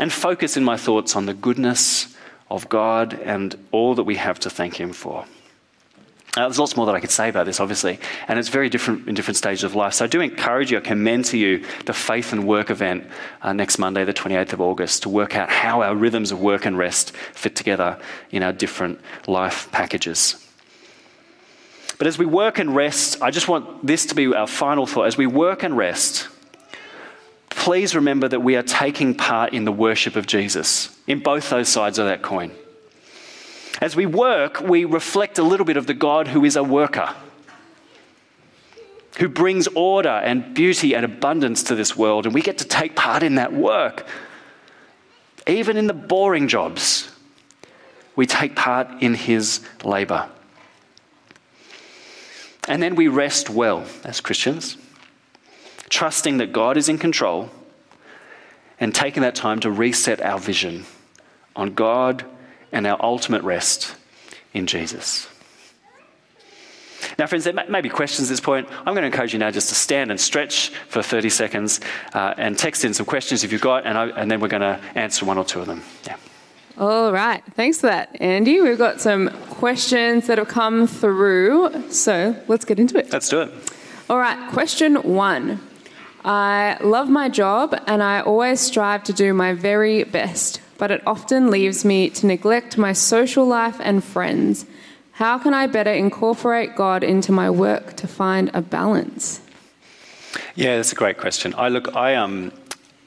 and 0.00 0.10
focus 0.10 0.56
in 0.56 0.64
my 0.64 0.78
thoughts 0.78 1.14
on 1.14 1.26
the 1.26 1.34
goodness 1.34 2.16
of 2.50 2.68
God 2.68 3.14
and 3.14 3.56
all 3.70 3.94
that 3.94 4.04
we 4.04 4.16
have 4.16 4.40
to 4.40 4.50
thank 4.50 4.78
Him 4.78 4.92
for. 4.92 5.24
Uh, 6.36 6.42
there's 6.42 6.60
lots 6.60 6.76
more 6.76 6.86
that 6.86 6.94
I 6.94 7.00
could 7.00 7.10
say 7.10 7.28
about 7.28 7.44
this, 7.46 7.58
obviously, 7.58 7.98
and 8.28 8.38
it's 8.38 8.50
very 8.50 8.68
different 8.68 9.08
in 9.08 9.16
different 9.16 9.36
stages 9.36 9.64
of 9.64 9.74
life. 9.74 9.94
So 9.94 10.04
I 10.04 10.08
do 10.08 10.20
encourage 10.20 10.70
you, 10.70 10.78
I 10.78 10.80
commend 10.80 11.24
to 11.26 11.38
you 11.38 11.64
the 11.86 11.92
Faith 11.92 12.32
and 12.32 12.46
Work 12.46 12.70
event 12.70 13.04
uh, 13.42 13.52
next 13.52 13.78
Monday, 13.78 14.04
the 14.04 14.12
28th 14.12 14.52
of 14.52 14.60
August, 14.60 15.02
to 15.02 15.08
work 15.08 15.34
out 15.34 15.50
how 15.50 15.82
our 15.82 15.96
rhythms 15.96 16.30
of 16.30 16.40
work 16.40 16.66
and 16.66 16.78
rest 16.78 17.10
fit 17.16 17.56
together 17.56 17.98
in 18.30 18.44
our 18.44 18.52
different 18.52 19.00
life 19.26 19.72
packages. 19.72 20.46
But 21.98 22.06
as 22.06 22.16
we 22.16 22.26
work 22.26 22.60
and 22.60 22.76
rest, 22.76 23.20
I 23.20 23.32
just 23.32 23.48
want 23.48 23.84
this 23.84 24.06
to 24.06 24.14
be 24.14 24.32
our 24.32 24.46
final 24.46 24.86
thought. 24.86 25.06
As 25.06 25.18
we 25.18 25.26
work 25.26 25.64
and 25.64 25.76
rest, 25.76 26.28
please 27.60 27.94
remember 27.94 28.26
that 28.26 28.40
we 28.40 28.56
are 28.56 28.62
taking 28.62 29.14
part 29.14 29.52
in 29.52 29.66
the 29.66 29.72
worship 29.72 30.16
of 30.16 30.26
Jesus, 30.26 30.98
in 31.06 31.20
both 31.20 31.50
those 31.50 31.68
sides 31.68 31.98
of 31.98 32.06
that 32.06 32.22
coin. 32.22 32.50
As 33.82 33.94
we 33.94 34.06
work, 34.06 34.62
we 34.62 34.86
reflect 34.86 35.38
a 35.38 35.42
little 35.42 35.66
bit 35.66 35.76
of 35.76 35.86
the 35.86 35.92
God 35.92 36.28
who 36.28 36.42
is 36.46 36.56
a 36.56 36.64
worker, 36.64 37.14
who 39.18 39.28
brings 39.28 39.68
order 39.68 40.08
and 40.08 40.54
beauty 40.54 40.94
and 40.94 41.04
abundance 41.04 41.62
to 41.64 41.74
this 41.74 41.94
world, 41.94 42.24
and 42.24 42.34
we 42.34 42.40
get 42.40 42.56
to 42.58 42.64
take 42.64 42.96
part 42.96 43.22
in 43.22 43.34
that 43.34 43.52
work. 43.52 44.06
Even 45.46 45.76
in 45.76 45.86
the 45.86 45.92
boring 45.92 46.48
jobs, 46.48 47.14
we 48.16 48.24
take 48.24 48.56
part 48.56 49.02
in 49.02 49.12
his 49.12 49.60
labor. 49.84 50.30
And 52.66 52.82
then 52.82 52.94
we 52.94 53.08
rest 53.08 53.50
well 53.50 53.84
as 54.02 54.22
Christians, 54.22 54.78
trusting 55.90 56.38
that 56.38 56.52
God 56.52 56.76
is 56.76 56.88
in 56.88 56.96
control 56.96 57.50
and 58.78 58.94
taking 58.94 59.22
that 59.22 59.34
time 59.34 59.60
to 59.60 59.70
reset 59.70 60.22
our 60.22 60.38
vision 60.38 60.86
on 61.54 61.74
God 61.74 62.24
and 62.72 62.86
our 62.86 62.96
ultimate 63.02 63.42
rest 63.42 63.94
in 64.54 64.66
Jesus. 64.66 65.28
Now, 67.18 67.26
friends, 67.26 67.44
there 67.44 67.54
may 67.68 67.80
be 67.80 67.88
questions 67.88 68.28
at 68.28 68.32
this 68.32 68.40
point. 68.40 68.68
I'm 68.70 68.94
going 68.94 69.02
to 69.02 69.06
encourage 69.06 69.32
you 69.32 69.38
now 69.38 69.50
just 69.50 69.68
to 69.70 69.74
stand 69.74 70.10
and 70.10 70.20
stretch 70.20 70.70
for 70.88 71.02
30 71.02 71.28
seconds 71.30 71.80
uh, 72.14 72.34
and 72.36 72.58
text 72.58 72.84
in 72.84 72.94
some 72.94 73.06
questions 73.06 73.42
if 73.42 73.52
you've 73.52 73.60
got, 73.60 73.86
and, 73.86 73.98
I, 73.98 74.08
and 74.08 74.30
then 74.30 74.40
we're 74.40 74.48
going 74.48 74.62
to 74.62 74.80
answer 74.94 75.24
one 75.24 75.38
or 75.38 75.44
two 75.44 75.60
of 75.60 75.66
them. 75.66 75.82
Yeah. 76.06 76.16
All 76.78 77.12
right. 77.12 77.42
Thanks 77.56 77.80
for 77.80 77.88
that, 77.88 78.16
Andy. 78.20 78.60
We've 78.60 78.78
got 78.78 79.00
some 79.00 79.30
questions 79.50 80.28
that 80.28 80.38
have 80.38 80.48
come 80.48 80.86
through. 80.86 81.90
So 81.90 82.36
let's 82.48 82.64
get 82.64 82.78
into 82.78 82.98
it. 82.98 83.12
Let's 83.12 83.28
do 83.28 83.42
it. 83.42 83.52
All 84.08 84.18
right. 84.18 84.50
Question 84.50 84.96
one 84.96 85.60
I 86.24 86.78
love 86.82 87.08
my 87.08 87.28
job 87.28 87.78
and 87.86 88.02
I 88.02 88.20
always 88.20 88.60
strive 88.60 89.04
to 89.04 89.12
do 89.12 89.32
my 89.34 89.54
very 89.54 90.04
best 90.04 90.60
but 90.80 90.90
it 90.90 91.02
often 91.06 91.50
leaves 91.50 91.84
me 91.84 92.08
to 92.08 92.26
neglect 92.26 92.78
my 92.78 92.94
social 92.94 93.44
life 93.46 93.76
and 93.80 94.02
friends. 94.02 94.64
How 95.12 95.36
can 95.36 95.52
I 95.52 95.66
better 95.66 95.92
incorporate 95.92 96.74
God 96.74 97.04
into 97.04 97.32
my 97.32 97.50
work 97.50 97.96
to 97.96 98.08
find 98.08 98.50
a 98.54 98.62
balance? 98.62 99.42
Yeah, 100.54 100.76
that's 100.76 100.92
a 100.92 100.94
great 100.94 101.18
question. 101.18 101.54
I 101.58 101.68
look, 101.68 101.94
I 101.94 102.14
um, 102.14 102.50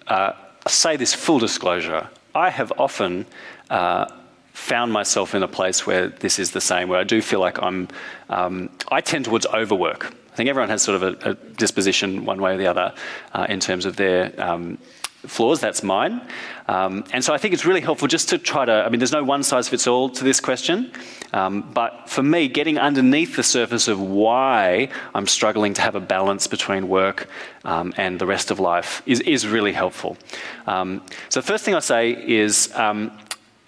uh, 0.06 0.34
say 0.68 0.98
this 0.98 1.16
full 1.16 1.40
disclosure. 1.40 2.08
I 2.36 2.52
have 2.52 2.72
often 2.78 3.26
uh, 3.72 4.06
found 4.54 4.94
myself 4.94 5.34
in 5.34 5.42
a 5.42 5.48
place 5.48 5.88
where 5.88 6.10
this 6.10 6.38
is 6.38 6.52
the 6.52 6.62
same, 6.62 6.90
where 6.90 7.00
I 7.00 7.04
do 7.04 7.24
feel 7.24 7.40
like 7.40 7.60
I'm, 7.60 7.88
um, 8.30 8.70
I 8.92 9.02
tend 9.02 9.26
towards 9.26 9.48
overwork. 9.48 10.14
I 10.34 10.36
think 10.36 10.50
everyone 10.50 10.70
has 10.70 10.82
sort 10.82 11.00
of 11.00 11.04
a, 11.04 11.30
a 11.30 11.34
disposition 11.36 12.26
one 12.26 12.42
way 12.42 12.56
or 12.56 12.58
the 12.58 12.66
other 12.66 12.96
uh, 13.34 13.46
in 13.50 13.60
terms 13.60 13.86
of 13.86 13.98
their 13.98 14.34
um, 14.42 14.80
flaws. 15.28 15.60
That's 15.60 15.84
mine. 15.84 16.28
Um, 16.68 17.04
and 17.14 17.24
so 17.24 17.36
I 17.36 17.38
think 17.38 17.54
it's 17.54 17.66
really 17.66 17.82
helpful 17.82 18.08
just 18.08 18.30
to 18.30 18.40
try 18.40 18.66
to, 18.66 18.72
I 18.72 18.90
mean, 18.90 19.00
there's 19.00 19.12
no 19.12 19.24
one 19.24 19.44
size 19.44 19.70
fits 19.70 19.86
all 19.86 20.10
to 20.10 20.24
this 20.24 20.40
question. 20.40 20.92
Um, 21.34 21.72
but 21.72 22.10
for 22.10 22.24
me, 22.24 22.48
getting 22.48 22.80
underneath 22.80 23.36
the 23.36 23.44
surface 23.44 23.88
of 23.88 24.02
why 24.02 24.90
I'm 25.14 25.28
struggling 25.28 25.76
to 25.76 25.82
have 25.82 25.94
a 25.94 26.00
balance 26.00 26.48
between 26.48 26.88
work 26.88 27.30
um, 27.64 27.94
and 27.96 28.18
the 28.18 28.26
rest 28.26 28.50
of 28.50 28.60
life 28.60 29.04
is, 29.06 29.20
is 29.20 29.46
really 29.46 29.74
helpful. 29.74 30.18
Um, 30.66 31.04
so 31.30 31.42
the 31.42 31.48
first 31.48 31.64
thing 31.64 31.76
I 31.76 31.80
say 31.80 32.12
is 32.12 32.74
um, 32.74 33.16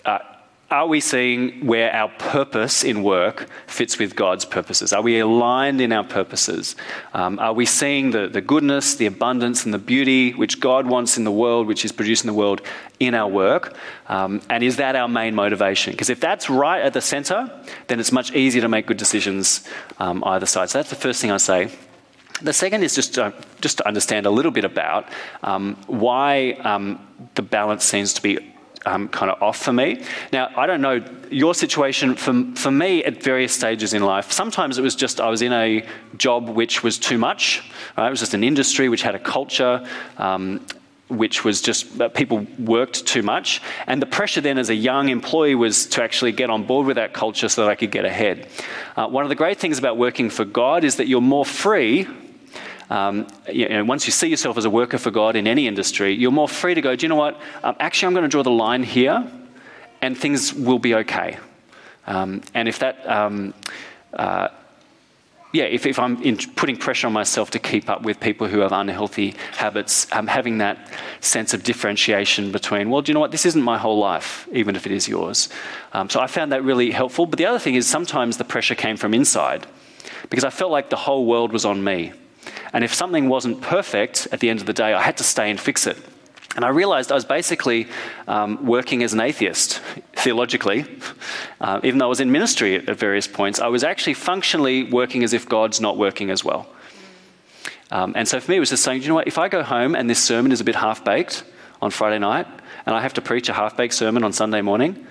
uh, 0.03 0.17
are 0.71 0.87
we 0.87 0.99
seeing 0.99 1.67
where 1.67 1.93
our 1.93 2.09
purpose 2.17 2.83
in 2.83 3.03
work 3.03 3.47
fits 3.67 3.99
with 3.99 4.15
God's 4.15 4.45
purposes? 4.45 4.93
Are 4.93 5.01
we 5.01 5.19
aligned 5.19 5.79
in 5.79 5.91
our 5.91 6.03
purposes? 6.03 6.75
Um, 7.13 7.37
are 7.37 7.53
we 7.53 7.67
seeing 7.67 8.09
the, 8.11 8.27
the 8.27 8.41
goodness, 8.41 8.95
the 8.95 9.05
abundance, 9.05 9.63
and 9.63 9.73
the 9.73 9.79
beauty 9.79 10.33
which 10.33 10.59
God 10.59 10.87
wants 10.87 11.17
in 11.17 11.23
the 11.23 11.31
world, 11.31 11.67
which 11.67 11.85
is 11.85 11.91
produced 11.91 12.23
in 12.23 12.27
the 12.27 12.33
world, 12.33 12.61
in 12.99 13.13
our 13.13 13.27
work? 13.27 13.77
Um, 14.07 14.41
and 14.49 14.63
is 14.63 14.77
that 14.77 14.95
our 14.95 15.07
main 15.07 15.35
motivation? 15.35 15.93
Because 15.93 16.09
if 16.09 16.19
that's 16.19 16.49
right 16.49 16.81
at 16.81 16.93
the 16.93 17.01
center, 17.01 17.51
then 17.85 17.99
it's 17.99 18.11
much 18.11 18.33
easier 18.33 18.63
to 18.63 18.67
make 18.67 18.87
good 18.87 18.97
decisions 18.97 19.67
um, 19.99 20.23
either 20.23 20.47
side. 20.47 20.71
So 20.71 20.79
that's 20.79 20.89
the 20.89 20.95
first 20.95 21.21
thing 21.21 21.29
I 21.29 21.37
say. 21.37 21.69
The 22.41 22.53
second 22.53 22.83
is 22.83 22.95
just 22.95 23.13
to, 23.15 23.33
just 23.61 23.77
to 23.77 23.87
understand 23.87 24.25
a 24.25 24.31
little 24.31 24.51
bit 24.51 24.65
about 24.65 25.09
um, 25.43 25.75
why 25.85 26.53
um, 26.63 26.99
the 27.35 27.43
balance 27.43 27.85
seems 27.85 28.13
to 28.15 28.21
be 28.21 28.54
um, 28.85 29.07
kind 29.09 29.31
of 29.31 29.41
off 29.41 29.57
for 29.57 29.73
me. 29.73 30.03
Now, 30.31 30.49
I 30.55 30.65
don't 30.65 30.81
know 30.81 31.03
your 31.29 31.53
situation. 31.53 32.15
For, 32.15 32.45
for 32.55 32.71
me, 32.71 33.03
at 33.03 33.21
various 33.21 33.53
stages 33.53 33.93
in 33.93 34.03
life, 34.03 34.31
sometimes 34.31 34.77
it 34.77 34.81
was 34.81 34.95
just 34.95 35.19
I 35.19 35.29
was 35.29 35.41
in 35.41 35.53
a 35.53 35.85
job 36.17 36.49
which 36.49 36.83
was 36.83 36.97
too 36.97 37.17
much. 37.17 37.69
Right? 37.97 38.07
It 38.07 38.11
was 38.11 38.19
just 38.19 38.33
an 38.33 38.43
industry 38.43 38.89
which 38.89 39.01
had 39.01 39.15
a 39.15 39.19
culture. 39.19 39.85
Um, 40.17 40.65
which 41.07 41.43
was 41.43 41.61
just 41.61 42.01
uh, 42.01 42.09
people 42.09 42.47
worked 42.57 43.05
too 43.05 43.21
much. 43.21 43.61
And 43.85 44.01
the 44.01 44.07
pressure 44.07 44.41
then 44.41 44.57
as 44.57 44.71
a 44.71 44.75
young 44.75 45.09
employee 45.09 45.53
was 45.53 45.85
to 45.87 46.03
actually 46.03 46.31
get 46.31 46.49
on 46.49 46.63
board 46.63 46.87
with 46.87 46.95
that 46.95 47.13
culture 47.13 47.47
so 47.47 47.63
that 47.63 47.69
I 47.69 47.75
could 47.75 47.91
get 47.91 48.05
ahead. 48.05 48.47
Uh, 48.95 49.07
one 49.07 49.23
of 49.23 49.29
the 49.29 49.35
great 49.35 49.59
things 49.59 49.77
about 49.77 49.97
working 49.97 50.31
for 50.31 50.45
God 50.45 50.83
is 50.83 50.95
that 50.95 51.07
you're 51.07 51.21
more 51.21 51.45
free 51.45 52.07
um, 52.89 53.27
you 53.51 53.67
know, 53.67 53.83
once 53.83 54.05
you 54.05 54.11
see 54.11 54.27
yourself 54.27 54.57
as 54.57 54.65
a 54.65 54.69
worker 54.69 54.97
for 54.97 55.11
God 55.11 55.35
in 55.35 55.47
any 55.47 55.67
industry, 55.67 56.13
you're 56.13 56.31
more 56.31 56.47
free 56.47 56.73
to 56.73 56.81
go, 56.81 56.95
do 56.95 57.05
you 57.05 57.09
know 57.09 57.15
what? 57.15 57.39
Um, 57.63 57.75
actually, 57.79 58.07
I'm 58.07 58.13
going 58.13 58.23
to 58.23 58.29
draw 58.29 58.43
the 58.43 58.51
line 58.51 58.83
here 58.83 59.29
and 60.01 60.17
things 60.17 60.53
will 60.53 60.79
be 60.79 60.95
okay. 60.95 61.37
Um, 62.07 62.41
and 62.53 62.67
if 62.67 62.79
that, 62.79 63.07
um, 63.09 63.53
uh, 64.13 64.49
yeah, 65.51 65.63
if, 65.63 65.85
if 65.85 65.97
I'm 65.97 66.21
in, 66.21 66.37
putting 66.37 66.77
pressure 66.77 67.07
on 67.07 67.13
myself 67.13 67.49
to 67.51 67.59
keep 67.59 67.89
up 67.89 68.03
with 68.03 68.19
people 68.19 68.47
who 68.47 68.59
have 68.59 68.71
unhealthy 68.71 69.33
habits, 69.53 70.05
um, 70.11 70.27
having 70.27 70.59
that 70.59 70.91
sense 71.21 71.53
of 71.53 71.63
differentiation 71.63 72.51
between, 72.51 72.89
well, 72.89 73.01
do 73.01 73.09
you 73.09 73.13
know 73.13 73.19
what, 73.19 73.31
this 73.31 73.45
isn't 73.45 73.61
my 73.61 73.77
whole 73.77 73.97
life, 73.97 74.47
even 74.51 74.75
if 74.75 74.85
it 74.85 74.91
is 74.91 75.07
yours. 75.07 75.49
Um, 75.93 76.09
so 76.09 76.19
I 76.19 76.27
found 76.27 76.51
that 76.51 76.63
really 76.63 76.91
helpful. 76.91 77.25
But 77.25 77.37
the 77.37 77.45
other 77.45 77.59
thing 77.59 77.75
is 77.75 77.87
sometimes 77.87 78.37
the 78.37 78.43
pressure 78.43 78.75
came 78.75 78.97
from 78.97 79.13
inside 79.13 79.65
because 80.29 80.43
I 80.43 80.49
felt 80.49 80.71
like 80.71 80.89
the 80.89 80.97
whole 80.97 81.25
world 81.25 81.51
was 81.51 81.65
on 81.65 81.83
me. 81.83 82.13
And 82.75 82.83
if 82.83 82.93
something 82.93 83.29
wasn't 83.29 83.61
perfect 83.61 84.27
at 84.33 84.41
the 84.41 84.49
end 84.49 84.59
of 84.59 84.65
the 84.65 84.73
day, 84.73 84.93
I 84.93 85.01
had 85.01 85.15
to 85.17 85.23
stay 85.23 85.49
and 85.49 85.57
fix 85.57 85.87
it. 85.87 85.97
And 86.57 86.65
I 86.65 86.69
realized 86.69 87.09
I 87.09 87.15
was 87.15 87.23
basically 87.23 87.87
um, 88.27 88.65
working 88.65 89.01
as 89.01 89.13
an 89.13 89.21
atheist, 89.21 89.79
theologically. 90.11 90.85
Uh, 91.61 91.79
even 91.83 91.99
though 91.99 92.07
I 92.07 92.09
was 92.09 92.19
in 92.19 92.33
ministry 92.33 92.75
at, 92.75 92.89
at, 92.89 92.99
various 92.99 93.29
points, 93.29 93.61
I 93.61 93.67
was 93.67 93.85
actually 93.85 94.15
functionally 94.15 94.83
working 94.83 95.23
as 95.23 95.31
if 95.31 95.47
God's 95.47 95.79
not 95.79 95.97
working 95.97 96.29
as 96.29 96.43
well. 96.43 96.67
Um, 97.91 98.11
and 98.13 98.27
so 98.27 98.41
for 98.41 98.51
me, 98.51 98.57
it 98.57 98.59
was 98.59 98.71
just 98.71 98.83
saying, 98.83 99.03
you 99.03 99.07
know 99.07 99.15
what, 99.15 99.27
if 99.27 99.37
I 99.37 99.47
go 99.47 99.63
home 99.63 99.95
and 99.95 100.09
this 100.09 100.21
sermon 100.21 100.51
is 100.51 100.59
a 100.59 100.65
bit 100.65 100.75
half 100.75 101.01
baked 101.05 101.45
on 101.81 101.91
Friday 101.91 102.19
night, 102.19 102.47
and 102.85 102.93
I 102.93 103.01
have 103.01 103.13
to 103.13 103.21
preach 103.21 103.47
a 103.47 103.53
half 103.53 103.77
baked 103.77 103.93
sermon 103.93 104.25
on 104.25 104.33
Sunday 104.33 104.61
morning, 104.61 105.07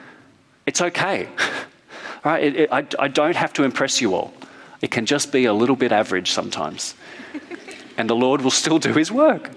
it's 0.66 0.82
okay. 0.82 1.30
right? 2.26 2.44
It, 2.44 2.56
it, 2.56 2.68
I, 2.70 2.86
I 2.98 3.08
don't 3.08 3.36
have 3.36 3.54
to 3.54 3.64
impress 3.64 4.02
you 4.02 4.14
all. 4.14 4.34
It 4.82 4.90
can 4.90 5.06
just 5.06 5.32
be 5.32 5.46
a 5.46 5.54
little 5.54 5.76
bit 5.76 5.92
average 5.92 6.30
sometimes 6.30 6.94
and 7.96 8.08
the 8.08 8.16
Lord 8.16 8.40
will 8.40 8.50
still 8.50 8.78
do 8.78 8.92
his 8.92 9.10
work. 9.10 9.50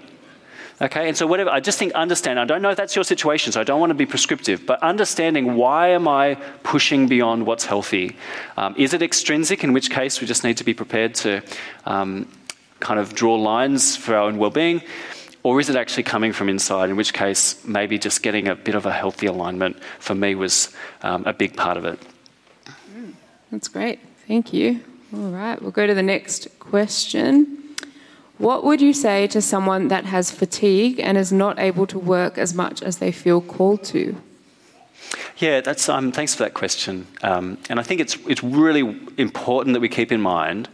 Okay, 0.80 1.08
and 1.08 1.16
so 1.16 1.26
whatever, 1.26 1.50
I 1.50 1.58
just 1.58 1.76
think 1.76 1.92
understand, 1.94 2.38
I 2.38 2.44
don't 2.44 2.62
know 2.62 2.70
if 2.70 2.76
that's 2.76 2.94
your 2.94 3.04
situation, 3.04 3.50
so 3.50 3.60
I 3.60 3.64
don't 3.64 3.80
want 3.80 3.90
to 3.90 3.94
be 3.94 4.06
prescriptive, 4.06 4.64
but 4.64 4.80
understanding 4.80 5.56
why 5.56 5.88
am 5.88 6.06
I 6.06 6.36
pushing 6.62 7.08
beyond 7.08 7.46
what's 7.46 7.64
healthy? 7.64 8.16
Um, 8.56 8.76
is 8.78 8.94
it 8.94 9.02
extrinsic, 9.02 9.64
in 9.64 9.72
which 9.72 9.90
case 9.90 10.20
we 10.20 10.28
just 10.28 10.44
need 10.44 10.56
to 10.58 10.64
be 10.64 10.74
prepared 10.74 11.16
to 11.16 11.42
um, 11.84 12.30
kind 12.78 13.00
of 13.00 13.12
draw 13.12 13.34
lines 13.34 13.96
for 13.96 14.14
our 14.14 14.22
own 14.22 14.38
well 14.38 14.50
being? 14.50 14.80
Or 15.42 15.58
is 15.58 15.68
it 15.68 15.74
actually 15.74 16.04
coming 16.04 16.32
from 16.32 16.48
inside, 16.48 16.90
in 16.90 16.96
which 16.96 17.12
case 17.12 17.64
maybe 17.64 17.98
just 17.98 18.22
getting 18.22 18.46
a 18.46 18.54
bit 18.54 18.76
of 18.76 18.86
a 18.86 18.92
healthy 18.92 19.26
alignment 19.26 19.82
for 19.98 20.14
me 20.14 20.36
was 20.36 20.72
um, 21.02 21.24
a 21.26 21.32
big 21.32 21.56
part 21.56 21.76
of 21.76 21.84
it? 21.86 21.98
That's 23.50 23.66
great. 23.66 23.98
Thank 24.28 24.52
you. 24.52 24.80
All 25.12 25.30
right, 25.30 25.60
we'll 25.60 25.70
go 25.72 25.86
to 25.86 25.94
the 25.94 26.02
next 26.02 26.48
question. 26.60 27.57
What 28.38 28.62
would 28.64 28.80
you 28.80 28.92
say 28.92 29.26
to 29.28 29.42
someone 29.42 29.88
that 29.88 30.04
has 30.04 30.30
fatigue 30.30 31.00
and 31.00 31.18
is 31.18 31.32
not 31.32 31.58
able 31.58 31.86
to 31.88 31.98
work 31.98 32.38
as 32.38 32.54
much 32.54 32.82
as 32.82 32.98
they 32.98 33.10
feel 33.10 33.40
called 33.40 33.82
to? 33.84 34.16
Yeah, 35.38 35.60
that's, 35.60 35.88
um, 35.88 36.12
thanks 36.12 36.34
for 36.34 36.44
that 36.44 36.54
question. 36.54 37.06
Um, 37.22 37.58
and 37.68 37.80
I 37.80 37.82
think 37.82 38.00
it's, 38.00 38.16
it's 38.26 38.42
really 38.42 39.00
important 39.16 39.74
that 39.74 39.80
we 39.80 39.88
keep 39.88 40.12
in 40.12 40.20
mind 40.20 40.68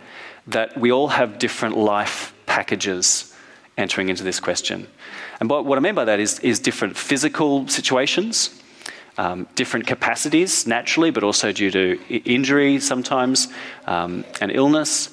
that 0.46 0.76
we 0.76 0.92
all 0.92 1.08
have 1.08 1.38
different 1.38 1.76
life 1.76 2.34
packages 2.46 3.34
entering 3.78 4.08
into 4.08 4.22
this 4.22 4.40
question. 4.40 4.86
And 5.40 5.48
what, 5.48 5.78
I 5.78 5.80
mean 5.80 5.94
by 5.94 6.04
that 6.04 6.20
is, 6.20 6.38
is 6.40 6.60
different 6.60 6.96
physical 6.96 7.66
situations, 7.68 8.60
um, 9.16 9.46
different 9.54 9.86
capacities 9.86 10.66
naturally, 10.66 11.10
but 11.10 11.24
also 11.24 11.50
due 11.50 11.70
to 11.70 11.98
injury 12.08 12.78
sometimes 12.78 13.48
um, 13.86 14.24
and 14.40 14.50
illness, 14.50 15.08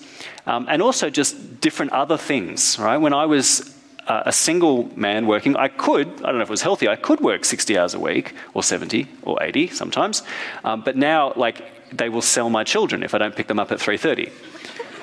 um, 0.45 0.65
and 0.69 0.81
also 0.81 1.09
just 1.09 1.61
different 1.61 1.91
other 1.91 2.17
things, 2.17 2.77
right? 2.79 2.97
When 2.97 3.13
I 3.13 3.25
was 3.25 3.75
uh, 4.07 4.23
a 4.25 4.31
single 4.31 4.89
man 4.97 5.27
working, 5.27 5.55
I 5.55 5.67
could, 5.67 6.07
I 6.07 6.27
don't 6.27 6.37
know 6.37 6.41
if 6.41 6.49
it 6.49 6.51
was 6.51 6.61
healthy, 6.61 6.87
I 6.87 6.95
could 6.95 7.21
work 7.21 7.45
60 7.45 7.77
hours 7.77 7.93
a 7.93 7.99
week 7.99 8.33
or 8.53 8.63
70 8.63 9.07
or 9.23 9.41
80 9.41 9.67
sometimes, 9.67 10.23
um, 10.63 10.81
but 10.81 10.95
now, 10.95 11.33
like, 11.35 11.61
they 11.95 12.09
will 12.09 12.21
sell 12.21 12.49
my 12.49 12.63
children 12.63 13.03
if 13.03 13.13
I 13.13 13.17
don't 13.17 13.35
pick 13.35 13.47
them 13.47 13.59
up 13.59 13.71
at 13.71 13.79
3.30. 13.79 14.31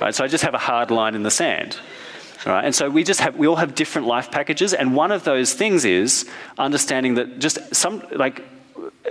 Right? 0.01 0.15
So 0.15 0.25
I 0.25 0.29
just 0.29 0.45
have 0.45 0.55
a 0.55 0.59
hard 0.59 0.91
line 0.91 1.15
in 1.15 1.23
the 1.23 1.31
sand. 1.31 1.79
Right? 2.47 2.65
And 2.65 2.75
so 2.75 2.89
we 2.89 3.05
just 3.05 3.21
have, 3.21 3.37
we 3.37 3.47
all 3.47 3.57
have 3.57 3.75
different 3.75 4.07
life 4.07 4.31
packages, 4.31 4.73
and 4.73 4.95
one 4.95 5.13
of 5.13 5.25
those 5.25 5.55
things 5.55 5.85
is 5.85 6.29
understanding 6.57 7.15
that 7.15 7.39
just 7.39 7.75
some, 7.75 8.03
like, 8.13 8.43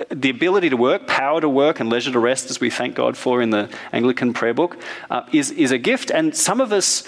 the 0.09 0.29
ability 0.29 0.69
to 0.69 0.77
work, 0.77 1.07
power 1.07 1.41
to 1.41 1.49
work, 1.49 1.79
and 1.79 1.89
leisure 1.89 2.11
to 2.11 2.19
rest, 2.19 2.49
as 2.49 2.59
we 2.59 2.69
thank 2.69 2.95
God 2.95 3.17
for 3.17 3.41
in 3.41 3.49
the 3.49 3.69
Anglican 3.91 4.33
prayer 4.33 4.53
book, 4.53 4.77
uh, 5.09 5.23
is, 5.31 5.51
is 5.51 5.71
a 5.71 5.77
gift. 5.77 6.11
And 6.11 6.35
some 6.35 6.61
of 6.61 6.71
us 6.71 7.03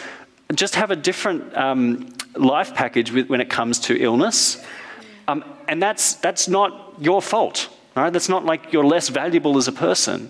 just 0.53 0.76
have 0.76 0.91
a 0.91 0.95
different 0.95 1.55
um, 1.55 2.14
life 2.36 2.74
package 2.74 3.12
with, 3.12 3.30
when 3.30 3.41
it 3.41 3.49
comes 3.49 3.80
to 3.80 3.97
illness. 3.97 4.64
Um, 5.28 5.43
and 5.68 5.82
that's, 5.82 6.16
that's 6.16 6.47
not 6.47 6.95
your 6.99 7.22
fault. 7.22 7.70
Right? 7.95 8.12
That's 8.12 8.30
not 8.30 8.45
like 8.45 8.74
you're 8.74 8.86
less 8.86 9.10
valuable 9.10 9.57
as 9.57 9.68
a 9.68 9.72
person. 9.72 10.30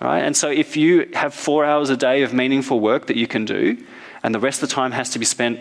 Right? 0.00 0.20
And 0.20 0.36
so 0.36 0.50
if 0.50 0.76
you 0.76 1.10
have 1.14 1.34
four 1.34 1.64
hours 1.64 1.90
a 1.90 1.96
day 1.96 2.22
of 2.22 2.32
meaningful 2.32 2.80
work 2.80 3.06
that 3.06 3.16
you 3.16 3.26
can 3.26 3.44
do, 3.44 3.78
and 4.22 4.34
the 4.34 4.40
rest 4.40 4.62
of 4.62 4.68
the 4.68 4.74
time 4.74 4.92
has 4.92 5.10
to 5.10 5.18
be 5.18 5.24
spent 5.24 5.60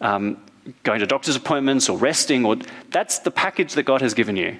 um, 0.00 0.36
going 0.82 1.00
to 1.00 1.06
doctor's 1.06 1.36
appointments 1.36 1.88
or 1.88 1.98
resting, 1.98 2.44
or 2.44 2.56
that's 2.90 3.20
the 3.20 3.30
package 3.30 3.74
that 3.74 3.82
God 3.84 4.00
has 4.02 4.14
given 4.14 4.36
you. 4.36 4.58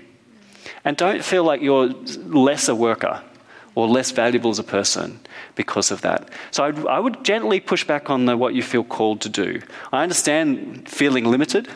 And 0.84 0.96
don't 0.96 1.24
feel 1.24 1.44
like 1.44 1.62
you're 1.62 1.88
less 2.26 2.68
a 2.68 2.74
worker 2.74 3.22
or 3.74 3.88
less 3.88 4.10
valuable 4.10 4.50
as 4.50 4.58
a 4.58 4.64
person 4.64 5.18
because 5.54 5.90
of 5.90 6.02
that. 6.02 6.28
So 6.50 6.64
I'd, 6.64 6.86
I 6.86 7.00
would 7.00 7.24
gently 7.24 7.60
push 7.60 7.84
back 7.84 8.10
on 8.10 8.26
the, 8.26 8.36
what 8.36 8.54
you 8.54 8.62
feel 8.62 8.84
called 8.84 9.20
to 9.22 9.28
do. 9.28 9.60
I 9.92 10.02
understand 10.02 10.88
feeling 10.88 11.24
limited 11.24 11.68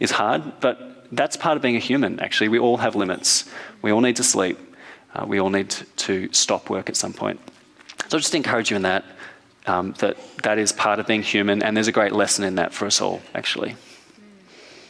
is 0.00 0.10
hard, 0.10 0.60
but 0.60 1.06
that's 1.12 1.36
part 1.36 1.56
of 1.56 1.62
being 1.62 1.76
a 1.76 1.80
human, 1.80 2.18
actually. 2.20 2.48
We 2.48 2.58
all 2.58 2.78
have 2.78 2.96
limits. 2.96 3.48
We 3.82 3.92
all 3.92 4.00
need 4.00 4.16
to 4.16 4.24
sleep. 4.24 4.58
Uh, 5.14 5.26
we 5.26 5.38
all 5.38 5.50
need 5.50 5.70
to, 5.70 5.84
to 5.84 6.32
stop 6.32 6.70
work 6.70 6.88
at 6.88 6.96
some 6.96 7.12
point. 7.12 7.40
So 8.08 8.16
I'll 8.16 8.20
just 8.20 8.34
encourage 8.34 8.70
you 8.70 8.76
in 8.76 8.82
that, 8.82 9.04
um, 9.66 9.92
that 9.98 10.16
that 10.42 10.58
is 10.58 10.72
part 10.72 10.98
of 10.98 11.06
being 11.06 11.22
human, 11.22 11.62
and 11.62 11.76
there's 11.76 11.88
a 11.88 11.92
great 11.92 12.12
lesson 12.12 12.44
in 12.44 12.56
that 12.56 12.74
for 12.74 12.86
us 12.86 13.00
all, 13.00 13.22
actually. 13.34 13.76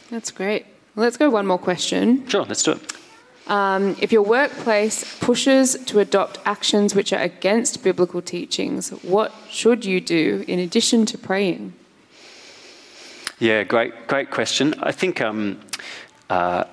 That's 0.09 0.31
great. 0.31 0.65
Let's 0.95 1.17
go 1.17 1.29
one 1.29 1.45
more 1.45 1.59
question. 1.59 2.27
Sure, 2.27 2.43
let's 2.45 2.63
do 2.63 2.71
it. 2.71 2.93
Um, 3.47 3.95
if 4.01 4.11
your 4.11 4.23
workplace 4.23 5.19
pushes 5.19 5.77
to 5.85 5.99
adopt 5.99 6.39
actions 6.45 6.95
which 6.95 7.13
are 7.13 7.21
against 7.21 7.83
biblical 7.83 8.21
teachings, 8.21 8.89
what 9.03 9.31
should 9.49 9.85
you 9.85 10.01
do 10.01 10.43
in 10.47 10.57
addition 10.59 11.05
to 11.07 11.17
praying? 11.17 11.73
Yeah, 13.37 13.63
great, 13.63 14.07
great 14.07 14.31
question. 14.31 14.73
I 14.81 14.91
think, 14.91 15.21
um, 15.21 15.59
uh, 16.29 16.63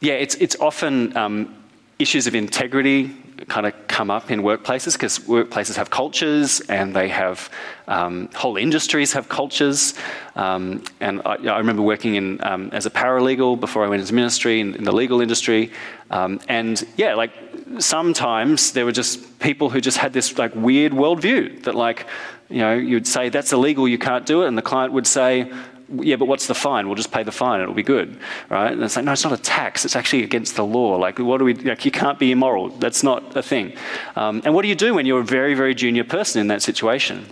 yeah, 0.00 0.14
it's 0.14 0.34
it's 0.34 0.56
often 0.60 1.16
um, 1.16 1.54
issues 1.98 2.26
of 2.26 2.34
integrity 2.34 3.16
kind 3.48 3.66
of 3.66 3.74
come 3.88 4.10
up 4.10 4.30
in 4.30 4.42
workplaces 4.42 4.92
because 4.92 5.18
workplaces 5.20 5.76
have 5.76 5.90
cultures 5.90 6.60
and 6.68 6.94
they 6.94 7.08
have 7.08 7.50
um, 7.88 8.28
whole 8.34 8.56
industries 8.56 9.12
have 9.12 9.28
cultures. 9.28 9.94
Um, 10.36 10.84
and 11.00 11.20
I, 11.24 11.34
I, 11.34 11.58
remember 11.58 11.82
working 11.82 12.14
in 12.14 12.42
um, 12.44 12.70
as 12.72 12.86
a 12.86 12.90
paralegal 12.90 13.58
before 13.58 13.84
I 13.84 13.88
went 13.88 14.00
into 14.00 14.14
ministry 14.14 14.60
in, 14.60 14.74
in 14.74 14.84
the 14.84 14.92
legal 14.92 15.20
industry. 15.20 15.72
Um, 16.10 16.40
and 16.48 16.82
yeah, 16.96 17.14
like 17.14 17.32
sometimes 17.78 18.72
there 18.72 18.84
were 18.84 18.92
just 18.92 19.38
people 19.38 19.70
who 19.70 19.80
just 19.80 19.98
had 19.98 20.12
this 20.12 20.38
like 20.38 20.54
weird 20.54 20.92
worldview 20.92 21.62
that 21.64 21.74
like, 21.74 22.06
you 22.48 22.58
know, 22.58 22.74
you'd 22.74 23.06
say 23.06 23.28
that's 23.28 23.52
illegal, 23.52 23.86
you 23.86 23.98
can't 23.98 24.26
do 24.26 24.42
it, 24.42 24.48
and 24.48 24.58
the 24.58 24.62
client 24.62 24.92
would 24.92 25.06
say, 25.06 25.50
yeah, 25.92 26.16
but 26.16 26.26
what's 26.26 26.46
the 26.46 26.54
fine? 26.54 26.86
We'll 26.86 26.96
just 26.96 27.12
pay 27.12 27.22
the 27.22 27.32
fine. 27.32 27.60
It'll 27.60 27.74
be 27.74 27.82
good, 27.82 28.18
right? 28.48 28.72
And 28.72 28.82
it's 28.82 28.96
like, 28.96 29.04
no, 29.04 29.12
it's 29.12 29.24
not 29.24 29.32
a 29.32 29.42
tax. 29.42 29.84
It's 29.84 29.96
actually 29.96 30.22
against 30.22 30.56
the 30.56 30.64
law. 30.64 30.96
Like, 30.96 31.18
what 31.18 31.38
do 31.38 31.44
we? 31.44 31.54
Like, 31.54 31.84
you 31.84 31.90
can't 31.90 32.18
be 32.18 32.30
immoral. 32.32 32.68
That's 32.68 33.02
not 33.02 33.36
a 33.36 33.42
thing. 33.42 33.76
Um, 34.16 34.42
and 34.44 34.54
what 34.54 34.62
do 34.62 34.68
you 34.68 34.74
do 34.74 34.94
when 34.94 35.06
you're 35.06 35.20
a 35.20 35.24
very, 35.24 35.54
very 35.54 35.74
junior 35.74 36.04
person 36.04 36.40
in 36.40 36.46
that 36.48 36.62
situation? 36.62 37.26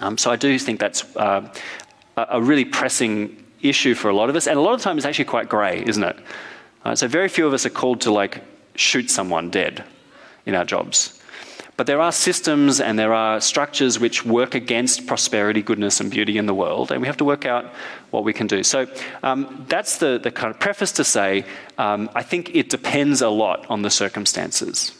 Um, 0.00 0.18
so 0.18 0.30
I 0.30 0.36
do 0.36 0.58
think 0.58 0.80
that's 0.80 1.16
uh, 1.16 1.52
a 2.16 2.42
really 2.42 2.64
pressing 2.64 3.44
issue 3.62 3.94
for 3.94 4.08
a 4.10 4.14
lot 4.14 4.28
of 4.28 4.36
us, 4.36 4.46
and 4.46 4.58
a 4.58 4.60
lot 4.60 4.74
of 4.74 4.80
the 4.80 4.84
time 4.84 4.98
it's 4.98 5.06
actually 5.06 5.24
quite 5.24 5.48
grey, 5.48 5.82
isn't 5.86 6.04
it? 6.04 6.18
Uh, 6.84 6.94
so 6.94 7.08
very 7.08 7.28
few 7.28 7.46
of 7.46 7.54
us 7.54 7.64
are 7.64 7.70
called 7.70 8.00
to 8.02 8.10
like 8.10 8.42
shoot 8.74 9.10
someone 9.10 9.50
dead 9.50 9.84
in 10.46 10.54
our 10.54 10.64
jobs. 10.64 11.20
But 11.76 11.88
there 11.88 12.00
are 12.00 12.12
systems 12.12 12.80
and 12.80 12.98
there 12.98 13.12
are 13.12 13.40
structures 13.40 13.98
which 13.98 14.24
work 14.24 14.54
against 14.54 15.06
prosperity, 15.08 15.60
goodness, 15.60 16.00
and 16.00 16.08
beauty 16.08 16.38
in 16.38 16.46
the 16.46 16.54
world, 16.54 16.92
and 16.92 17.00
we 17.00 17.08
have 17.08 17.16
to 17.16 17.24
work 17.24 17.46
out 17.46 17.72
what 18.10 18.22
we 18.22 18.32
can 18.32 18.46
do. 18.46 18.62
So 18.62 18.86
um, 19.24 19.66
that's 19.68 19.98
the, 19.98 20.18
the 20.22 20.30
kind 20.30 20.54
of 20.54 20.60
preface 20.60 20.92
to 20.92 21.04
say 21.04 21.44
um, 21.76 22.08
I 22.14 22.22
think 22.22 22.54
it 22.54 22.70
depends 22.70 23.22
a 23.22 23.28
lot 23.28 23.68
on 23.68 23.82
the 23.82 23.90
circumstances. 23.90 24.96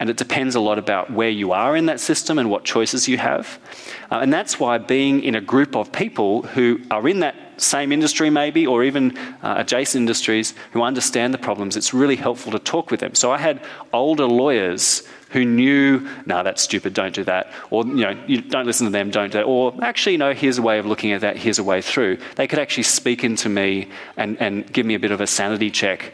And 0.00 0.10
it 0.10 0.16
depends 0.16 0.56
a 0.56 0.60
lot 0.60 0.78
about 0.78 1.12
where 1.12 1.30
you 1.30 1.52
are 1.52 1.76
in 1.76 1.86
that 1.86 2.00
system 2.00 2.38
and 2.38 2.50
what 2.50 2.64
choices 2.64 3.06
you 3.08 3.18
have. 3.18 3.58
Uh, 4.10 4.18
and 4.18 4.32
that's 4.32 4.58
why 4.58 4.78
being 4.78 5.22
in 5.22 5.36
a 5.36 5.40
group 5.40 5.76
of 5.76 5.92
people 5.92 6.42
who 6.42 6.80
are 6.90 7.08
in 7.08 7.20
that 7.20 7.36
same 7.60 7.92
industry, 7.92 8.30
maybe, 8.30 8.66
or 8.66 8.82
even 8.84 9.16
uh, 9.42 9.54
adjacent 9.58 10.02
industries 10.02 10.54
who 10.72 10.82
understand 10.82 11.32
the 11.34 11.38
problems, 11.38 11.76
it's 11.76 11.94
really 11.94 12.16
helpful 12.16 12.52
to 12.52 12.58
talk 12.58 12.90
with 12.90 13.00
them. 13.00 13.14
So 13.14 13.30
I 13.30 13.38
had 13.38 13.60
older 13.92 14.26
lawyers 14.26 15.02
who 15.30 15.44
knew, 15.44 16.00
no, 16.00 16.36
nah, 16.36 16.42
that's 16.42 16.62
stupid, 16.62 16.94
don't 16.94 17.14
do 17.14 17.24
that. 17.24 17.52
Or, 17.70 17.84
you 17.84 17.94
know, 17.94 18.18
you 18.26 18.40
don't 18.40 18.66
listen 18.66 18.86
to 18.86 18.90
them, 18.90 19.10
don't 19.10 19.30
do 19.30 19.38
that. 19.38 19.44
Or, 19.44 19.74
actually, 19.82 20.16
no, 20.16 20.32
here's 20.32 20.58
a 20.58 20.62
way 20.62 20.78
of 20.78 20.86
looking 20.86 21.12
at 21.12 21.20
that, 21.20 21.36
here's 21.36 21.58
a 21.58 21.64
way 21.64 21.82
through. 21.82 22.18
They 22.36 22.46
could 22.46 22.58
actually 22.58 22.84
speak 22.84 23.24
into 23.24 23.48
me 23.48 23.88
and, 24.16 24.40
and 24.40 24.70
give 24.72 24.86
me 24.86 24.94
a 24.94 24.98
bit 24.98 25.10
of 25.10 25.20
a 25.20 25.26
sanity 25.26 25.70
check 25.70 26.12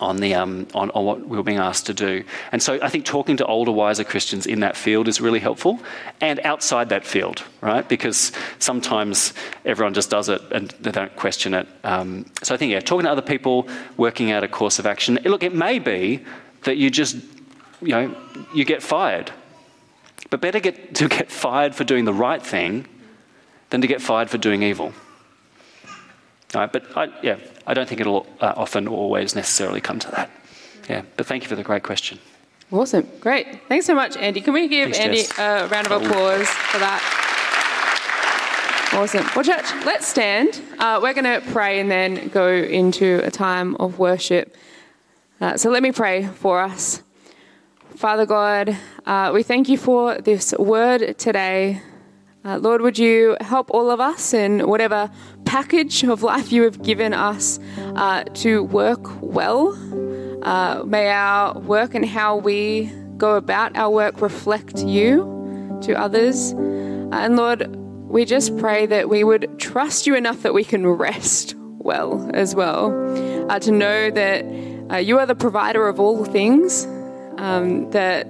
on, 0.00 0.18
the, 0.18 0.34
um, 0.34 0.66
on, 0.74 0.90
on, 0.90 1.04
what 1.04 1.26
we 1.26 1.36
were 1.36 1.42
being 1.42 1.58
asked 1.58 1.86
to 1.86 1.94
do. 1.94 2.22
And 2.52 2.62
so 2.62 2.78
I 2.82 2.88
think 2.88 3.04
talking 3.04 3.36
to 3.38 3.46
older, 3.46 3.72
wiser 3.72 4.04
Christians 4.04 4.46
in 4.46 4.60
that 4.60 4.76
field 4.76 5.08
is 5.08 5.20
really 5.20 5.40
helpful 5.40 5.80
and 6.20 6.40
outside 6.40 6.90
that 6.90 7.06
field, 7.06 7.42
right? 7.62 7.88
Because 7.88 8.32
sometimes 8.58 9.32
everyone 9.64 9.94
just 9.94 10.10
does 10.10 10.28
it 10.28 10.42
and 10.52 10.70
they 10.80 10.90
don't 10.90 11.14
question 11.16 11.54
it. 11.54 11.66
Um, 11.84 12.26
so 12.42 12.54
I 12.54 12.58
think, 12.58 12.72
yeah, 12.72 12.80
talking 12.80 13.04
to 13.04 13.10
other 13.10 13.22
people, 13.22 13.66
working 13.96 14.30
out 14.30 14.44
a 14.44 14.48
course 14.48 14.78
of 14.78 14.86
action. 14.86 15.18
Look, 15.24 15.42
it 15.42 15.54
may 15.54 15.78
be 15.78 16.24
that 16.64 16.76
you 16.76 16.90
just 16.90 17.16
you 17.80 17.88
know, 17.88 18.14
you 18.54 18.64
get 18.64 18.82
fired. 18.82 19.30
But 20.30 20.40
better 20.40 20.60
get, 20.60 20.94
to 20.96 21.08
get 21.08 21.30
fired 21.30 21.74
for 21.74 21.84
doing 21.84 22.04
the 22.04 22.12
right 22.12 22.42
thing 22.42 22.86
than 23.70 23.80
to 23.80 23.86
get 23.86 24.02
fired 24.02 24.30
for 24.30 24.38
doing 24.38 24.62
evil. 24.62 24.92
All 26.54 26.62
right, 26.62 26.72
but 26.72 26.84
I, 26.96 27.12
yeah, 27.22 27.36
I 27.66 27.74
don't 27.74 27.88
think 27.88 28.00
it'll 28.00 28.26
uh, 28.40 28.54
often 28.56 28.88
always 28.88 29.34
necessarily 29.34 29.80
come 29.80 29.98
to 29.98 30.10
that. 30.12 30.30
Yeah, 30.88 31.02
but 31.16 31.26
thank 31.26 31.42
you 31.42 31.48
for 31.48 31.56
the 31.56 31.62
great 31.62 31.82
question. 31.82 32.18
Awesome, 32.72 33.06
great. 33.20 33.66
Thanks 33.68 33.86
so 33.86 33.94
much, 33.94 34.16
Andy. 34.16 34.40
Can 34.40 34.54
we 34.54 34.68
give 34.68 34.92
Thanks, 34.94 35.30
Andy 35.38 35.42
a 35.42 35.68
round 35.68 35.86
of 35.86 36.02
applause 36.02 36.48
for 36.48 36.78
that? 36.78 37.02
Awesome. 38.92 39.26
Well, 39.36 39.44
church, 39.44 39.66
let's 39.84 40.06
stand. 40.06 40.62
Uh, 40.78 40.98
we're 41.02 41.12
going 41.12 41.24
to 41.24 41.42
pray 41.52 41.78
and 41.78 41.90
then 41.90 42.28
go 42.28 42.48
into 42.48 43.20
a 43.22 43.30
time 43.30 43.74
of 43.76 43.98
worship. 43.98 44.56
Uh, 45.40 45.56
so 45.56 45.70
let 45.70 45.82
me 45.82 45.92
pray 45.92 46.26
for 46.26 46.60
us. 46.60 47.02
Father 47.96 48.26
God, 48.26 48.76
uh, 49.06 49.32
we 49.34 49.42
thank 49.42 49.68
you 49.68 49.76
for 49.76 50.18
this 50.18 50.54
word 50.58 51.18
today. 51.18 51.82
Uh, 52.44 52.58
Lord, 52.58 52.80
would 52.80 52.98
you 52.98 53.36
help 53.40 53.70
all 53.70 53.90
of 53.90 53.98
us 53.98 54.32
in 54.32 54.68
whatever 54.68 55.10
package 55.44 56.04
of 56.04 56.22
life 56.22 56.52
you 56.52 56.62
have 56.62 56.80
given 56.82 57.12
us 57.12 57.58
uh, 57.96 58.22
to 58.34 58.62
work 58.62 59.00
well? 59.20 59.72
Uh, 60.42 60.84
may 60.84 61.08
our 61.08 61.58
work 61.58 61.94
and 61.94 62.04
how 62.04 62.36
we 62.36 62.92
go 63.16 63.34
about 63.34 63.76
our 63.76 63.90
work 63.90 64.20
reflect 64.20 64.84
you 64.84 65.78
to 65.82 65.94
others. 65.94 66.52
Uh, 66.52 67.10
and 67.12 67.36
Lord, 67.36 67.74
we 67.76 68.24
just 68.24 68.56
pray 68.58 68.86
that 68.86 69.08
we 69.08 69.24
would 69.24 69.58
trust 69.58 70.06
you 70.06 70.14
enough 70.14 70.42
that 70.42 70.54
we 70.54 70.62
can 70.62 70.86
rest 70.86 71.56
well 71.78 72.30
as 72.32 72.54
well, 72.54 72.92
uh, 73.50 73.58
to 73.58 73.72
know 73.72 74.10
that 74.10 75.04
you 75.04 75.18
are 75.18 75.26
the 75.26 75.34
provider 75.34 75.88
of 75.88 75.98
all 75.98 76.24
things 76.24 76.86
um, 77.38 77.90
that 77.90 78.26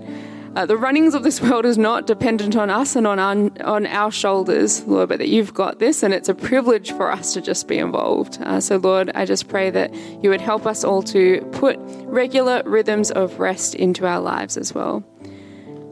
uh, 0.56 0.66
the 0.66 0.76
runnings 0.76 1.14
of 1.14 1.22
this 1.22 1.40
world 1.42 1.64
is 1.64 1.78
not 1.78 2.06
dependent 2.06 2.56
on 2.56 2.70
us 2.70 2.96
and 2.96 3.06
on 3.06 3.18
our, 3.18 3.50
on 3.64 3.86
our 3.86 4.11
shoulders, 4.11 4.84
Lord, 4.84 5.09
but 5.09 5.18
that 5.18 5.28
you've 5.28 5.54
got 5.54 5.78
this, 5.78 6.02
and 6.02 6.14
it's 6.14 6.28
a 6.28 6.34
privilege 6.34 6.92
for 6.92 7.11
us 7.11 7.34
to 7.34 7.40
just 7.40 7.68
be 7.68 7.78
involved. 7.78 8.38
Uh, 8.40 8.61
so, 8.61 8.76
Lord, 8.76 9.11
I 9.14 9.24
just 9.24 9.48
pray 9.48 9.70
that 9.70 9.94
you 10.22 10.30
would 10.30 10.40
help 10.40 10.66
us 10.66 10.84
all 10.84 11.02
to 11.04 11.40
put 11.52 11.78
regular 12.04 12.62
rhythms 12.64 13.11
of 13.11 13.38
rest 13.38 13.74
into 13.74 14.06
our 14.06 14.20
lives 14.20 14.56
as 14.56 14.74
well. 14.74 15.04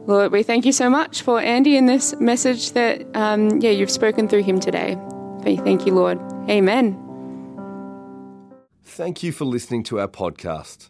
Lord, 0.07 0.31
we 0.31 0.41
thank 0.41 0.65
you 0.65 0.71
so 0.71 0.89
much 0.89 1.21
for 1.21 1.39
Andy 1.39 1.75
in 1.75 1.85
this 1.85 2.15
message 2.19 2.71
that, 2.71 3.05
um, 3.13 3.59
yeah, 3.59 3.71
you've 3.71 3.91
spoken 3.91 4.27
through 4.27 4.43
him 4.43 4.59
today. 4.59 4.97
Thank 5.43 5.85
you, 5.85 5.93
Lord. 5.93 6.19
Amen. 6.49 7.01
Thank 8.83 9.23
you 9.23 9.31
for 9.31 9.45
listening 9.45 9.83
to 9.83 9.99
our 9.99 10.07
podcast. 10.07 10.89